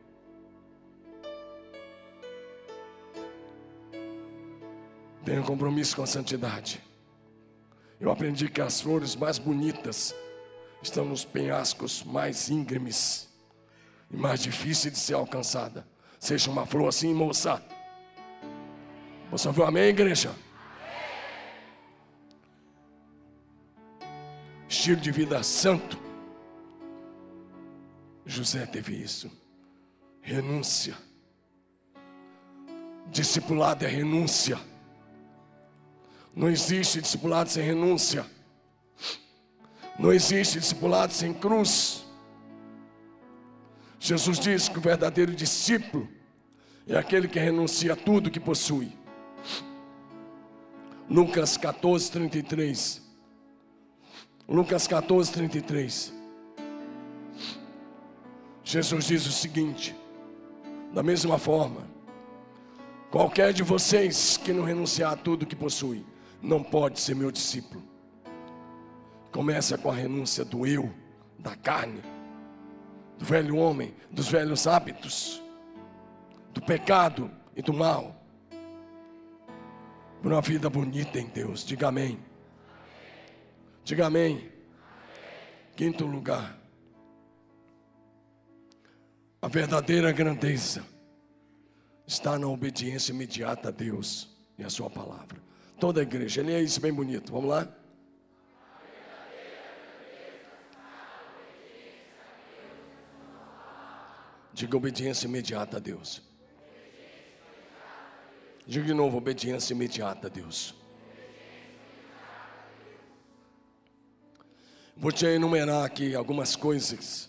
Tenha 5.23 5.41
compromisso 5.43 5.95
com 5.95 6.03
a 6.03 6.07
santidade. 6.07 6.81
Eu 7.99 8.11
aprendi 8.11 8.49
que 8.49 8.61
as 8.61 8.81
flores 8.81 9.15
mais 9.15 9.37
bonitas 9.37 10.15
estão 10.81 11.05
nos 11.05 11.23
penhascos 11.23 12.03
mais 12.03 12.49
íngremes 12.49 13.29
e 14.09 14.17
mais 14.17 14.41
difíceis 14.41 14.93
de 14.93 14.99
ser 14.99 15.13
alcançada. 15.13 15.85
Seja 16.19 16.49
uma 16.49 16.65
flor 16.65 16.89
assim, 16.89 17.13
moça. 17.13 17.63
Você 19.29 19.47
ouviu 19.47 19.65
amém, 19.65 19.83
igreja? 19.83 20.35
Estilo 24.67 24.99
de 24.99 25.11
vida 25.11 25.43
santo. 25.43 25.99
José 28.25 28.65
teve 28.65 28.95
isso. 28.95 29.31
Renúncia. 30.21 30.97
Discipulado 33.07 33.85
é 33.85 33.87
renúncia. 33.87 34.59
Não 36.35 36.49
existe 36.49 37.01
discipulado 37.01 37.49
sem 37.49 37.63
renúncia. 37.63 38.25
Não 39.99 40.11
existe 40.11 40.59
discipulado 40.59 41.13
sem 41.13 41.33
cruz. 41.33 42.05
Jesus 43.99 44.39
disse 44.39 44.71
que 44.71 44.79
o 44.79 44.81
verdadeiro 44.81 45.35
discípulo 45.35 46.07
é 46.87 46.97
aquele 46.97 47.27
que 47.27 47.39
renuncia 47.39 47.93
a 47.93 47.95
tudo 47.95 48.31
que 48.31 48.39
possui 48.39 48.91
Lucas 51.11 51.57
14, 51.57 52.09
33. 52.09 53.01
Lucas 54.47 54.87
14, 54.87 55.33
33. 55.33 56.13
Jesus 58.63 59.05
diz 59.07 59.27
o 59.27 59.31
seguinte: 59.33 59.93
da 60.93 61.03
mesma 61.03 61.37
forma, 61.37 61.81
qualquer 63.09 63.51
de 63.51 63.61
vocês 63.61 64.37
que 64.37 64.53
não 64.53 64.63
renunciar 64.63 65.11
a 65.11 65.17
tudo 65.17 65.45
que 65.45 65.53
possui, 65.53 66.05
não 66.41 66.63
pode 66.63 66.99
ser 66.99 67.15
meu 67.15 67.31
discípulo. 67.31 67.83
Começa 69.31 69.77
com 69.77 69.89
a 69.89 69.95
renúncia 69.95 70.43
do 70.43 70.65
eu, 70.65 70.91
da 71.39 71.55
carne, 71.55 72.01
do 73.17 73.25
velho 73.25 73.55
homem, 73.55 73.93
dos 74.09 74.27
velhos 74.27 74.67
hábitos, 74.67 75.41
do 76.53 76.61
pecado 76.61 77.31
e 77.55 77.61
do 77.61 77.73
mal 77.73 78.21
por 80.21 80.31
uma 80.31 80.41
vida 80.41 80.69
bonita 80.69 81.19
em 81.19 81.27
Deus. 81.27 81.65
Diga 81.65 81.87
amém. 81.87 82.19
Diga 83.83 84.05
amém. 84.05 84.37
amém. 84.37 84.51
Quinto 85.75 86.05
lugar. 86.05 86.57
A 89.41 89.47
verdadeira 89.47 90.11
grandeza 90.11 90.85
está 92.05 92.37
na 92.37 92.47
obediência 92.47 93.11
imediata 93.11 93.69
a 93.69 93.71
Deus 93.71 94.29
e 94.57 94.63
a 94.63 94.69
Sua 94.69 94.89
palavra. 94.89 95.41
Toda 95.81 95.99
a 95.99 96.03
igreja, 96.03 96.41
ele 96.41 96.53
é 96.53 96.61
isso 96.61 96.79
bem 96.79 96.93
bonito. 96.93 97.31
Vamos 97.31 97.49
lá? 97.49 97.67
Diga 104.53 104.77
obediência 104.77 105.25
imediata 105.25 105.77
a 105.77 105.79
Deus. 105.79 106.21
Diga 108.67 108.85
de 108.85 108.93
novo: 108.93 109.17
obediência 109.17 109.73
imediata 109.73 110.27
a 110.27 110.29
Deus. 110.29 110.75
Vou 114.95 115.11
te 115.11 115.25
enumerar 115.25 115.83
aqui 115.83 116.13
algumas 116.13 116.55
coisas, 116.55 117.27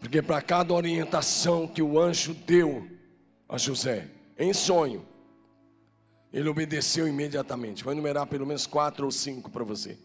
porque 0.00 0.22
para 0.22 0.40
cada 0.40 0.72
orientação 0.72 1.68
que 1.68 1.82
o 1.82 2.00
anjo 2.00 2.32
deu 2.32 2.90
a 3.46 3.58
José, 3.58 4.08
em 4.38 4.54
sonho, 4.54 5.06
ele 6.32 6.48
obedeceu 6.48 7.06
imediatamente. 7.06 7.84
Vou 7.84 7.92
enumerar 7.92 8.26
pelo 8.26 8.46
menos 8.46 8.66
quatro 8.66 9.04
ou 9.04 9.10
cinco 9.10 9.50
para 9.50 9.64
você. 9.64 9.98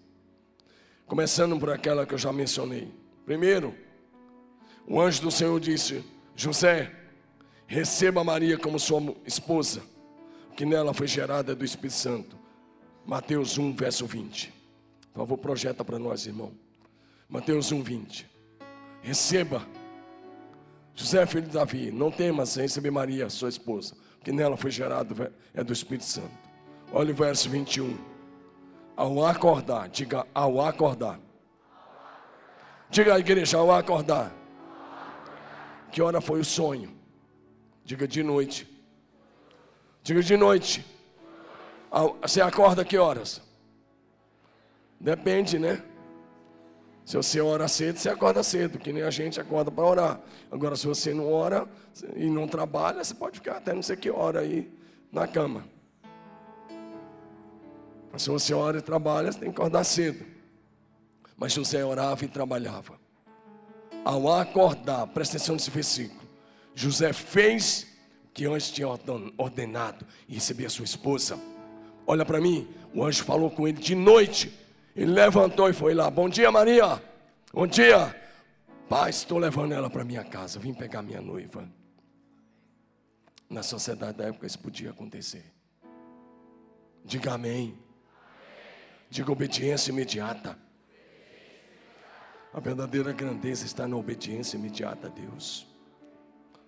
Começando 1.05 1.59
por 1.59 1.69
aquela 1.69 2.05
que 2.05 2.13
eu 2.13 2.17
já 2.17 2.31
mencionei. 2.31 2.91
Primeiro, 3.25 3.75
o 4.87 4.99
anjo 4.99 5.21
do 5.21 5.31
Senhor 5.31 5.59
disse: 5.59 6.03
José, 6.35 6.91
receba 7.67 8.23
Maria 8.23 8.57
como 8.57 8.79
sua 8.79 9.01
esposa 9.25 9.81
que 10.55 10.65
nela 10.65 10.93
foi 10.93 11.07
gerada 11.07 11.55
do 11.55 11.65
Espírito 11.65 11.95
Santo. 11.95 12.37
Mateus 13.05 13.57
1, 13.57 13.73
verso 13.73 14.05
20. 14.05 14.53
Por 15.13 15.19
favor, 15.19 15.37
projeta 15.37 15.83
para 15.83 15.97
nós, 15.97 16.25
irmão. 16.25 16.53
Mateus 17.27 17.71
1, 17.71 17.81
20. 17.81 18.29
Receba, 19.01 19.65
José, 20.93 21.25
filho 21.25 21.47
de 21.47 21.53
Davi, 21.53 21.91
não 21.91 22.11
temas 22.11 22.57
em 22.57 22.61
receber 22.61 22.91
Maria, 22.91 23.29
sua 23.29 23.49
esposa, 23.49 23.95
que 24.23 24.31
nela 24.31 24.55
foi 24.55 24.71
gerado 24.71 25.31
é 25.53 25.63
do 25.63 25.73
Espírito 25.73 26.05
Santo. 26.05 26.31
Olha 26.93 27.11
o 27.11 27.15
verso 27.15 27.49
21. 27.49 27.97
Ao 28.95 29.25
acordar, 29.25 29.89
diga 29.89 30.25
ao 30.33 30.61
acordar. 30.61 31.19
Diga 32.89 33.15
à 33.15 33.19
igreja, 33.19 33.57
ao 33.57 33.71
acordar. 33.71 34.31
Que 35.91 36.01
hora 36.01 36.21
foi 36.21 36.39
o 36.39 36.45
sonho? 36.45 36.93
Diga 37.83 38.07
de 38.07 38.21
noite. 38.21 38.67
Diga 40.03 40.21
de 40.21 40.37
noite. 40.37 40.85
Você 42.21 42.41
acorda 42.41 42.85
que 42.85 42.97
horas? 42.97 43.41
Depende, 44.99 45.57
né? 45.57 45.81
Se 47.11 47.17
você 47.17 47.41
ora 47.41 47.67
cedo, 47.67 47.97
você 47.97 48.07
acorda 48.07 48.41
cedo, 48.41 48.79
que 48.79 48.93
nem 48.93 49.03
a 49.03 49.11
gente 49.11 49.37
acorda 49.37 49.69
para 49.69 49.83
orar. 49.83 50.21
Agora, 50.49 50.77
se 50.77 50.87
você 50.87 51.13
não 51.13 51.29
ora 51.29 51.67
e 52.15 52.29
não 52.29 52.47
trabalha, 52.47 53.03
você 53.03 53.13
pode 53.13 53.39
ficar 53.39 53.57
até 53.57 53.73
não 53.73 53.81
sei 53.81 53.97
que 53.97 54.09
hora 54.09 54.39
aí 54.39 54.71
na 55.11 55.27
cama. 55.27 55.65
Mas 58.13 58.21
se 58.21 58.29
você 58.29 58.53
ora 58.53 58.77
e 58.77 58.81
trabalha, 58.81 59.29
você 59.29 59.39
tem 59.39 59.51
que 59.51 59.59
acordar 59.59 59.83
cedo. 59.83 60.25
Mas 61.35 61.51
José 61.51 61.83
orava 61.83 62.23
e 62.23 62.29
trabalhava. 62.29 62.97
Ao 64.05 64.31
acordar, 64.31 65.05
presta 65.07 65.35
atenção 65.35 65.55
nesse 65.55 65.69
versículo. 65.69 66.21
José 66.73 67.11
fez 67.11 67.87
o 68.23 68.29
que 68.33 68.45
antes 68.45 68.71
tinha 68.71 68.87
ordenado 69.37 70.05
e 70.29 70.35
recebia 70.35 70.69
sua 70.69 70.85
esposa. 70.85 71.37
Olha 72.07 72.23
para 72.23 72.39
mim, 72.39 72.69
o 72.93 73.03
anjo 73.03 73.25
falou 73.25 73.51
com 73.51 73.67
ele 73.67 73.81
de 73.81 73.95
noite. 73.95 74.60
Ele 74.95 75.11
levantou 75.11 75.69
e 75.69 75.73
foi 75.73 75.93
lá. 75.93 76.09
Bom 76.09 76.27
dia, 76.27 76.51
Maria. 76.51 77.01
Bom 77.53 77.65
dia. 77.65 78.15
Pai, 78.89 79.09
estou 79.09 79.37
levando 79.37 79.73
ela 79.73 79.89
para 79.89 80.03
minha 80.03 80.23
casa. 80.23 80.59
Vim 80.59 80.73
pegar 80.73 81.01
minha 81.01 81.21
noiva. 81.21 81.67
Na 83.49 83.63
sociedade 83.63 84.17
da 84.17 84.25
época 84.25 84.47
isso 84.47 84.59
podia 84.59 84.89
acontecer. 84.89 85.45
Diga 87.03 87.33
amém. 87.33 87.77
Diga 89.09 89.31
obediência 89.31 89.91
imediata. 89.91 90.57
A 92.53 92.59
verdadeira 92.59 93.13
grandeza 93.13 93.65
está 93.65 93.87
na 93.87 93.95
obediência 93.95 94.57
imediata 94.57 95.07
a 95.07 95.09
Deus. 95.09 95.67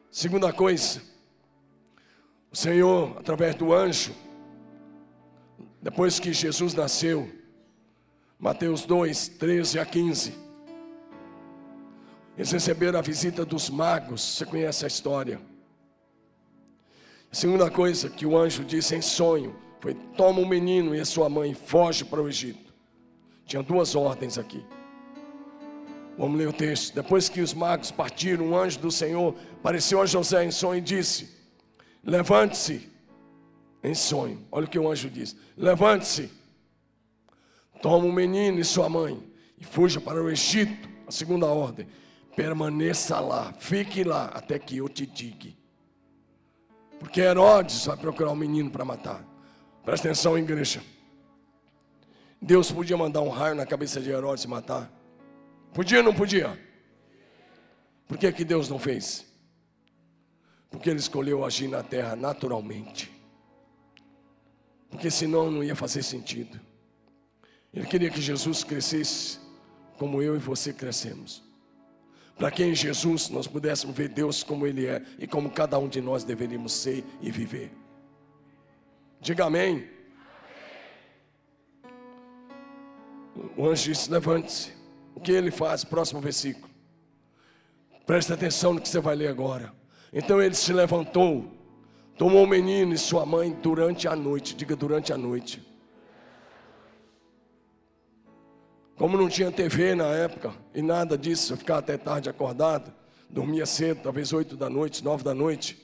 Segunda 0.09 0.53
coisa, 0.53 1.01
o 2.51 2.55
Senhor, 2.55 3.17
através 3.17 3.55
do 3.55 3.73
anjo, 3.73 4.15
depois 5.81 6.19
que 6.19 6.31
Jesus 6.31 6.73
nasceu, 6.73 7.42
Mateus 8.39 8.85
2, 8.85 9.27
13 9.29 9.79
a 9.79 9.85
15, 9.85 10.33
eles 12.37 12.51
receberam 12.51 12.97
a 12.97 13.01
visita 13.01 13.45
dos 13.45 13.69
magos, 13.69 14.21
você 14.21 14.45
conhece 14.45 14.85
a 14.85 14.87
história. 14.87 15.39
A 17.31 17.35
segunda 17.35 17.69
coisa 17.69 18.09
que 18.09 18.25
o 18.25 18.37
anjo 18.37 18.63
disse 18.63 18.95
em 18.95 19.01
sonho 19.01 19.55
foi: 19.79 19.93
toma 20.17 20.39
o 20.39 20.45
menino 20.45 20.95
e 20.95 20.99
a 20.99 21.05
sua 21.05 21.29
mãe, 21.29 21.53
foge 21.53 22.03
para 22.03 22.21
o 22.21 22.27
Egito. 22.27 22.73
Tinha 23.45 23.61
duas 23.61 23.95
ordens 23.95 24.37
aqui. 24.37 24.65
Vamos 26.17 26.37
ler 26.37 26.47
o 26.47 26.53
texto. 26.53 26.93
Depois 26.93 27.27
que 27.27 27.41
os 27.41 27.53
magos 27.53 27.91
partiram, 27.91 28.45
um 28.45 28.57
anjo 28.57 28.79
do 28.79 28.91
Senhor 28.91 29.35
apareceu 29.59 30.01
a 30.01 30.05
José 30.05 30.43
em 30.45 30.51
sonho 30.51 30.79
e 30.79 30.81
disse: 30.81 31.29
Levante-se 32.03 32.89
em 33.83 33.93
sonho. 33.93 34.45
Olha 34.51 34.65
o 34.65 34.69
que 34.69 34.79
o 34.79 34.89
anjo 34.89 35.09
diz: 35.09 35.35
Levante-se, 35.55 36.31
toma 37.83 38.05
o 38.05 38.13
menino 38.13 38.61
e 38.61 38.63
sua 38.63 38.87
mãe 38.87 39.21
e 39.59 39.65
fuja 39.65 39.99
para 39.99 40.23
o 40.23 40.29
Egito. 40.29 40.89
A 41.05 41.11
segunda 41.11 41.47
ordem: 41.47 41.85
permaneça 42.33 43.19
lá, 43.19 43.53
fique 43.59 44.05
lá 44.05 44.27
até 44.27 44.57
que 44.57 44.77
eu 44.77 44.87
te 44.87 45.05
diga. 45.05 45.53
Porque 46.97 47.19
Herodes 47.19 47.85
vai 47.85 47.97
procurar 47.97 48.29
o 48.29 48.33
um 48.33 48.37
menino 48.37 48.71
para 48.71 48.85
matar. 48.85 49.27
Presta 49.83 50.07
atenção, 50.07 50.37
igreja. 50.37 50.81
Deus 52.41 52.71
podia 52.71 52.95
mandar 52.95 53.21
um 53.21 53.29
raio 53.29 53.53
na 53.53 53.65
cabeça 53.65 53.99
de 53.99 54.09
Herodes 54.09 54.45
e 54.45 54.47
matar. 54.47 54.89
Podia 55.73 55.97
ou 55.97 56.03
não 56.05 56.13
podia? 56.13 56.57
Por 58.07 58.17
que, 58.17 58.31
que 58.31 58.45
Deus 58.45 58.69
não 58.69 58.79
fez? 58.79 59.25
Porque 60.69 60.89
Ele 60.89 60.99
escolheu 60.99 61.43
agir 61.43 61.67
na 61.67 61.83
terra 61.83 62.15
naturalmente. 62.15 63.11
Porque 64.89 65.11
senão 65.11 65.51
não 65.51 65.61
ia 65.61 65.75
fazer 65.75 66.03
sentido. 66.03 66.72
Ele 67.73 67.87
queria 67.87 68.09
que 68.09 68.21
Jesus 68.21 68.63
crescesse 68.63 69.39
como 69.97 70.21
eu 70.21 70.35
e 70.35 70.39
você 70.39 70.71
crescemos. 70.71 71.43
Para 72.37 72.51
que 72.51 72.63
em 72.63 72.73
Jesus 72.73 73.29
nós 73.29 73.47
pudéssemos 73.47 73.95
ver 73.95 74.09
Deus 74.09 74.43
como 74.43 74.67
Ele 74.67 74.85
é 74.85 75.03
e 75.17 75.27
como 75.27 75.49
cada 75.49 75.77
um 75.79 75.87
de 75.87 76.01
nós 76.01 76.23
deveríamos 76.23 76.73
ser 76.73 77.03
e 77.21 77.31
viver. 77.31 77.71
Diga 79.21 79.45
amém. 79.45 79.87
O 83.55 83.67
anjo 83.67 83.91
disse: 83.91 84.11
levante-se. 84.11 84.71
O 85.15 85.19
que 85.21 85.31
ele 85.31 85.51
faz? 85.51 85.83
Próximo 85.83 86.19
versículo. 86.19 86.69
Presta 88.05 88.33
atenção 88.33 88.73
no 88.73 88.81
que 88.81 88.89
você 88.89 88.99
vai 88.99 89.15
ler 89.15 89.29
agora. 89.29 89.73
Então 90.11 90.41
ele 90.41 90.55
se 90.55 90.73
levantou, 90.73 91.49
tomou 92.17 92.43
o 92.43 92.47
menino 92.47 92.93
e 92.93 92.97
sua 92.97 93.25
mãe 93.25 93.51
durante 93.51 94.07
a 94.07 94.15
noite. 94.15 94.55
Diga 94.55 94.75
durante 94.75 95.13
a 95.13 95.17
noite. 95.17 95.65
Como 98.97 99.17
não 99.17 99.27
tinha 99.27 99.51
TV 99.51 99.95
na 99.95 100.07
época 100.07 100.53
e 100.73 100.81
nada 100.81 101.17
disso, 101.17 101.53
eu 101.53 101.57
ficava 101.57 101.79
até 101.79 101.97
tarde 101.97 102.29
acordado, 102.29 102.93
dormia 103.29 103.65
cedo, 103.65 104.01
talvez 104.03 104.31
oito 104.31 104.55
da 104.55 104.69
noite, 104.69 105.03
nove 105.03 105.23
da 105.23 105.33
noite. 105.33 105.81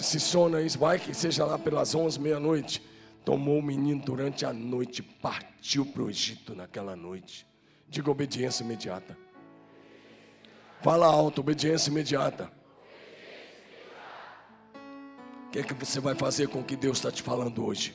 Se 0.00 0.18
sona 0.18 0.62
isso, 0.62 0.78
vai 0.78 0.98
que 0.98 1.14
seja 1.14 1.44
lá 1.44 1.58
pelas 1.58 1.94
onze, 1.94 2.18
meia-noite. 2.18 2.82
Tomou 3.24 3.58
o 3.58 3.62
menino 3.62 4.02
durante 4.02 4.44
a 4.44 4.52
noite, 4.52 5.02
partiu 5.02 5.86
para 5.86 6.02
o 6.02 6.10
Egito 6.10 6.54
naquela 6.54 6.96
noite. 6.96 7.46
Diga 7.88 8.10
obediência 8.10 8.64
imediata. 8.64 9.16
Fala 10.80 11.06
alto, 11.06 11.40
obediência 11.40 11.90
imediata. 11.90 12.50
O 15.46 15.50
que 15.52 15.60
é 15.60 15.62
que 15.62 15.74
você 15.74 16.00
vai 16.00 16.14
fazer 16.16 16.48
com 16.48 16.60
o 16.60 16.64
que 16.64 16.74
Deus 16.74 16.96
está 16.96 17.12
te 17.12 17.22
falando 17.22 17.64
hoje? 17.64 17.94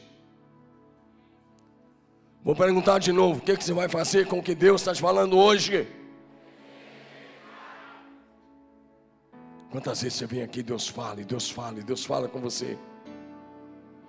Vou 2.47 2.55
perguntar 2.55 2.97
de 2.99 3.11
novo: 3.11 3.39
o 3.39 3.41
que, 3.41 3.57
que 3.57 3.61
você 3.65 3.73
vai 3.73 3.89
fazer 3.89 4.25
com 4.25 4.39
o 4.39 4.41
que 4.41 4.55
Deus 4.55 4.79
está 4.79 4.93
te 4.93 5.01
falando 5.01 5.37
hoje? 5.37 5.85
Quantas 9.69 10.01
vezes 10.01 10.17
você 10.17 10.25
vem 10.25 10.41
aqui, 10.41 10.63
Deus 10.63 10.87
fala, 10.87 11.19
e 11.19 11.25
Deus 11.25 11.51
fala, 11.51 11.79
e 11.79 11.83
Deus 11.83 12.05
fala 12.05 12.29
com 12.29 12.39
você, 12.39 12.77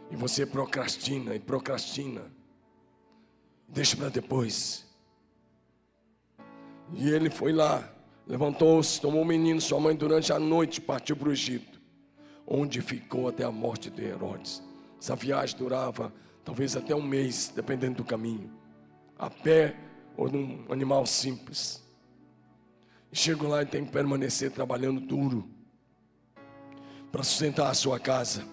e 0.08 0.14
você 0.14 0.46
procrastina 0.46 1.34
e 1.34 1.40
procrastina, 1.40 2.22
deixa 3.66 3.96
para 3.96 4.08
depois. 4.08 4.86
E 6.94 7.10
ele 7.10 7.30
foi 7.30 7.52
lá, 7.52 7.92
levantou-se, 8.24 9.00
tomou 9.00 9.22
o 9.22 9.26
menino, 9.26 9.60
sua 9.60 9.80
mãe, 9.80 9.96
durante 9.96 10.32
a 10.32 10.38
noite, 10.38 10.80
partiu 10.80 11.16
para 11.16 11.30
o 11.30 11.32
Egito, 11.32 11.80
onde 12.46 12.80
ficou 12.82 13.26
até 13.26 13.42
a 13.42 13.50
morte 13.50 13.90
de 13.90 14.04
Herodes. 14.04 14.62
Essa 14.96 15.16
viagem 15.16 15.58
durava 15.58 16.12
talvez 16.48 16.74
até 16.74 16.94
um 16.94 17.02
mês, 17.02 17.52
dependendo 17.54 17.96
do 17.96 18.04
caminho, 18.04 18.50
a 19.18 19.28
pé 19.28 19.76
ou 20.16 20.30
num 20.30 20.64
animal 20.70 21.04
simples. 21.04 21.84
Chego 23.12 23.46
lá 23.46 23.62
e 23.62 23.66
tenho 23.66 23.84
que 23.84 23.92
permanecer 23.92 24.50
trabalhando 24.50 24.98
duro 24.98 25.46
para 27.12 27.22
sustentar 27.22 27.68
a 27.68 27.74
sua 27.74 28.00
casa. 28.00 28.46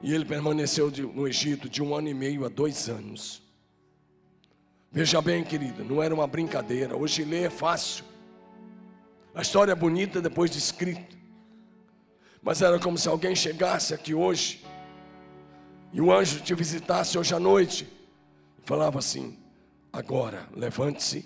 E 0.00 0.14
ele 0.14 0.24
permaneceu 0.24 0.92
no 1.12 1.26
Egito 1.26 1.68
de 1.68 1.82
um 1.82 1.92
ano 1.92 2.06
e 2.06 2.14
meio 2.14 2.44
a 2.44 2.48
dois 2.48 2.88
anos. 2.88 3.42
Veja 4.92 5.20
bem, 5.20 5.42
querida, 5.42 5.82
não 5.82 6.00
era 6.00 6.14
uma 6.14 6.28
brincadeira. 6.28 6.96
Hoje 6.96 7.24
ler 7.24 7.46
é 7.46 7.50
fácil. 7.50 8.04
A 9.34 9.42
história 9.42 9.72
é 9.72 9.74
bonita 9.74 10.22
depois 10.22 10.52
de 10.52 10.58
escrito. 10.58 11.18
Mas 12.40 12.62
era 12.62 12.78
como 12.78 12.96
se 12.96 13.08
alguém 13.08 13.34
chegasse 13.34 13.92
aqui 13.92 14.14
hoje 14.14 14.64
e 15.96 16.00
o 16.02 16.12
anjo 16.12 16.42
te 16.42 16.54
visitasse 16.54 17.16
hoje 17.16 17.34
à 17.34 17.40
noite 17.40 17.90
e 18.58 18.68
falava 18.68 18.98
assim: 18.98 19.38
agora 19.90 20.46
levante-se 20.54 21.24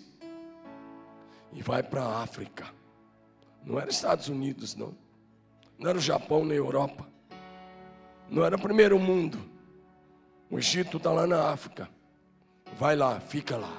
e 1.53 1.61
vai 1.61 1.83
para 1.83 2.05
a 2.05 2.23
África. 2.23 2.73
Não 3.67 3.81
era 3.81 3.91
Estados 3.91 4.29
Unidos, 4.29 4.77
não. 4.77 4.97
Não 5.77 5.91
era 5.91 5.99
o 5.99 6.01
Japão 6.01 6.45
nem 6.45 6.57
Europa. 6.57 7.05
Não 8.31 8.45
era 8.45 8.55
o 8.55 8.61
primeiro 8.61 8.97
mundo. 8.97 9.41
O 10.49 10.57
Egito 10.57 10.99
está 10.99 11.11
lá 11.11 11.27
na 11.27 11.51
África. 11.51 11.91
Vai 12.79 12.95
lá, 12.95 13.19
fica 13.19 13.57
lá. 13.57 13.77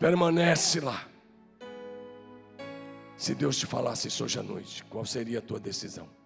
Permanece 0.00 0.80
lá. 0.80 1.06
Se 3.16 3.32
Deus 3.32 3.56
te 3.58 3.64
falasse 3.64 4.08
isso 4.08 4.24
hoje 4.24 4.40
à 4.40 4.42
noite, 4.42 4.82
qual 4.86 5.06
seria 5.06 5.38
a 5.38 5.42
tua 5.42 5.60
decisão? 5.60 6.17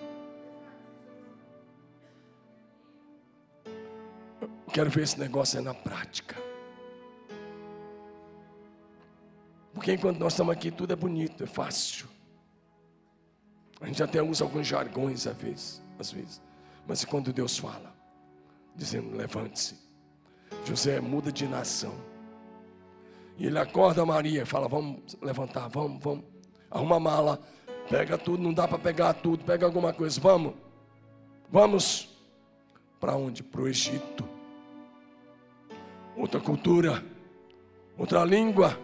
Quero 4.73 4.91
ver 4.91 5.03
esse 5.03 5.21
negócio 5.21 5.59
aí 5.59 5.65
na 5.65 5.75
prática. 5.75 6.35
Porque 9.75 9.93
enquanto 9.93 10.19
nós 10.19 10.33
estamos 10.33 10.53
aqui, 10.53 10.71
tudo 10.71 10.93
é 10.93 10.97
bonito, 10.97 11.45
é 11.45 11.47
fácil. 11.47 12.07
A 13.81 13.87
gente 13.87 14.03
até 14.03 14.23
usa 14.23 14.45
alguns 14.45 14.67
jargões 14.67 15.27
às 15.27 15.37
vezes, 15.37 15.83
às 15.99 16.11
vezes. 16.11 16.43
Mas 16.87 17.05
quando 17.05 17.33
Deus 17.33 17.59
fala, 17.59 17.95
dizendo 18.75 19.17
levante-se, 19.17 19.77
José 20.65 21.01
muda 21.01 21.33
de 21.33 21.47
nação. 21.47 21.95
E 23.37 23.47
ele 23.47 23.59
acorda 23.59 24.05
Maria 24.05 24.43
e 24.43 24.47
fala: 24.47 24.69
Vamos 24.69 25.17
levantar, 25.21 25.69
vamos, 25.69 26.03
vamos. 26.03 26.25
Arruma 26.71 26.97
a 26.97 27.01
mala, 27.01 27.41
pega 27.89 28.17
tudo, 28.17 28.43
não 28.43 28.53
dá 28.53 28.69
para 28.69 28.79
pegar 28.79 29.15
tudo, 29.15 29.45
pega 29.45 29.67
alguma 29.67 29.93
coisa, 29.93 30.21
vamos. 30.21 30.55
Vamos. 31.51 32.09
Para 33.01 33.17
onde? 33.17 33.43
Para 33.43 33.63
o 33.63 33.69
Egito. 33.69 34.32
Outra 36.17 36.41
cultura, 36.41 37.03
outra 37.97 38.25
língua, 38.25 38.79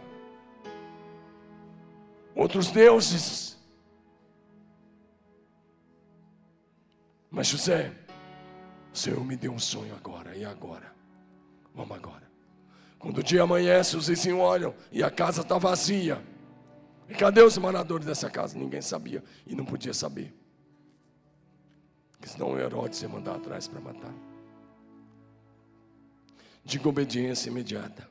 outros 2.35 2.71
deuses. 2.71 3.59
Mas 7.31 7.49
José, 7.49 7.93
o 8.93 8.97
Senhor 8.97 9.25
me 9.25 9.37
deu 9.37 9.53
um 9.53 9.59
sonho 9.59 9.95
agora, 9.95 10.37
e 10.37 10.45
agora? 10.45 10.93
Vamos 11.75 11.97
agora. 11.97 12.29
Quando 12.99 13.19
o 13.19 13.23
dia 13.23 13.43
amanhece, 13.43 13.97
os 13.97 14.09
vizinhos 14.09 14.41
olham 14.41 14.75
e 14.91 15.03
a 15.03 15.11
casa 15.11 15.43
está 15.43 15.59
vazia. 15.59 16.21
E 17.09 17.15
cadê 17.15 17.43
os 17.43 17.57
moradores 17.57 18.05
dessa 18.05 18.29
casa? 18.29 18.59
Ninguém 18.59 18.83
sabia 18.83 19.23
e 19.47 19.55
não 19.55 19.65
podia 19.65 19.95
saber. 19.95 20.35
Porque 22.13 22.29
senão 22.29 22.53
o 22.53 22.59
Herodes 22.59 23.01
ia 23.01 23.09
mandar 23.09 23.37
atrás 23.37 23.69
para 23.69 23.81
matar. 23.81 24.28
Diga 26.69 26.87
obediência 26.87 27.49
imediata. 27.49 28.07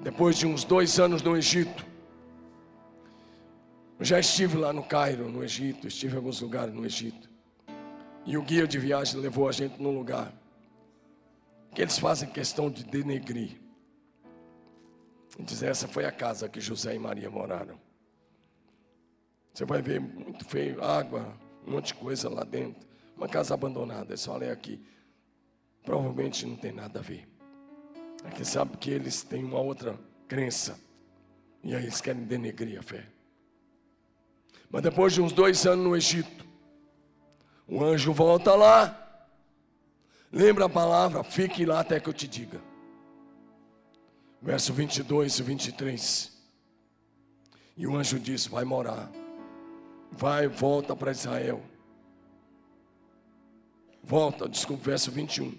Depois 0.00 0.38
de 0.38 0.46
uns 0.46 0.64
dois 0.64 0.98
anos 0.98 1.20
no 1.20 1.36
Egito, 1.36 1.84
eu 3.98 4.06
já 4.06 4.18
estive 4.18 4.56
lá 4.56 4.72
no 4.72 4.82
Cairo, 4.82 5.28
no 5.28 5.44
Egito, 5.44 5.86
estive 5.86 6.14
em 6.14 6.16
alguns 6.16 6.40
lugares 6.40 6.72
no 6.72 6.86
Egito. 6.86 7.28
E 8.24 8.38
o 8.38 8.42
guia 8.42 8.66
de 8.66 8.78
viagem 8.78 9.20
levou 9.20 9.46
a 9.46 9.52
gente 9.52 9.82
num 9.82 9.90
lugar 9.90 10.32
que 11.74 11.82
eles 11.82 11.98
fazem 11.98 12.26
questão 12.30 12.70
de 12.70 12.84
denegrir. 12.84 13.60
E 15.38 15.42
dizer, 15.42 15.66
essa 15.66 15.86
foi 15.86 16.06
a 16.06 16.10
casa 16.10 16.48
que 16.48 16.58
José 16.58 16.94
e 16.94 16.98
Maria 16.98 17.28
moraram. 17.28 17.78
Você 19.52 19.66
vai 19.66 19.82
ver 19.82 20.00
muito 20.00 20.46
feio, 20.46 20.82
água, 20.82 21.38
um 21.66 21.72
monte 21.72 21.88
de 21.88 21.94
coisa 21.96 22.30
lá 22.30 22.44
dentro. 22.44 22.88
Uma 23.14 23.28
casa 23.28 23.52
abandonada, 23.52 24.16
só 24.16 24.32
olha 24.32 24.50
aqui. 24.50 24.80
Provavelmente 25.84 26.46
não 26.46 26.56
tem 26.56 26.72
nada 26.72 26.98
a 26.98 27.02
ver. 27.02 27.28
É 28.24 28.44
sabe 28.44 28.76
que 28.76 28.90
eles 28.90 29.22
têm 29.22 29.44
uma 29.44 29.60
outra 29.60 29.98
crença. 30.26 30.80
E 31.62 31.74
aí 31.74 31.82
eles 31.82 32.00
querem 32.00 32.24
denegrir 32.24 32.78
a 32.78 32.82
fé. 32.82 33.06
Mas 34.70 34.82
depois 34.82 35.12
de 35.12 35.20
uns 35.20 35.32
dois 35.32 35.66
anos 35.66 35.84
no 35.84 35.96
Egito, 35.96 36.44
o 37.68 37.84
anjo 37.84 38.12
volta 38.12 38.54
lá 38.54 39.04
Lembra 40.34 40.64
a 40.64 40.68
palavra, 40.68 41.22
fique 41.22 41.64
lá 41.64 41.78
até 41.78 42.00
que 42.00 42.08
eu 42.08 42.12
te 42.12 42.26
diga. 42.26 42.60
Verso 44.42 44.72
22 44.72 45.38
e 45.38 45.42
23. 45.44 46.32
E 47.76 47.86
o 47.86 47.96
anjo 47.96 48.18
disse: 48.18 48.48
Vai 48.48 48.64
morar, 48.64 49.08
vai, 50.10 50.48
volta 50.48 50.96
para 50.96 51.12
Israel. 51.12 51.62
Volta, 54.02 54.48
desculpa, 54.48 54.82
verso 54.82 55.08
21. 55.12 55.54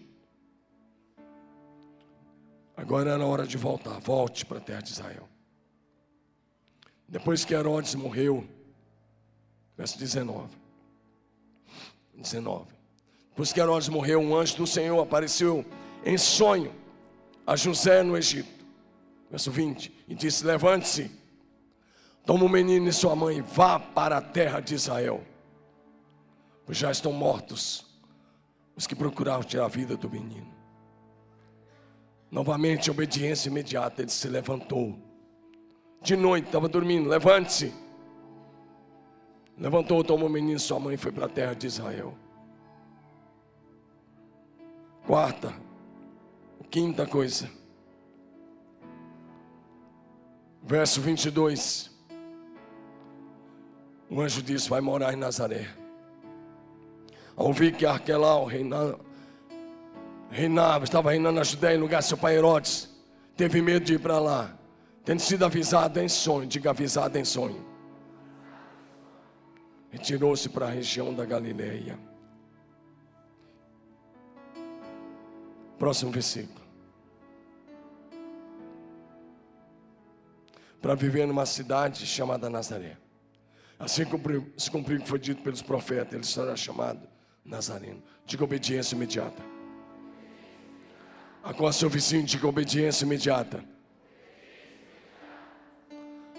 Agora 2.76 3.12
era 3.12 3.26
hora 3.26 3.48
de 3.48 3.58
voltar, 3.58 4.00
volte 4.00 4.46
para 4.46 4.58
a 4.58 4.62
terra 4.62 4.82
de 4.82 4.92
Israel. 4.92 5.28
Depois 7.08 7.46
que 7.46 7.54
Herodes 7.54 7.96
morreu, 7.96 8.46
verso 9.78 9.98
19. 9.98 10.50
19. 12.16 12.66
Pois 13.36 13.54
que 13.54 13.60
Herodes 13.60 13.90
morreu, 13.90 14.20
um 14.20 14.36
anjo 14.36 14.58
do 14.58 14.68
Senhor 14.68 15.02
apareceu 15.02 15.66
em 16.04 16.18
sonho 16.18 16.74
a 17.46 17.56
José 17.56 18.02
no 18.04 18.18
Egito. 18.18 18.66
Verso 19.30 19.52
20. 19.52 19.92
E 20.08 20.16
disse: 20.16 20.46
Levante-se, 20.46 21.12
toma 22.26 22.46
o 22.46 22.50
menino 22.50 22.88
e 22.88 22.94
sua 22.94 23.16
mãe, 23.16 23.42
vá 23.42 23.80
para 23.80 24.18
a 24.18 24.22
terra 24.22 24.60
de 24.60 24.76
Israel. 24.76 25.24
Pois 26.66 26.78
já 26.78 26.92
estão 26.92 27.12
mortos 27.12 27.86
os 28.76 28.88
que 28.88 28.96
procuravam 28.96 29.44
tirar 29.44 29.66
a 29.66 29.70
vida 29.70 29.96
do 29.96 30.10
menino. 30.10 30.55
Novamente, 32.36 32.92
obediência 32.92 33.48
imediata, 33.48 34.02
ele 34.02 34.12
se 34.12 34.28
levantou. 34.28 35.00
De 36.02 36.18
noite, 36.18 36.48
estava 36.48 36.68
dormindo, 36.68 37.08
levante-se. 37.08 37.74
Levantou, 39.58 40.04
tomou 40.04 40.28
o 40.28 40.30
menino 40.30 40.60
sua 40.60 40.78
mãe 40.78 40.98
foi 40.98 41.14
para 41.14 41.28
a 41.28 41.30
terra 41.30 41.54
de 41.54 41.66
Israel. 41.66 42.14
Quarta, 45.08 45.54
quinta 46.70 47.08
coisa. 47.08 47.50
Verso 50.62 51.00
22. 51.00 51.90
O 54.10 54.20
anjo 54.20 54.42
disse: 54.42 54.70
Vai 54.70 54.82
morar 54.82 55.14
em 55.14 55.18
Nazaré. 55.18 55.70
Ao 57.34 57.46
ouvir 57.46 57.74
que 57.78 57.86
Arquelau 57.86 58.44
reinava, 58.44 59.00
reinava, 60.30 60.84
estava 60.84 61.12
reinando 61.12 61.38
na 61.38 61.44
Judéia 61.44 61.76
em 61.76 61.80
lugar 61.80 62.02
de 62.02 62.08
seu 62.08 62.18
pai 62.18 62.36
Herodes, 62.36 62.90
teve 63.36 63.62
medo 63.62 63.86
de 63.86 63.96
ir 63.96 64.00
para 64.00 64.20
lá, 64.20 64.58
tendo 65.04 65.20
sido 65.20 65.46
avisado 65.46 66.00
em 66.00 66.10
sonho, 66.10 66.48
diga 66.48 66.72
avisado 66.72 67.18
em 67.18 67.26
sonho. 67.26 67.66
Retirou-se 69.90 70.50
para 70.50 70.66
a 70.66 70.70
região 70.70 71.14
da 71.14 71.24
Galileia. 71.24 71.98
Próximo 75.78 76.12
versículo. 76.12 76.66
Para 80.82 80.96
viver 80.96 81.26
numa 81.26 81.46
cidade 81.46 82.06
chamada 82.06 82.50
Nazaré. 82.50 82.98
Assim 83.80 84.06
cumpriu, 84.06 84.52
se 84.58 84.70
cumpriu 84.70 84.98
o 84.98 85.02
que 85.02 85.08
foi 85.08 85.20
dito 85.20 85.42
pelos 85.42 85.62
profetas, 85.62 86.14
ele 86.14 86.24
será 86.26 86.56
chamado 86.56 87.08
Nazareno. 87.44 88.02
Diga 88.26 88.44
obediência 88.44 88.96
imediata. 88.96 89.55
Agora 91.46 91.72
seu 91.72 91.88
vizinho, 91.88 92.24
diga 92.24 92.48
obediência 92.48 93.06
imediata. 93.06 93.64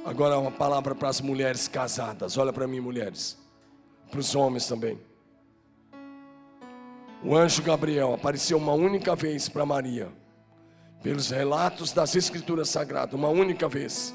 Agora 0.05 0.37
uma 0.37 0.51
palavra 0.51 0.97
para 0.97 1.09
as 1.09 1.21
mulheres 1.21 1.69
casadas. 1.69 2.37
Olha 2.37 2.53
para 2.53 2.67
mim, 2.67 2.81
mulheres. 2.81 3.39
Para 4.11 4.19
os 4.19 4.35
homens 4.35 4.67
também. 4.67 4.99
O 7.23 7.37
anjo 7.37 7.63
Gabriel 7.63 8.15
apareceu 8.15 8.59
uma 8.59 8.73
única 8.73 9.15
vez 9.15 9.49
para 9.49 9.65
Maria, 9.65 10.09
pelos 11.05 11.31
relatos 11.31 11.93
das 11.93 12.17
Escrituras 12.17 12.69
Sagradas, 12.69 13.15
uma 13.15 13.29
única 13.29 13.69
vez. 13.69 14.13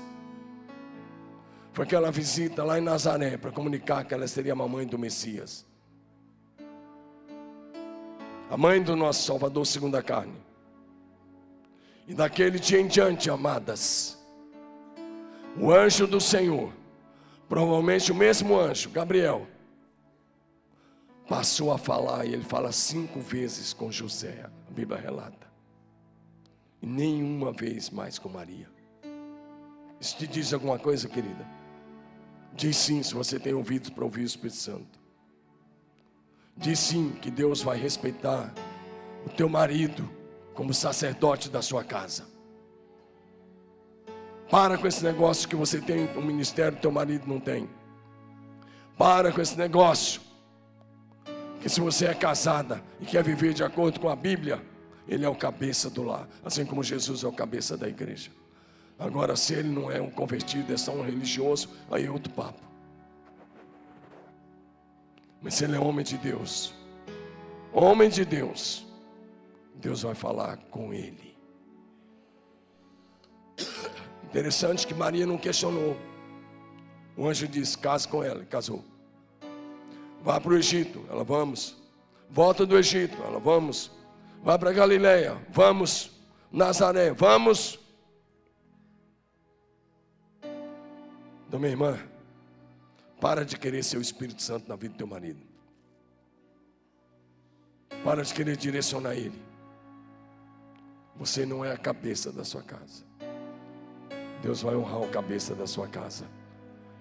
Foi 1.72 1.86
aquela 1.86 2.12
visita 2.12 2.66
lá 2.66 2.78
em 2.78 2.82
Nazaré 2.82 3.38
para 3.38 3.52
comunicar 3.52 4.04
que 4.04 4.14
ela 4.14 4.28
seria 4.28 4.52
a 4.52 4.58
mamãe 4.58 4.86
do 4.86 5.00
Messias, 5.00 5.66
a 8.50 8.58
mãe 8.58 8.84
do 8.84 8.94
nosso 8.94 9.24
Salvador 9.24 9.66
segundo 9.66 9.96
a 9.96 10.04
carne. 10.04 10.51
E 12.08 12.14
daquele 12.14 12.60
dia 12.60 12.80
em 12.80 12.88
diante, 12.88 13.30
amadas, 13.30 14.18
o 15.58 15.72
anjo 15.72 16.08
do 16.08 16.20
Senhor, 16.20 16.74
provavelmente 17.48 18.12
o 18.12 18.16
mesmo 18.16 18.58
anjo, 18.60 18.90
Gabriel, 18.90 19.48
passou 21.28 21.72
a 21.72 21.78
falar, 21.78 22.26
e 22.26 22.34
ele 22.34 22.44
fala 22.44 22.72
cinco 22.72 23.20
vezes 23.20 23.74
com 23.74 23.92
José, 23.92 24.50
a 24.68 24.72
Bíblia 24.72 25.00
relata, 25.00 25.48
e 26.82 26.88
nenhuma 26.88 27.52
vez 27.52 27.90
mais 27.90 28.18
com 28.18 28.28
Maria. 28.30 28.70
Isso 30.00 30.18
te 30.18 30.26
diz 30.26 30.52
alguma 30.52 30.80
coisa, 30.80 31.08
querida? 31.08 31.48
Diz 32.54 32.76
sim, 32.76 33.04
se 33.04 33.14
você 33.14 33.40
tem 33.40 33.54
ouvidos 33.54 33.90
para 33.90 34.04
ouvir 34.04 34.22
o 34.22 34.26
Espírito 34.26 34.58
Santo. 34.58 35.00
Diz 36.58 36.80
sim 36.80 37.12
que 37.22 37.32
Deus 37.32 37.62
vai 37.62 37.78
respeitar 37.78 38.54
o 39.26 39.30
teu 39.30 39.48
marido 39.48 40.10
como 40.54 40.74
sacerdote 40.74 41.50
da 41.50 41.62
sua 41.62 41.84
casa. 41.84 42.26
Para 44.50 44.78
com 44.78 44.86
esse 44.86 45.04
negócio 45.04 45.48
que 45.48 45.56
você 45.56 45.80
tem 45.80 46.10
um 46.18 46.22
ministério, 46.22 46.78
teu 46.78 46.92
marido 46.92 47.26
não 47.26 47.40
tem. 47.40 47.70
Para 48.98 49.32
com 49.32 49.42
esse 49.42 49.58
negócio 49.58 50.22
que 51.62 51.70
se 51.70 51.80
você 51.80 52.08
é 52.08 52.14
casada 52.14 52.84
e 53.00 53.06
quer 53.06 53.24
viver 53.24 53.54
de 53.54 53.64
acordo 53.64 54.00
com 54.00 54.10
a 54.10 54.16
Bíblia, 54.16 54.62
ele 55.08 55.24
é 55.24 55.30
o 55.30 55.36
cabeça 55.36 55.90
do 55.90 56.04
lar, 56.04 56.28
assim 56.44 56.66
como 56.66 56.84
Jesus 56.84 57.24
é 57.24 57.28
o 57.28 57.32
cabeça 57.32 57.78
da 57.78 57.88
igreja. 57.88 58.32
Agora, 59.00 59.36
se 59.36 59.54
ele 59.54 59.70
não 59.70 59.92
é 59.92 60.02
um 60.02 60.10
convertido, 60.10 60.74
é 60.74 60.78
só 60.78 60.92
um 60.92 61.02
religioso, 61.02 61.70
aí 61.90 62.06
é 62.06 62.12
outro 62.12 62.32
papo. 62.34 62.62
Mas 65.42 65.56
se 65.56 65.64
ele 65.64 65.76
é 65.76 65.80
homem 65.80 66.06
de 66.06 66.18
Deus, 66.18 66.74
homem 67.74 68.10
de 68.10 68.24
Deus, 68.24 68.86
Deus 69.82 70.04
vai 70.04 70.14
falar 70.14 70.58
com 70.70 70.94
ele. 70.94 71.36
Interessante 74.24 74.86
que 74.88 74.94
Maria 74.94 75.26
não 75.26 75.38
questionou. 75.38 75.98
O 77.18 77.28
anjo 77.28 77.48
disse: 77.48 77.78
case 77.78 78.08
com 78.08 78.24
ela, 78.24 78.46
casou. 78.46 78.86
Vá 80.24 80.40
para 80.40 80.52
o 80.52 80.58
Egito, 80.58 81.04
ela 81.10 81.24
vamos. 81.24 81.76
Volta 82.30 82.66
do 82.66 82.78
Egito, 82.78 83.18
ela 83.24 83.40
vamos. 83.40 83.92
Vai 84.44 84.58
para 84.58 84.72
Galileia, 84.72 85.36
vamos. 85.50 86.12
Nazaré, 86.52 87.12
vamos. 87.12 87.80
Então, 91.48 91.60
minha 91.60 91.72
irmã, 91.72 92.00
para 93.20 93.44
de 93.44 93.58
querer 93.58 93.84
ser 93.84 93.98
o 93.98 94.02
Espírito 94.02 94.42
Santo 94.42 94.70
na 94.70 94.76
vida 94.76 94.94
do 94.94 94.98
teu 94.98 95.08
marido. 95.08 95.42
Para 98.04 98.24
de 98.24 98.34
querer 98.34 98.56
direcionar 98.56 99.16
ele. 99.16 99.52
Você 101.22 101.46
não 101.46 101.64
é 101.64 101.72
a 101.72 101.78
cabeça 101.78 102.32
da 102.32 102.44
sua 102.44 102.64
casa. 102.64 103.04
Deus 104.42 104.64
vai 104.64 104.76
honrar 104.76 105.02
o 105.02 105.08
cabeça 105.08 105.54
da 105.54 105.68
sua 105.68 105.88
casa. 105.88 106.26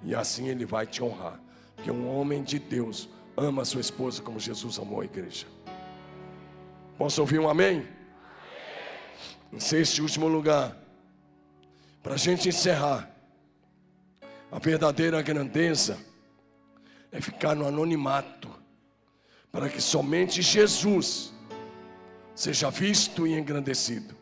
E 0.03 0.15
assim 0.15 0.49
Ele 0.49 0.67
vai 0.67 0.87
te 0.87 1.03
honrar. 1.03 1.41
Porque 1.75 1.91
um 1.91 2.07
homem 2.07 2.43
de 2.43 2.59
Deus 2.59 3.09
ama 3.35 3.63
a 3.63 3.65
sua 3.65 3.81
esposa 3.81 4.21
como 4.21 4.39
Jesus 4.39 4.79
amou 4.79 5.01
a 5.01 5.07
igreja. 5.07 5.47
Posso 6.99 7.23
ouvir 7.23 7.39
um 7.39 7.49
amém? 7.49 7.89
Em 9.51 9.59
sexto 9.59 9.97
e 9.97 10.03
último 10.03 10.29
lugar, 10.29 10.77
para 12.03 12.13
a 12.13 12.19
gente 12.19 12.47
encerrar, 12.47 13.11
a 14.53 14.59
verdadeira 14.59 15.23
grandeza 15.23 15.97
é 17.11 17.23
ficar 17.23 17.55
no 17.55 17.67
anonimato, 17.67 18.51
para 19.51 19.71
que 19.71 19.81
somente 19.81 20.43
Jesus 20.43 21.33
seja 22.41 22.71
visto 22.71 23.27
e 23.27 23.39
engrandecido. 23.39 24.17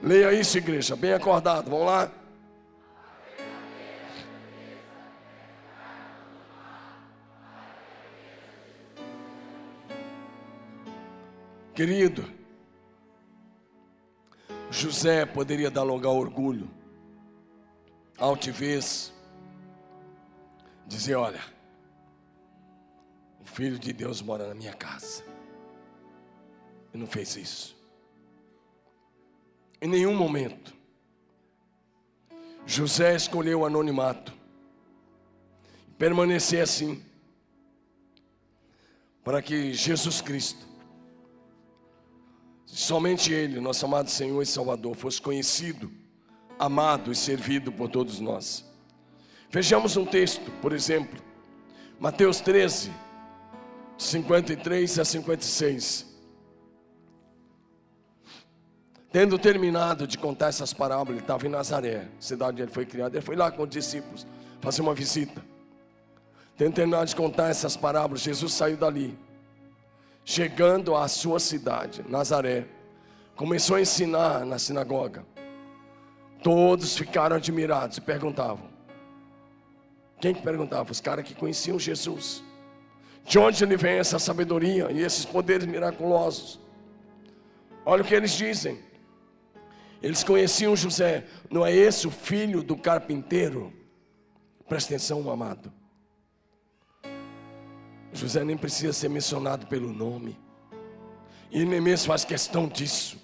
Leia 0.00 0.32
isso, 0.32 0.56
igreja, 0.56 0.94
bem 0.94 1.12
acordado, 1.12 1.68
vamos 1.68 1.86
lá. 1.86 2.08
Querido, 11.74 12.24
José 14.70 15.26
poderia 15.26 15.72
dar 15.72 15.82
lugar 15.82 16.10
ao 16.10 16.16
orgulho, 16.16 16.70
altivez, 18.16 19.12
dizer: 20.86 21.16
Olha, 21.16 21.42
o 23.40 23.44
Filho 23.44 23.80
de 23.80 23.92
Deus 23.92 24.22
mora 24.22 24.46
na 24.46 24.54
minha 24.54 24.74
casa. 24.74 25.37
Não 26.98 27.06
fez 27.06 27.36
isso. 27.36 27.76
Em 29.80 29.86
nenhum 29.86 30.14
momento. 30.16 30.74
José 32.66 33.14
escolheu 33.14 33.60
o 33.60 33.64
anonimato. 33.64 34.34
Permanecer 35.96 36.60
assim. 36.60 37.00
Para 39.22 39.40
que 39.40 39.72
Jesus 39.72 40.20
Cristo, 40.20 40.66
somente 42.66 43.32
Ele, 43.32 43.60
nosso 43.60 43.84
amado 43.86 44.10
Senhor 44.10 44.42
e 44.42 44.46
Salvador, 44.46 44.96
fosse 44.96 45.22
conhecido, 45.22 45.92
amado 46.58 47.12
e 47.12 47.14
servido 47.14 47.70
por 47.70 47.88
todos 47.88 48.18
nós. 48.18 48.64
Vejamos 49.50 49.96
um 49.96 50.04
texto, 50.04 50.50
por 50.60 50.72
exemplo, 50.72 51.22
Mateus 52.00 52.40
13, 52.40 52.90
53 53.96 54.98
a 54.98 55.04
56. 55.04 56.07
Tendo 59.18 59.36
terminado 59.36 60.06
de 60.06 60.16
contar 60.16 60.46
essas 60.46 60.72
parábolas, 60.72 61.16
ele 61.16 61.18
estava 61.18 61.44
em 61.44 61.50
Nazaré, 61.50 62.06
cidade 62.20 62.52
onde 62.52 62.62
ele 62.62 62.70
foi 62.70 62.86
criado. 62.86 63.16
Ele 63.16 63.20
foi 63.20 63.34
lá 63.34 63.50
com 63.50 63.64
os 63.64 63.68
discípulos 63.68 64.24
fazer 64.60 64.80
uma 64.80 64.94
visita. 64.94 65.44
Tendo 66.56 66.72
terminado 66.72 67.06
de 67.06 67.16
contar 67.16 67.48
essas 67.48 67.76
parábolas, 67.76 68.20
Jesus 68.20 68.52
saiu 68.52 68.76
dali. 68.76 69.18
Chegando 70.24 70.94
à 70.94 71.08
sua 71.08 71.40
cidade, 71.40 72.04
Nazaré, 72.08 72.64
começou 73.34 73.74
a 73.74 73.80
ensinar 73.80 74.46
na 74.46 74.56
sinagoga. 74.56 75.26
Todos 76.40 76.96
ficaram 76.96 77.34
admirados 77.34 77.96
e 77.96 78.00
perguntavam: 78.00 78.68
quem 80.20 80.32
que 80.32 80.42
perguntava? 80.42 80.92
Os 80.92 81.00
caras 81.00 81.24
que 81.24 81.34
conheciam 81.34 81.76
Jesus. 81.76 82.40
De 83.24 83.36
onde 83.36 83.64
ele 83.64 83.76
vem 83.76 83.98
essa 83.98 84.20
sabedoria 84.20 84.92
e 84.92 85.00
esses 85.00 85.24
poderes 85.24 85.66
miraculosos? 85.66 86.60
Olha 87.84 88.02
o 88.02 88.06
que 88.06 88.14
eles 88.14 88.30
dizem. 88.30 88.86
Eles 90.02 90.22
conheciam 90.22 90.76
José. 90.76 91.26
Não 91.50 91.64
é 91.64 91.74
esse 91.74 92.06
o 92.06 92.10
filho 92.10 92.62
do 92.62 92.76
carpinteiro? 92.76 93.72
Presta 94.68 94.94
atenção, 94.94 95.28
amado. 95.30 95.72
José 98.12 98.44
nem 98.44 98.56
precisa 98.56 98.92
ser 98.92 99.08
mencionado 99.08 99.66
pelo 99.66 99.92
nome. 99.92 100.38
E 101.50 101.64
mesmo 101.64 102.06
faz 102.06 102.24
questão 102.24 102.68
disso. 102.68 103.18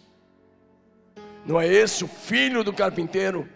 Não 1.45 1.61
é 1.61 1.66
esse 1.66 2.05
o 2.05 2.09
filho 2.09 2.64
do 2.64 2.72
carpinteiro? 2.72 3.49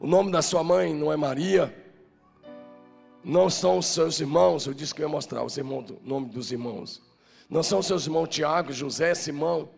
O 0.00 0.06
nome 0.06 0.30
da 0.30 0.40
sua 0.40 0.64
mãe 0.64 0.94
não 0.94 1.12
é 1.12 1.16
Maria. 1.16 1.74
Não 3.22 3.50
são 3.50 3.78
os 3.78 3.86
seus 3.86 4.20
irmãos, 4.20 4.66
eu 4.66 4.72
disse 4.72 4.94
que 4.94 5.02
eu 5.02 5.06
ia 5.06 5.12
mostrar 5.12 5.44
os 5.44 5.56
irmãos, 5.56 5.90
o 5.90 6.00
nome 6.02 6.30
dos 6.30 6.50
irmãos. 6.50 7.02
Não 7.48 7.62
são 7.62 7.82
seus 7.82 8.04
irmãos 8.04 8.28
Tiago, 8.28 8.72
José, 8.72 9.14
Simão. 9.14 9.70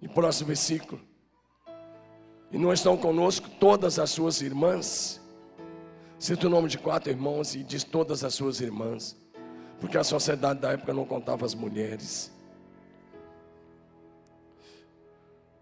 E 0.00 0.08
próximo 0.08 0.48
versículo. 0.48 1.00
E 2.50 2.58
não 2.58 2.72
estão 2.72 2.96
conosco 2.96 3.48
todas 3.48 3.98
as 3.98 4.10
suas 4.10 4.40
irmãs. 4.40 5.20
Cita 6.18 6.46
o 6.46 6.50
nome 6.50 6.68
de 6.68 6.78
quatro 6.78 7.10
irmãos 7.10 7.54
e 7.54 7.62
diz 7.64 7.82
todas 7.82 8.24
as 8.24 8.34
suas 8.34 8.60
irmãs. 8.60 9.16
Porque 9.80 9.96
a 9.96 10.04
sociedade 10.04 10.60
da 10.60 10.72
época 10.72 10.92
não 10.92 11.04
contava 11.04 11.46
as 11.46 11.54
mulheres. 11.54 12.30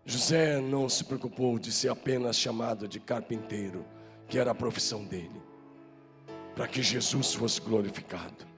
José 0.05 0.61
não 0.61 0.89
se 0.89 1.05
preocupou 1.05 1.59
de 1.59 1.71
ser 1.71 1.89
apenas 1.89 2.37
chamado 2.37 2.89
de 2.89 2.99
carpinteiro, 2.99 3.85
que 4.27 4.39
era 4.39 4.51
a 4.51 4.55
profissão 4.55 5.05
dele, 5.05 5.41
para 6.55 6.67
que 6.67 6.83
Jesus 6.83 7.33
fosse 7.33 7.61
glorificado. 7.61 8.50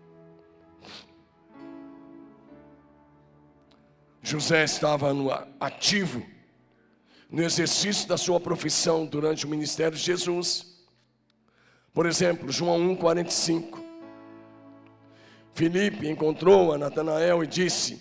José 4.23 4.62
estava 4.62 5.12
no 5.12 5.31
ativo, 5.59 6.25
no 7.29 7.43
exercício 7.43 8.07
da 8.09 8.16
sua 8.16 8.39
profissão 8.39 9.05
durante 9.05 9.45
o 9.45 9.49
ministério 9.49 9.99
de 9.99 10.05
Jesus. 10.05 10.81
Por 11.93 12.07
exemplo, 12.07 12.51
João 12.53 12.79
1,45. 12.97 13.83
Filipe 15.53 16.09
encontrou 16.09 16.73
a 16.73 16.79
Natanael 16.79 17.43
e 17.43 17.47
disse: 17.47 18.01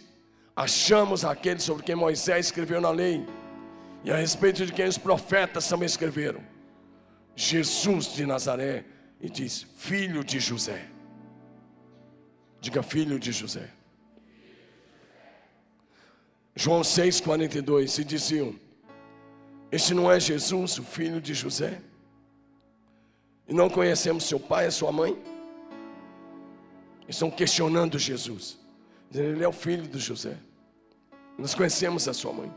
Achamos 0.56 1.26
aquele 1.26 1.60
sobre 1.60 1.84
quem 1.84 1.96
Moisés 1.96 2.46
escreveu 2.46 2.80
na 2.80 2.92
lei, 2.92 3.26
e 4.04 4.12
a 4.12 4.16
respeito 4.16 4.66
de 4.66 4.72
quem 4.72 4.86
os 4.86 4.98
profetas 4.98 5.68
também 5.68 5.88
escreveram, 5.88 6.42
Jesus 7.36 8.14
de 8.14 8.28
Nazaré, 8.28 8.86
e 9.20 9.28
diz: 9.28 9.66
Filho 9.76 10.24
de 10.24 10.40
José. 10.40 10.88
Diga, 12.62 12.84
filho 12.84 13.20
de 13.20 13.32
José. 13.32 13.81
João 16.56 16.82
6,42, 16.82 17.88
se 17.88 18.04
diziam: 18.04 18.56
Este 19.72 19.94
não 19.94 20.12
é 20.12 20.20
Jesus, 20.20 20.78
o 20.78 20.84
filho 20.84 21.22
de 21.22 21.34
José? 21.34 21.82
E 23.48 23.54
não 23.54 23.70
conhecemos 23.70 24.26
seu 24.26 24.40
pai 24.40 24.68
e 24.68 24.72
sua 24.72 24.92
mãe? 24.92 25.18
Estão 27.08 27.30
questionando 27.30 28.00
Jesus, 28.00 28.58
Ele 29.14 29.44
é 29.44 29.48
o 29.48 29.52
filho 29.52 29.88
de 29.88 30.00
José. 30.00 30.38
Nós 31.38 31.56
conhecemos 31.56 32.08
a 32.08 32.14
sua 32.14 32.34
mãe, 32.34 32.54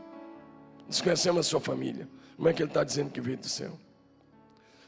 nós 0.85 1.01
conhecemos 1.01 1.45
a 1.45 1.49
sua 1.49 1.59
família. 1.59 2.07
Como 2.35 2.49
é 2.49 2.53
que 2.53 2.61
ele 2.61 2.69
está 2.69 2.83
dizendo 2.83 3.11
que 3.11 3.21
veio 3.21 3.37
do 3.37 3.47
céu? 3.47 3.79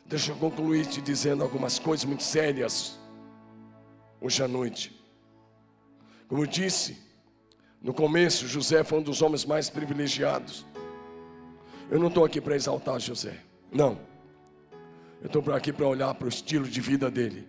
Deixa 0.05 0.31
eu 0.31 0.35
concluir 0.35 0.85
te 0.85 1.01
dizendo 1.01 1.43
algumas 1.43 1.79
coisas 1.79 2.05
muito 2.05 2.23
sérias 2.23 2.97
hoje 4.21 4.43
à 4.43 4.47
noite. 4.47 4.97
Como 6.27 6.43
eu 6.43 6.45
disse, 6.45 6.97
no 7.81 7.93
começo, 7.93 8.47
José 8.47 8.83
foi 8.83 8.99
um 8.99 9.03
dos 9.03 9.21
homens 9.21 9.45
mais 9.45 9.69
privilegiados. 9.69 10.65
Eu 11.89 11.99
não 11.99 12.07
estou 12.07 12.25
aqui 12.25 12.41
para 12.41 12.55
exaltar 12.55 12.99
José, 12.99 13.39
não. 13.71 13.97
Eu 15.21 15.27
estou 15.27 15.53
aqui 15.53 15.71
para 15.71 15.87
olhar 15.87 16.13
para 16.13 16.25
o 16.25 16.29
estilo 16.29 16.67
de 16.67 16.81
vida 16.81 17.09
dele, 17.09 17.47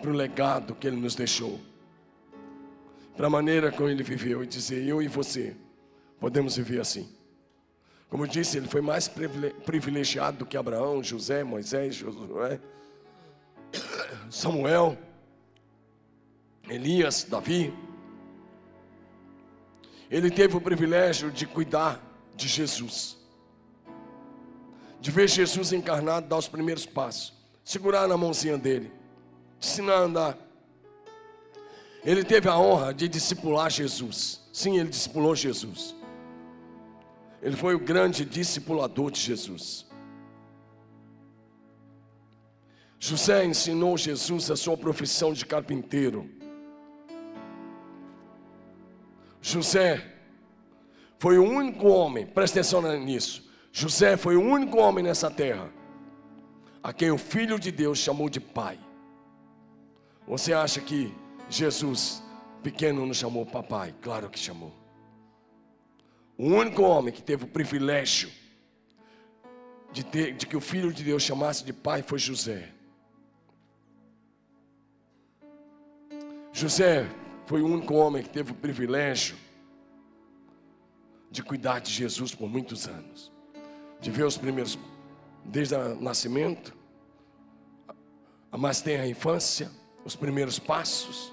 para 0.00 0.10
o 0.10 0.12
legado 0.12 0.74
que 0.74 0.86
ele 0.86 0.96
nos 0.96 1.14
deixou, 1.14 1.60
para 3.16 3.26
a 3.26 3.30
maneira 3.30 3.72
como 3.72 3.88
ele 3.88 4.02
viveu 4.02 4.44
e 4.44 4.46
dizer: 4.46 4.86
eu 4.86 5.02
e 5.02 5.08
você 5.08 5.56
podemos 6.20 6.56
viver 6.56 6.80
assim. 6.80 7.08
Como 8.08 8.24
eu 8.24 8.28
disse, 8.28 8.56
ele 8.56 8.68
foi 8.68 8.80
mais 8.80 9.08
privilegiado 9.64 10.38
do 10.38 10.46
que 10.46 10.56
Abraão, 10.56 11.02
José, 11.02 11.42
Moisés, 11.42 11.96
Josué, 11.96 12.60
Samuel, 14.30 14.96
Elias, 16.68 17.24
Davi. 17.24 17.72
Ele 20.10 20.30
teve 20.30 20.56
o 20.56 20.60
privilégio 20.60 21.30
de 21.30 21.46
cuidar 21.46 22.00
de 22.34 22.46
Jesus, 22.48 23.16
de 25.00 25.10
ver 25.10 25.28
Jesus 25.28 25.72
encarnado 25.72 26.28
dar 26.28 26.36
os 26.36 26.48
primeiros 26.48 26.86
passos, 26.86 27.32
segurar 27.64 28.06
na 28.06 28.16
mãozinha 28.16 28.56
dele, 28.56 28.92
ensinar 29.60 29.94
a 29.94 30.00
andar. 30.00 30.38
Ele 32.04 32.22
teve 32.22 32.48
a 32.48 32.56
honra 32.56 32.94
de 32.94 33.08
discipular 33.08 33.68
Jesus. 33.68 34.40
Sim, 34.52 34.78
ele 34.78 34.90
discipulou 34.90 35.34
Jesus. 35.34 35.94
Ele 37.42 37.56
foi 37.56 37.74
o 37.74 37.80
grande 37.80 38.24
discipulador 38.24 39.10
de 39.10 39.20
Jesus. 39.20 39.86
José 42.98 43.44
ensinou 43.44 43.96
Jesus 43.98 44.50
a 44.50 44.56
sua 44.56 44.76
profissão 44.76 45.32
de 45.32 45.44
carpinteiro. 45.44 46.30
José 49.46 50.04
foi 51.18 51.38
o 51.38 51.44
único 51.44 51.86
homem, 51.86 52.26
presta 52.26 52.58
atenção 52.58 52.82
nisso. 52.98 53.48
José 53.70 54.16
foi 54.16 54.34
o 54.36 54.42
único 54.42 54.76
homem 54.78 55.04
nessa 55.04 55.30
terra 55.30 55.72
a 56.82 56.92
quem 56.92 57.12
o 57.12 57.16
Filho 57.16 57.56
de 57.56 57.70
Deus 57.70 57.98
chamou 57.98 58.28
de 58.28 58.40
Pai. 58.40 58.76
Você 60.26 60.52
acha 60.52 60.80
que 60.80 61.14
Jesus, 61.48 62.20
pequeno, 62.60 63.06
não 63.06 63.14
chamou 63.14 63.46
papai? 63.46 63.94
Claro 64.02 64.28
que 64.28 64.36
chamou. 64.36 64.74
O 66.36 66.46
único 66.46 66.82
homem 66.82 67.14
que 67.14 67.22
teve 67.22 67.44
o 67.44 67.48
privilégio 67.48 68.28
de, 69.92 70.04
ter, 70.04 70.34
de 70.34 70.44
que 70.44 70.56
o 70.56 70.60
Filho 70.60 70.92
de 70.92 71.04
Deus 71.04 71.22
chamasse 71.22 71.64
de 71.64 71.72
pai 71.72 72.02
foi 72.02 72.18
José. 72.18 72.72
José 76.52 77.08
foi 77.46 77.62
o 77.62 77.66
único 77.66 77.94
homem 77.94 78.22
que 78.22 78.28
teve 78.28 78.50
o 78.50 78.54
privilégio 78.54 79.36
de 81.30 81.42
cuidar 81.42 81.80
de 81.80 81.92
Jesus 81.92 82.34
por 82.34 82.48
muitos 82.48 82.88
anos, 82.88 83.32
de 84.00 84.10
ver 84.10 84.24
os 84.24 84.36
primeiros, 84.36 84.78
desde 85.44 85.74
o 85.74 86.00
nascimento, 86.00 86.76
a 88.50 88.58
mais 88.58 88.80
tenra 88.80 89.06
infância, 89.06 89.70
os 90.04 90.16
primeiros 90.16 90.58
passos, 90.58 91.32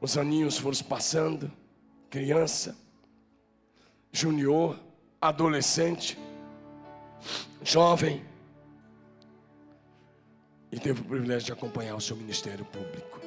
os 0.00 0.16
aninhos 0.16 0.58
foram 0.58 0.76
passando, 0.88 1.50
criança, 2.08 2.76
junior, 4.10 4.78
adolescente, 5.20 6.18
jovem, 7.62 8.24
e 10.72 10.80
teve 10.80 11.00
o 11.00 11.04
privilégio 11.04 11.46
de 11.46 11.52
acompanhar 11.52 11.94
o 11.96 12.00
seu 12.00 12.16
ministério 12.16 12.64
público. 12.64 13.19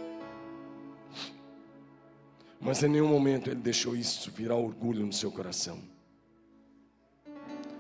Mas 2.63 2.81
em 2.81 2.87
nenhum 2.87 3.09
momento 3.09 3.49
ele 3.49 3.59
deixou 3.59 3.93
isso 3.93 4.31
virar 4.31 4.55
orgulho 4.55 5.05
no 5.05 5.11
seu 5.11 5.29
coração. 5.29 5.79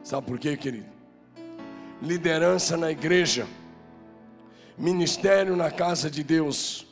Sabe 0.03 0.27
por 0.27 0.37
quê, 0.37 0.57
querido? 0.57 0.91
Liderança 2.01 2.75
na 2.75 2.91
igreja, 2.91 3.47
ministério 4.77 5.55
na 5.55 5.71
casa 5.71 6.11
de 6.11 6.21
Deus, 6.21 6.85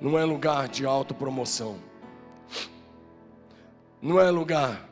não 0.00 0.18
é 0.18 0.24
lugar 0.24 0.66
de 0.66 0.86
autopromoção, 0.86 1.78
não 4.00 4.18
é 4.18 4.30
lugar 4.30 4.88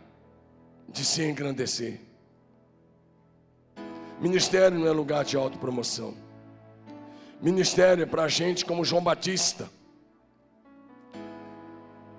de 0.87 1.03
se 1.03 1.25
engrandecer. 1.25 1.99
Ministério 4.21 4.79
não 4.79 4.87
é 4.87 4.91
lugar 4.91 5.25
de 5.25 5.35
autopromoção. 5.35 6.15
Ministério 7.41 8.03
é 8.03 8.07
para 8.07 8.29
gente 8.29 8.67
como 8.67 8.85
João 8.85 9.03
Batista 9.03 9.78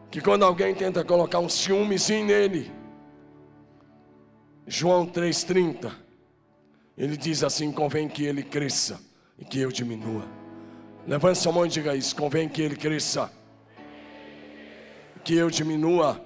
que 0.09 0.21
quando 0.21 0.43
alguém 0.43 0.73
tenta 0.73 1.03
colocar 1.03 1.39
um 1.39 1.49
ciúmezinho 1.49 2.25
nele, 2.25 2.71
João 4.65 5.05
3,30, 5.05 5.91
ele 6.97 7.15
diz 7.15 7.43
assim: 7.43 7.71
convém 7.71 8.07
que 8.07 8.23
ele 8.23 8.43
cresça 8.43 8.99
e 9.37 9.45
que 9.45 9.59
eu 9.59 9.71
diminua. 9.71 10.23
Levante 11.07 11.39
sua 11.39 11.51
mão 11.51 11.65
e 11.65 11.69
diga 11.69 11.95
isso: 11.95 12.15
convém 12.15 12.49
que 12.49 12.61
ele 12.61 12.75
cresça, 12.75 13.31
que 15.23 15.35
eu 15.35 15.49
diminua. 15.49 16.21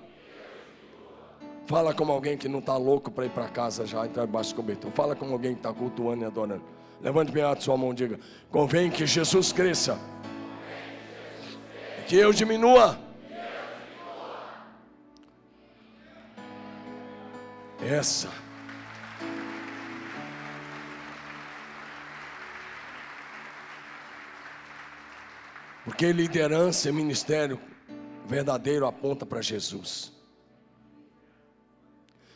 Fala 1.66 1.94
como 1.94 2.12
alguém 2.12 2.38
que 2.38 2.50
não 2.50 2.60
está 2.60 2.76
louco 2.76 3.10
para 3.10 3.26
ir 3.26 3.30
para 3.30 3.48
casa 3.48 3.86
já, 3.86 4.06
entrar 4.06 4.26
debaixo 4.26 4.50
do 4.50 4.58
cobertor. 4.58 4.92
Fala 4.92 5.16
como 5.16 5.32
alguém 5.32 5.54
que 5.54 5.60
está 5.60 5.72
cultuando 5.74 6.24
e 6.24 6.26
adorando. 6.26 6.64
Levante 7.02 7.32
bem 7.32 7.44
alto 7.44 7.64
sua 7.64 7.78
mão 7.78 7.92
e 7.92 7.96
diga: 7.96 8.20
convém 8.50 8.90
que 8.90 9.06
Jesus 9.06 9.52
cresça, 9.52 9.98
que 12.08 12.16
eu 12.16 12.32
diminua. 12.34 13.03
Essa. 17.88 18.30
Porque 25.84 26.12
liderança 26.14 26.90
e 26.90 26.92
ministério 26.92 27.60
verdadeiro 28.26 28.86
aponta 28.86 29.26
para 29.26 29.42
Jesus. 29.42 30.14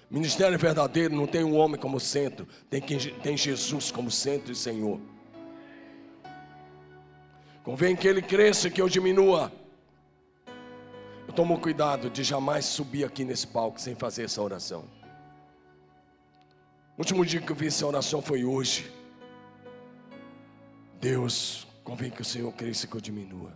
Ministério 0.09 0.57
verdadeiro 0.57 1.15
não 1.15 1.27
tem 1.27 1.43
um 1.43 1.55
homem 1.55 1.79
como 1.79 1.99
centro, 1.99 2.47
tem, 2.69 2.81
tem 2.81 3.37
Jesus 3.37 3.91
como 3.91 4.09
centro 4.09 4.51
e 4.51 4.55
Senhor. 4.55 4.99
Convém 7.63 7.95
que 7.95 8.07
ele 8.07 8.21
cresça 8.21 8.67
e 8.67 8.71
que 8.71 8.81
eu 8.81 8.87
diminua. 8.87 9.51
Eu 11.27 11.33
tomo 11.33 11.59
cuidado 11.59 12.09
de 12.09 12.23
jamais 12.23 12.63
subir 12.63 13.03
aqui 13.03 13.25
nesse 13.25 13.45
palco 13.47 13.81
sem 13.81 13.95
fazer 13.95 14.23
essa 14.23 14.41
oração. 14.41 14.85
O 16.97 17.01
último 17.01 17.23
dia 17.23 17.39
que 17.39 17.51
eu 17.51 17.55
vi 17.55 17.67
essa 17.67 17.85
oração 17.85 18.23
foi 18.23 18.43
hoje. 18.43 18.91
Deus, 20.99 21.67
convém 21.83 22.09
que 22.09 22.23
o 22.23 22.25
Senhor 22.25 22.51
cresça 22.53 22.85
e 22.85 22.89
que 22.89 22.95
eu 22.95 23.01
diminua. 23.01 23.55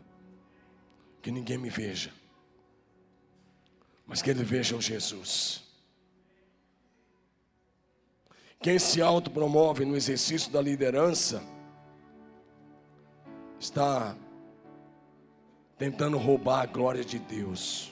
Que 1.24 1.32
ninguém 1.32 1.58
me 1.58 1.70
veja. 1.70 2.14
Mas 4.06 4.22
que 4.22 4.30
Ele 4.30 4.44
veja 4.44 4.76
o 4.76 4.82
Jesus. 4.82 5.64
Quem 8.60 8.78
se 8.78 9.02
autopromove 9.02 9.86
no 9.86 9.98
exercício 9.98 10.52
da 10.52 10.62
liderança 10.62 11.42
está 13.60 14.16
tentando 15.80 16.16
roubar 16.20 16.62
a 16.62 16.66
glória 16.68 17.04
de 17.04 17.18
Deus. 17.18 17.92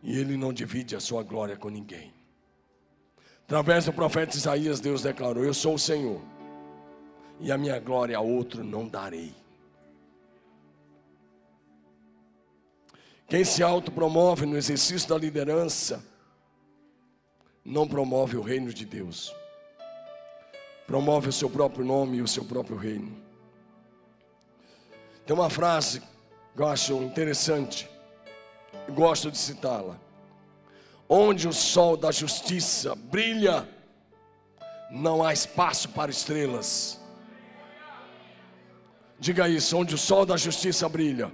E 0.00 0.16
ele 0.16 0.36
não 0.36 0.52
divide 0.52 0.94
a 0.94 1.00
sua 1.00 1.24
glória 1.24 1.56
com 1.56 1.68
ninguém. 1.68 2.14
Através 3.46 3.84
do 3.84 3.92
profeta 3.92 4.36
Isaías, 4.36 4.80
Deus 4.80 5.02
declarou: 5.02 5.44
Eu 5.44 5.52
sou 5.52 5.74
o 5.74 5.78
Senhor, 5.78 6.20
e 7.40 7.52
a 7.52 7.58
minha 7.58 7.78
glória 7.78 8.16
a 8.16 8.20
outro 8.20 8.64
não 8.64 8.88
darei. 8.88 9.34
Quem 13.28 13.44
se 13.44 13.62
autopromove 13.62 14.46
no 14.46 14.56
exercício 14.56 15.08
da 15.08 15.18
liderança, 15.18 16.04
não 17.64 17.88
promove 17.88 18.36
o 18.36 18.42
reino 18.42 18.72
de 18.72 18.84
Deus, 18.84 19.34
promove 20.86 21.28
o 21.28 21.32
seu 21.32 21.48
próprio 21.48 21.84
nome 21.84 22.18
e 22.18 22.22
o 22.22 22.28
seu 22.28 22.44
próprio 22.44 22.76
reino. 22.76 23.14
Tem 25.26 25.34
uma 25.34 25.48
frase 25.48 26.00
que 26.54 26.60
eu 26.60 26.68
acho 26.68 26.94
interessante, 27.02 27.88
gosto 28.90 29.30
de 29.30 29.38
citá-la. 29.38 30.03
Onde 31.08 31.46
o 31.46 31.52
sol 31.52 31.96
da 31.96 32.10
justiça 32.10 32.94
brilha, 32.94 33.68
não 34.90 35.24
há 35.24 35.32
espaço 35.32 35.88
para 35.90 36.10
estrelas. 36.10 37.00
Diga 39.18 39.48
isso, 39.48 39.76
onde 39.76 39.94
o 39.94 39.98
sol 39.98 40.26
da 40.26 40.36
justiça 40.36 40.88
brilha. 40.88 41.30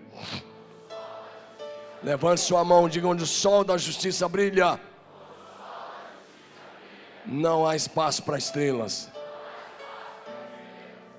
Levante 2.02 2.40
sua 2.40 2.64
mão, 2.64 2.88
diga 2.88 3.06
onde 3.06 3.22
o 3.22 3.26
sol 3.26 3.64
da 3.64 3.76
justiça 3.76 4.28
brilha. 4.28 4.80
Não 7.26 7.66
há 7.66 7.76
espaço 7.76 8.22
para 8.22 8.38
estrelas. 8.38 9.10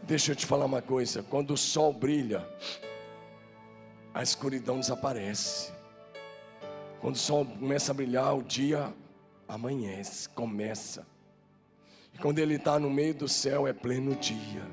Deixa 0.01 0.31
eu 0.31 0.35
te 0.35 0.45
falar 0.45 0.65
uma 0.65 0.81
coisa: 0.81 1.23
quando 1.23 1.51
o 1.51 1.57
sol 1.57 1.93
brilha, 1.93 2.47
a 4.13 4.23
escuridão 4.23 4.79
desaparece. 4.79 5.71
Quando 7.01 7.15
o 7.15 7.19
sol 7.19 7.43
começa 7.45 7.91
a 7.91 7.95
brilhar, 7.95 8.37
o 8.37 8.43
dia 8.43 8.93
amanhece, 9.47 10.29
começa. 10.29 11.05
E 12.13 12.19
quando 12.19 12.37
ele 12.37 12.55
está 12.55 12.79
no 12.79 12.91
meio 12.91 13.15
do 13.15 13.27
céu, 13.27 13.67
é 13.67 13.73
pleno 13.73 14.15
dia. 14.15 14.63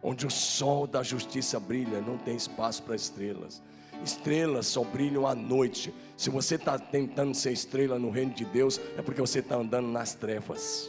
Onde 0.00 0.24
o 0.24 0.30
sol 0.30 0.86
da 0.86 1.02
justiça 1.02 1.58
brilha, 1.58 2.00
não 2.00 2.16
tem 2.16 2.36
espaço 2.36 2.84
para 2.84 2.94
estrelas. 2.94 3.60
Estrelas 4.04 4.66
só 4.66 4.84
brilham 4.84 5.26
à 5.26 5.34
noite. 5.34 5.92
Se 6.16 6.30
você 6.30 6.54
está 6.54 6.78
tentando 6.78 7.34
ser 7.34 7.52
estrela 7.52 7.98
no 7.98 8.08
reino 8.08 8.32
de 8.32 8.44
Deus, 8.44 8.80
é 8.96 9.02
porque 9.02 9.20
você 9.20 9.40
está 9.40 9.56
andando 9.56 9.88
nas 9.88 10.14
trevas. 10.14 10.88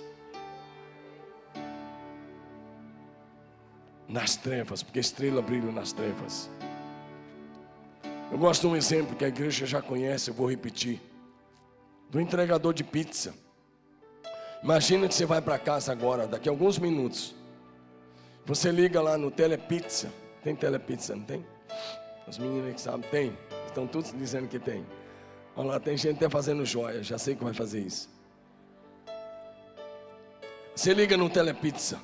Nas 4.08 4.36
trevas, 4.36 4.84
porque 4.84 5.00
estrela 5.00 5.42
brilha 5.42 5.72
nas 5.72 5.92
trevas. 5.92 6.50
Eu 8.32 8.38
gosto 8.38 8.62
de 8.62 8.68
um 8.68 8.76
exemplo 8.78 9.14
que 9.14 9.26
a 9.26 9.28
igreja 9.28 9.66
já 9.66 9.82
conhece, 9.82 10.30
eu 10.30 10.34
vou 10.34 10.50
repetir. 10.50 11.02
Do 12.10 12.20
entregador 12.20 12.74
de 12.74 12.82
pizza. 12.82 13.34
Imagina 14.64 15.06
que 15.08 15.14
você 15.14 15.26
vai 15.26 15.42
para 15.42 15.60
casa 15.60 15.92
agora, 15.92 16.26
daqui 16.26 16.48
a 16.48 16.52
alguns 16.52 16.80
minutos. 16.80 17.36
Você 18.46 18.72
liga 18.72 19.02
lá 19.02 19.18
no 19.18 19.30
Telepizza. 19.30 20.10
Tem 20.42 20.56
Telepizza, 20.56 21.14
não 21.14 21.24
tem? 21.24 21.46
Os 22.26 22.38
meninos 22.38 22.74
que 22.74 22.82
sabem, 22.82 23.10
tem. 23.10 23.38
Estão 23.68 23.86
todos 23.86 24.14
dizendo 24.14 24.48
que 24.48 24.60
tem. 24.60 24.86
Olha 25.54 25.72
lá, 25.72 25.80
tem 25.80 25.98
gente 25.98 26.16
até 26.16 26.30
fazendo 26.30 26.66
joia, 26.66 27.04
já 27.04 27.18
sei 27.18 27.36
que 27.36 27.44
vai 27.44 27.54
fazer 27.54 27.82
isso. 27.82 28.10
Você 30.74 30.94
liga 30.94 31.18
no 31.18 31.30
Telepizza. 31.30 32.00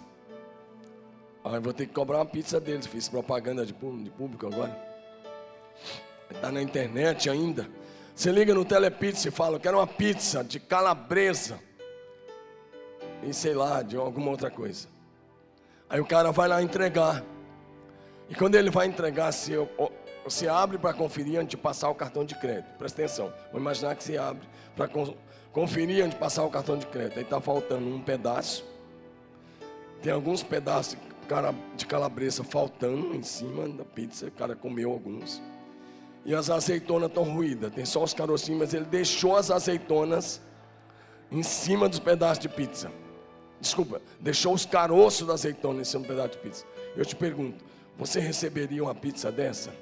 Ah, 1.41 1.57
vou 1.57 1.71
ter 1.71 1.87
que 1.87 1.93
cobrar 1.93 2.17
uma 2.17 2.25
pizza 2.25 2.59
deles, 2.59 2.85
fiz 2.85 3.07
propaganda 3.07 3.65
de 3.65 3.73
público 3.73 4.45
agora. 4.45 4.77
Está 6.29 6.51
na 6.51 6.61
internet 6.61 7.29
ainda. 7.29 7.67
Você 8.15 8.31
liga 8.31 8.53
no 8.53 8.65
Telepizza 8.65 9.27
e 9.27 9.31
fala, 9.31 9.57
eu 9.57 9.59
quero 9.59 9.77
uma 9.77 9.87
pizza 9.87 10.43
de 10.43 10.59
calabresa. 10.59 11.59
E 13.23 13.33
sei 13.33 13.53
lá, 13.53 13.81
de 13.81 13.95
alguma 13.95 14.31
outra 14.31 14.49
coisa. 14.49 14.87
Aí 15.89 15.99
o 15.99 16.05
cara 16.05 16.31
vai 16.31 16.47
lá 16.47 16.61
entregar. 16.61 17.23
E 18.29 18.35
quando 18.35 18.55
ele 18.55 18.69
vai 18.69 18.87
entregar, 18.87 19.31
se 19.31 19.53
eu, 19.53 19.69
você 20.23 20.47
abre 20.47 20.77
para 20.77 20.93
conferir 20.93 21.39
antes 21.39 21.51
de 21.51 21.57
passar 21.57 21.89
o 21.89 21.95
cartão 21.95 22.25
de 22.25 22.35
crédito. 22.35 22.75
Presta 22.77 23.03
atenção. 23.03 23.33
Vou 23.51 23.61
imaginar 23.61 23.95
que 23.95 24.03
você 24.03 24.17
abre 24.17 24.45
para 24.75 24.89
conferir 25.53 26.03
antes 26.03 26.15
de 26.15 26.19
passar 26.19 26.43
o 26.43 26.49
cartão 26.49 26.77
de 26.77 26.85
crédito. 26.87 27.17
Aí 27.17 27.23
está 27.23 27.39
faltando 27.39 27.87
um 27.87 28.01
pedaço. 28.01 28.65
Tem 30.01 30.11
alguns 30.11 30.43
pedaços 30.43 30.97
de 31.75 31.85
calabresa 31.85 32.43
faltando 32.43 33.15
em 33.15 33.23
cima 33.23 33.67
da 33.69 33.85
pizza. 33.85 34.27
O 34.27 34.31
cara 34.31 34.55
comeu 34.55 34.91
alguns. 34.91 35.41
E 36.27 36.35
as 36.35 36.49
azeitonas 36.49 37.07
estão 37.07 37.23
ruídas. 37.23 37.73
Tem 37.73 37.85
só 37.85 38.03
os 38.03 38.13
carocinhos, 38.13 38.59
mas 38.59 38.73
ele 38.73 38.83
deixou 38.83 39.37
as 39.37 39.49
azeitonas 39.49 40.41
em 41.31 41.41
cima 41.41 41.87
dos 41.87 41.99
pedaços 41.99 42.39
de 42.39 42.49
pizza. 42.49 42.91
Desculpa, 43.61 44.01
deixou 44.19 44.53
os 44.53 44.65
caroços 44.65 45.25
da 45.25 45.33
azeitona 45.33 45.79
em 45.79 45.85
cima 45.85 46.03
do 46.03 46.07
pedaço 46.09 46.31
de 46.31 46.37
pizza. 46.39 46.65
Eu 46.97 47.05
te 47.05 47.15
pergunto, 47.15 47.63
você 47.97 48.19
receberia 48.19 48.83
uma 48.83 48.93
pizza 48.93 49.31
dessa? 49.31 49.73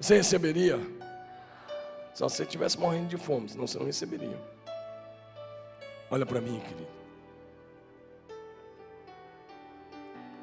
Você 0.00 0.16
receberia? 0.16 0.76
Só 2.12 2.28
se 2.28 2.38
você 2.38 2.42
estivesse 2.42 2.76
morrendo 2.76 3.06
de 3.06 3.16
fome, 3.16 3.48
senão 3.48 3.64
você 3.64 3.78
não 3.78 3.86
receberia. 3.86 4.36
Olha 6.10 6.26
para 6.26 6.40
mim, 6.40 6.58
querido. 6.58 6.88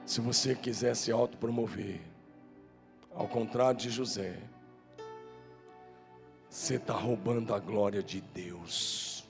Se 0.05 0.21
você 0.21 0.55
quiser 0.55 0.95
se 0.95 1.11
autopromover, 1.11 1.99
ao 3.13 3.27
contrário 3.27 3.77
de 3.77 3.89
José, 3.89 4.37
você 6.53 6.75
está 6.75 6.93
roubando 6.93 7.51
a 7.51 7.57
glória 7.57 8.03
de 8.03 8.21
Deus. 8.21 9.27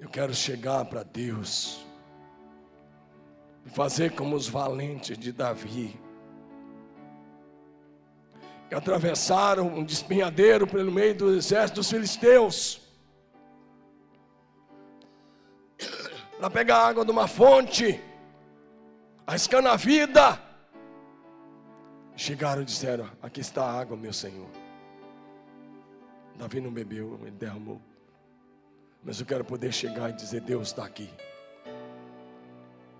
Eu 0.00 0.08
quero 0.08 0.32
chegar 0.32 0.82
para 0.86 1.02
Deus 1.02 1.84
e 3.66 3.68
fazer 3.68 4.14
como 4.14 4.34
os 4.34 4.48
valentes 4.48 5.18
de 5.18 5.30
Davi, 5.30 6.00
que 8.70 8.74
atravessaram 8.74 9.66
um 9.66 9.84
despenhadeiro 9.84 10.66
pelo 10.66 10.90
meio 10.90 11.14
do 11.14 11.34
exército 11.34 11.80
dos 11.80 11.90
filisteus, 11.90 12.80
para 16.38 16.48
pegar 16.48 16.78
água 16.78 17.04
de 17.04 17.10
uma 17.10 17.28
fonte, 17.28 18.02
arriscando 19.26 19.68
a 19.68 19.76
vida. 19.76 20.47
Chegaram 22.18 22.62
e 22.62 22.64
disseram: 22.64 23.08
Aqui 23.22 23.40
está 23.40 23.62
a 23.62 23.78
água, 23.78 23.96
meu 23.96 24.12
Senhor. 24.12 24.48
Davi 26.34 26.60
não 26.60 26.72
bebeu, 26.72 27.16
ele 27.22 27.30
derramou. 27.30 27.80
Mas 29.04 29.20
eu 29.20 29.24
quero 29.24 29.44
poder 29.44 29.72
chegar 29.72 30.10
e 30.10 30.14
dizer: 30.14 30.40
Deus 30.40 30.66
está 30.66 30.84
aqui. 30.84 31.08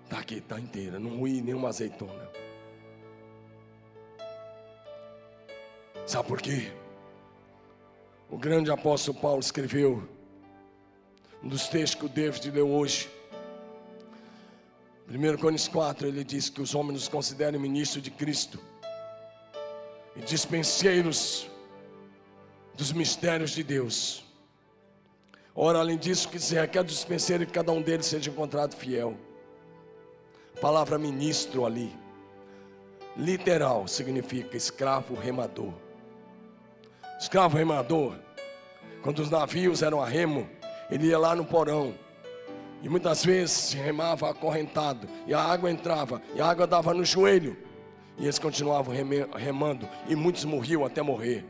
Está 0.05 0.19
aqui, 0.19 0.35
está 0.35 0.57
inteira. 0.57 0.97
Não 0.99 1.17
ruí 1.17 1.41
nenhuma 1.41 1.67
azeitona. 1.67 2.29
Sabe 6.05 6.25
por 6.25 6.41
quê? 6.41 6.71
O 8.29 8.37
grande 8.37 8.71
apóstolo 8.71 9.19
Paulo 9.19 9.41
escreveu 9.41 10.07
um 11.43 11.49
dos 11.49 11.67
textos 11.67 11.99
que 11.99 12.05
o 12.05 12.09
David 12.09 12.51
leu 12.51 12.69
hoje. 12.69 13.09
1 15.09 15.37
Coríntios 15.37 15.67
4, 15.67 16.07
ele 16.07 16.23
diz 16.23 16.49
que 16.49 16.61
os 16.61 16.73
homens 16.73 16.93
nos 16.93 17.07
consideram 17.09 17.59
ministros 17.59 18.01
de 18.01 18.11
Cristo 18.11 18.57
e 20.19 20.21
dispenseiros 20.21 21.49
dos 22.75 22.91
mistérios 22.91 23.51
de 23.51 23.63
Deus. 23.63 24.25
Ora, 25.55 25.79
além 25.79 25.97
disso, 25.97 26.29
que 26.29 26.39
se 26.39 26.55
requer 26.55 26.83
dispenseiro 26.83 27.45
que 27.45 27.53
cada 27.53 27.71
um 27.71 27.81
deles 27.81 28.05
seja 28.05 28.29
encontrado 28.29 28.75
fiel. 28.75 29.17
Palavra 30.61 30.97
ministro 30.97 31.65
ali, 31.65 31.95
literal, 33.15 33.87
significa 33.87 34.57
escravo 34.57 35.15
remador. 35.15 35.73
Escravo 37.17 37.57
remador, 37.57 38.15
quando 39.01 39.19
os 39.19 39.29
navios 39.29 39.81
eram 39.81 40.01
a 40.01 40.05
remo, 40.05 40.49
ele 40.91 41.07
ia 41.07 41.17
lá 41.17 41.33
no 41.35 41.45
porão. 41.45 41.93
E 42.81 42.89
muitas 42.89 43.23
vezes 43.25 43.73
remava 43.73 44.29
acorrentado, 44.29 45.07
e 45.27 45.33
a 45.33 45.41
água 45.41 45.71
entrava, 45.71 46.21
e 46.35 46.41
a 46.41 46.45
água 46.45 46.67
dava 46.67 46.93
no 46.93 47.03
joelho. 47.03 47.68
E 48.19 48.23
eles 48.23 48.37
continuavam 48.37 48.93
remando, 49.35 49.87
e 50.07 50.15
muitos 50.15 50.43
morriam 50.43 50.83
até 50.83 51.01
morrer. 51.01 51.45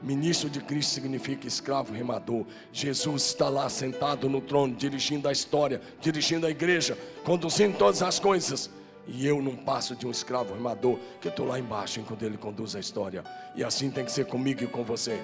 Ministro 0.00 0.48
de 0.48 0.60
Cristo 0.60 0.92
significa 0.92 1.48
escravo 1.48 1.92
remador. 1.92 2.46
Jesus 2.72 3.24
está 3.24 3.48
lá 3.48 3.68
sentado 3.68 4.28
no 4.28 4.40
trono, 4.40 4.74
dirigindo 4.74 5.28
a 5.28 5.32
história, 5.32 5.80
dirigindo 6.00 6.46
a 6.46 6.50
igreja, 6.50 6.96
conduzindo 7.24 7.76
todas 7.76 8.02
as 8.02 8.20
coisas. 8.20 8.70
E 9.08 9.26
eu 9.26 9.40
não 9.40 9.56
passo 9.56 9.96
de 9.96 10.06
um 10.06 10.10
escravo 10.10 10.54
remador, 10.54 10.98
que 11.20 11.28
estou 11.28 11.46
lá 11.46 11.58
embaixo 11.58 11.98
enquanto 11.98 12.22
ele 12.24 12.36
conduz 12.36 12.76
a 12.76 12.80
história. 12.80 13.24
E 13.54 13.64
assim 13.64 13.90
tem 13.90 14.04
que 14.04 14.12
ser 14.12 14.26
comigo 14.26 14.62
e 14.62 14.66
com 14.66 14.84
você. 14.84 15.20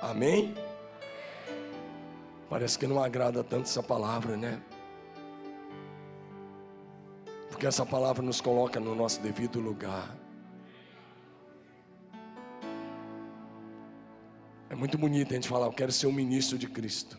Amém? 0.00 0.54
Parece 2.48 2.78
que 2.78 2.86
não 2.86 3.02
agrada 3.02 3.42
tanto 3.42 3.64
essa 3.64 3.82
palavra, 3.82 4.36
né? 4.36 4.60
Porque 7.54 7.68
essa 7.68 7.86
palavra 7.86 8.20
nos 8.20 8.40
coloca 8.40 8.80
no 8.80 8.96
nosso 8.96 9.20
devido 9.20 9.60
lugar. 9.60 10.12
É 14.68 14.74
muito 14.74 14.98
bonito 14.98 15.30
a 15.30 15.34
gente 15.36 15.46
falar, 15.46 15.66
eu 15.66 15.72
quero 15.72 15.92
ser 15.92 16.08
um 16.08 16.12
ministro 16.12 16.58
de 16.58 16.66
Cristo. 16.66 17.16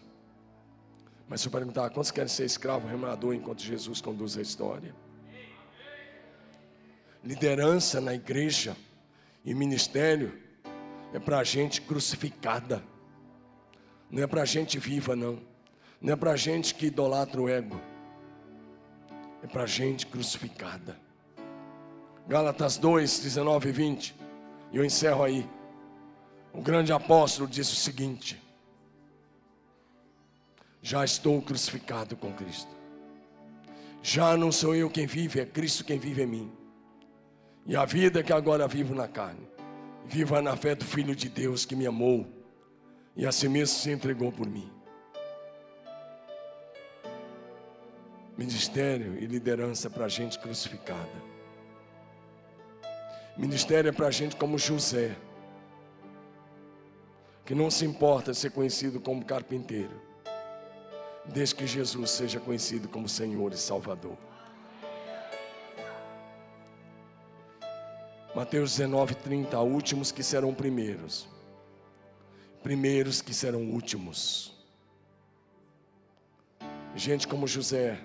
Mas 1.26 1.40
se 1.40 1.48
eu 1.48 1.52
perguntar, 1.54 1.90
quantos 1.92 2.12
querem 2.12 2.28
ser 2.28 2.44
escravo, 2.44 2.86
remador, 2.86 3.34
enquanto 3.34 3.64
Jesus 3.64 4.02
conduz 4.02 4.38
a 4.38 4.42
história? 4.42 4.94
Liderança 7.24 8.02
na 8.02 8.14
igreja 8.14 8.76
e 9.46 9.54
ministério 9.54 10.38
é 11.14 11.20
para 11.20 11.42
gente 11.46 11.80
crucificada, 11.80 12.84
não 14.12 14.22
é 14.22 14.28
para 14.28 14.44
gente 14.44 14.78
viva, 14.80 15.16
não, 15.16 15.40
não 16.02 16.12
é 16.12 16.16
para 16.18 16.36
gente 16.36 16.76
que 16.76 16.88
idolatra 16.88 17.42
o 17.42 17.48
ego, 17.48 17.80
é 19.46 19.48
para 19.48 19.68
gente 19.68 20.08
crucificada. 20.08 21.00
Gálatas 22.28 22.78
2, 22.78 23.20
19 23.20 23.70
e 23.70 23.72
20, 23.72 24.16
e 24.72 24.78
eu 24.78 24.84
encerro 24.84 25.24
aí. 25.24 25.48
O 26.52 26.62
grande 26.62 26.92
apóstolo 26.92 27.48
disse 27.48 27.74
o 27.74 27.76
seguinte: 27.76 28.42
Já 30.82 31.06
estou 31.06 31.40
crucificado 31.44 32.18
com 32.18 32.34
Cristo. 32.34 32.74
Já 34.02 34.36
não 34.36 34.52
sou 34.52 34.74
eu 34.74 34.90
quem 34.90 35.06
vive, 35.06 35.40
é 35.40 35.46
Cristo 35.46 35.84
quem 35.84 36.00
vive 36.00 36.24
em 36.24 36.28
mim. 36.28 36.52
E 37.68 37.76
a 37.76 37.86
vida 37.86 38.24
que 38.24 38.34
agora 38.34 38.68
vivo 38.68 38.96
na 38.96 39.08
carne, 39.08 39.48
viva 40.06 40.42
na 40.42 40.56
fé 40.56 40.74
do 40.74 40.86
Filho 40.86 41.16
de 41.16 41.30
Deus 41.30 41.66
que 41.66 41.76
me 41.76 41.86
amou 41.86 42.28
e 43.16 43.26
a 43.28 43.32
si 43.32 43.48
mesmo 43.48 43.76
se 43.76 43.92
entregou 43.92 44.32
por 44.32 44.48
mim. 44.48 44.75
Ministério 48.38 49.18
e 49.18 49.26
liderança 49.26 49.90
para 49.90 50.08
gente 50.08 50.38
crucificada. 50.40 51.24
Ministério 53.38 53.90
é 53.90 53.92
para 53.92 54.12
gente 54.12 54.36
como 54.36 54.58
José 54.58 55.16
que 57.46 57.54
não 57.54 57.70
se 57.70 57.86
importa 57.86 58.34
ser 58.34 58.50
conhecido 58.52 59.00
como 59.00 59.24
carpinteiro, 59.24 60.02
desde 61.26 61.54
que 61.54 61.68
Jesus 61.68 62.10
seja 62.10 62.40
conhecido 62.40 62.90
como 62.90 63.08
Senhor 63.08 63.54
e 63.54 63.58
Salvador. 63.58 64.18
Mateus 68.36 68.72
19, 68.72 69.16
30, 69.16 69.60
últimos 69.60 70.12
que 70.12 70.24
serão 70.24 70.54
primeiros, 70.54 71.28
primeiros 72.64 73.22
que 73.22 73.34
serão 73.34 73.70
últimos. 73.70 74.52
Gente 76.96 77.28
como 77.28 77.48
José, 77.48 78.02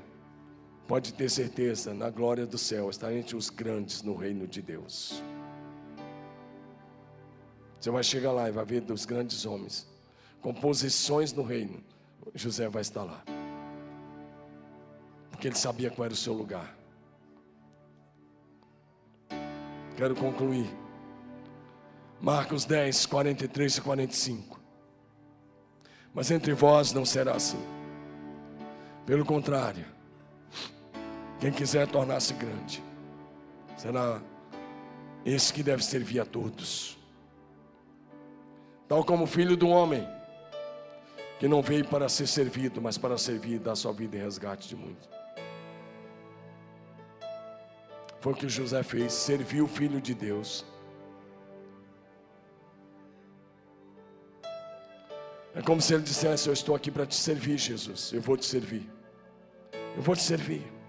pode 0.91 1.15
ter 1.15 1.31
certeza, 1.31 1.95
na 1.95 2.11
glória 2.11 2.45
do 2.45 2.59
céu, 2.59 2.91
está 2.91 3.15
entre 3.15 3.37
os 3.37 3.49
grandes 3.49 4.03
no 4.03 4.17
reino 4.17 4.45
de 4.45 4.61
Deus. 4.61 5.23
Você 7.79 7.93
vai 7.93 8.03
chegar 8.03 8.33
lá 8.33 8.49
e 8.49 8.51
vai 8.51 8.65
ver 8.65 8.81
dos 8.81 9.05
grandes 9.05 9.47
homens, 9.47 9.87
com 10.41 10.53
posições 10.53 11.33
no 11.33 11.45
reino. 11.45 11.81
José 12.35 12.69
vai 12.69 12.83
estar 12.83 13.05
lá, 13.05 13.23
porque 15.31 15.47
ele 15.47 15.55
sabia 15.55 15.93
qual 15.93 16.07
era 16.07 16.15
o 16.15 16.17
seu 16.17 16.33
lugar. 16.33 16.77
Quero 19.97 20.17
concluir. 20.17 20.69
Marcos 22.21 22.65
10, 22.65 23.07
43 23.07 23.77
e 23.77 23.81
45. 23.81 24.61
Mas 26.13 26.33
entre 26.33 26.53
vós 26.53 26.93
não 26.93 27.05
será 27.05 27.37
assim. 27.37 27.65
Pelo 29.07 29.25
contrário, 29.25 30.00
quem 31.41 31.51
quiser 31.51 31.89
tornar-se 31.89 32.35
grande, 32.35 32.83
será 33.79 34.21
esse 35.25 35.53
que 35.53 35.63
deve 35.63 35.83
servir 35.83 36.21
a 36.21 36.25
todos. 36.27 36.99
Tal 38.87 39.03
como 39.03 39.25
o 39.25 39.27
filho 39.27 39.57
do 39.57 39.69
homem, 39.69 40.07
que 41.39 41.49
não 41.49 41.63
veio 41.63 41.87
para 41.87 42.09
ser 42.11 42.27
servido, 42.27 42.83
mas 42.83 42.99
para 42.99 43.17
servir 43.17 43.55
e 43.55 43.59
dar 43.59 43.75
sua 43.75 43.93
vida 43.93 44.17
em 44.17 44.21
resgate 44.21 44.69
de 44.69 44.77
muitos. 44.77 45.09
Foi 48.21 48.35
o 48.35 48.37
que 48.37 48.47
José 48.47 48.83
fez, 48.83 49.15
serviu 49.15 49.65
o 49.65 49.69
filho 49.69 49.99
de 49.99 50.15
Deus. 50.15 50.67
É 55.55 55.63
como 55.63 55.81
se 55.81 55.95
ele 55.95 56.03
dissesse: 56.03 56.49
Eu 56.49 56.53
estou 56.53 56.75
aqui 56.75 56.91
para 56.91 57.07
te 57.07 57.15
servir, 57.15 57.57
Jesus. 57.57 58.13
Eu 58.13 58.21
vou 58.21 58.37
te 58.37 58.45
servir. 58.45 58.87
Eu 59.97 60.03
vou 60.03 60.15
te 60.15 60.23
servir. 60.23 60.80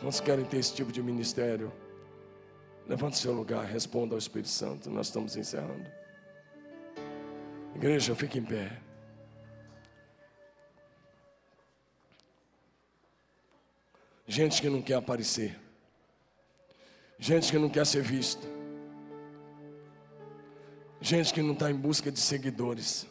Quantos 0.00 0.18
querem 0.18 0.44
ter 0.46 0.56
esse 0.56 0.74
tipo 0.74 0.90
de 0.90 1.02
ministério? 1.02 1.70
Levante 2.88 3.18
seu 3.18 3.32
lugar, 3.32 3.64
responda 3.66 4.14
ao 4.14 4.18
Espírito 4.18 4.48
Santo. 4.48 4.90
Nós 4.90 5.08
estamos 5.08 5.36
encerrando. 5.36 5.88
Igreja, 7.76 8.14
fique 8.16 8.38
em 8.38 8.44
pé. 8.44 8.80
Gente 14.26 14.60
que 14.60 14.68
não 14.68 14.80
quer 14.80 14.94
aparecer. 14.94 15.58
Gente 17.18 17.52
que 17.52 17.58
não 17.58 17.68
quer 17.68 17.84
ser 17.84 18.02
visto. 18.02 18.46
Gente 21.00 21.32
que 21.32 21.42
não 21.42 21.52
está 21.52 21.70
em 21.70 21.74
busca 21.74 22.10
de 22.10 22.18
seguidores. 22.18 23.06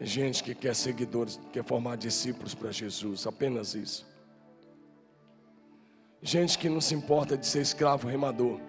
Gente 0.00 0.44
que 0.44 0.54
quer 0.54 0.74
seguidores, 0.74 1.40
quer 1.52 1.64
formar 1.64 1.96
discípulos 1.96 2.54
para 2.54 2.70
Jesus, 2.70 3.26
apenas 3.26 3.74
isso. 3.74 4.07
Gente 6.20 6.58
que 6.58 6.68
não 6.68 6.80
se 6.80 6.94
importa 6.94 7.36
de 7.36 7.46
ser 7.46 7.60
escravo 7.60 8.08
remador, 8.08 8.60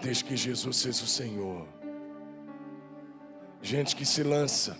desde 0.00 0.24
que 0.24 0.36
Jesus 0.36 0.76
seja 0.76 1.02
o 1.02 1.06
Senhor. 1.06 1.66
Gente 3.60 3.96
que 3.96 4.04
se 4.04 4.22
lança, 4.22 4.76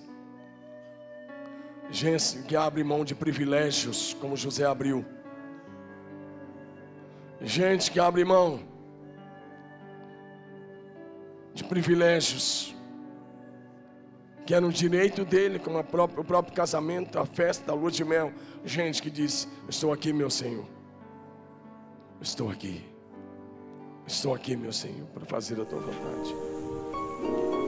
gente 1.90 2.42
que 2.42 2.56
abre 2.56 2.82
mão 2.84 3.04
de 3.04 3.14
privilégios, 3.14 4.14
como 4.20 4.36
José 4.36 4.64
abriu. 4.64 5.04
Gente 7.40 7.90
que 7.90 7.98
abre 7.98 8.24
mão 8.24 8.60
de 11.52 11.64
privilégios, 11.64 12.74
que 14.46 14.54
era 14.54 14.64
um 14.64 14.70
direito 14.70 15.24
dele, 15.24 15.58
como 15.58 15.82
própria, 15.84 16.20
o 16.20 16.24
próprio 16.24 16.54
casamento, 16.54 17.18
a 17.18 17.26
festa, 17.26 17.72
a 17.72 17.74
lua 17.74 17.90
de 17.90 18.04
mel. 18.04 18.32
Gente 18.64 19.00
que 19.02 19.10
disse: 19.10 19.48
Estou 19.68 19.92
aqui, 19.92 20.12
meu 20.12 20.30
Senhor. 20.30 20.66
Estou 22.20 22.50
aqui. 22.50 22.84
Estou 24.06 24.34
aqui, 24.34 24.56
meu 24.56 24.72
Senhor, 24.72 25.06
para 25.08 25.24
fazer 25.24 25.60
a 25.60 25.64
tua 25.64 25.78
vontade. 25.78 27.61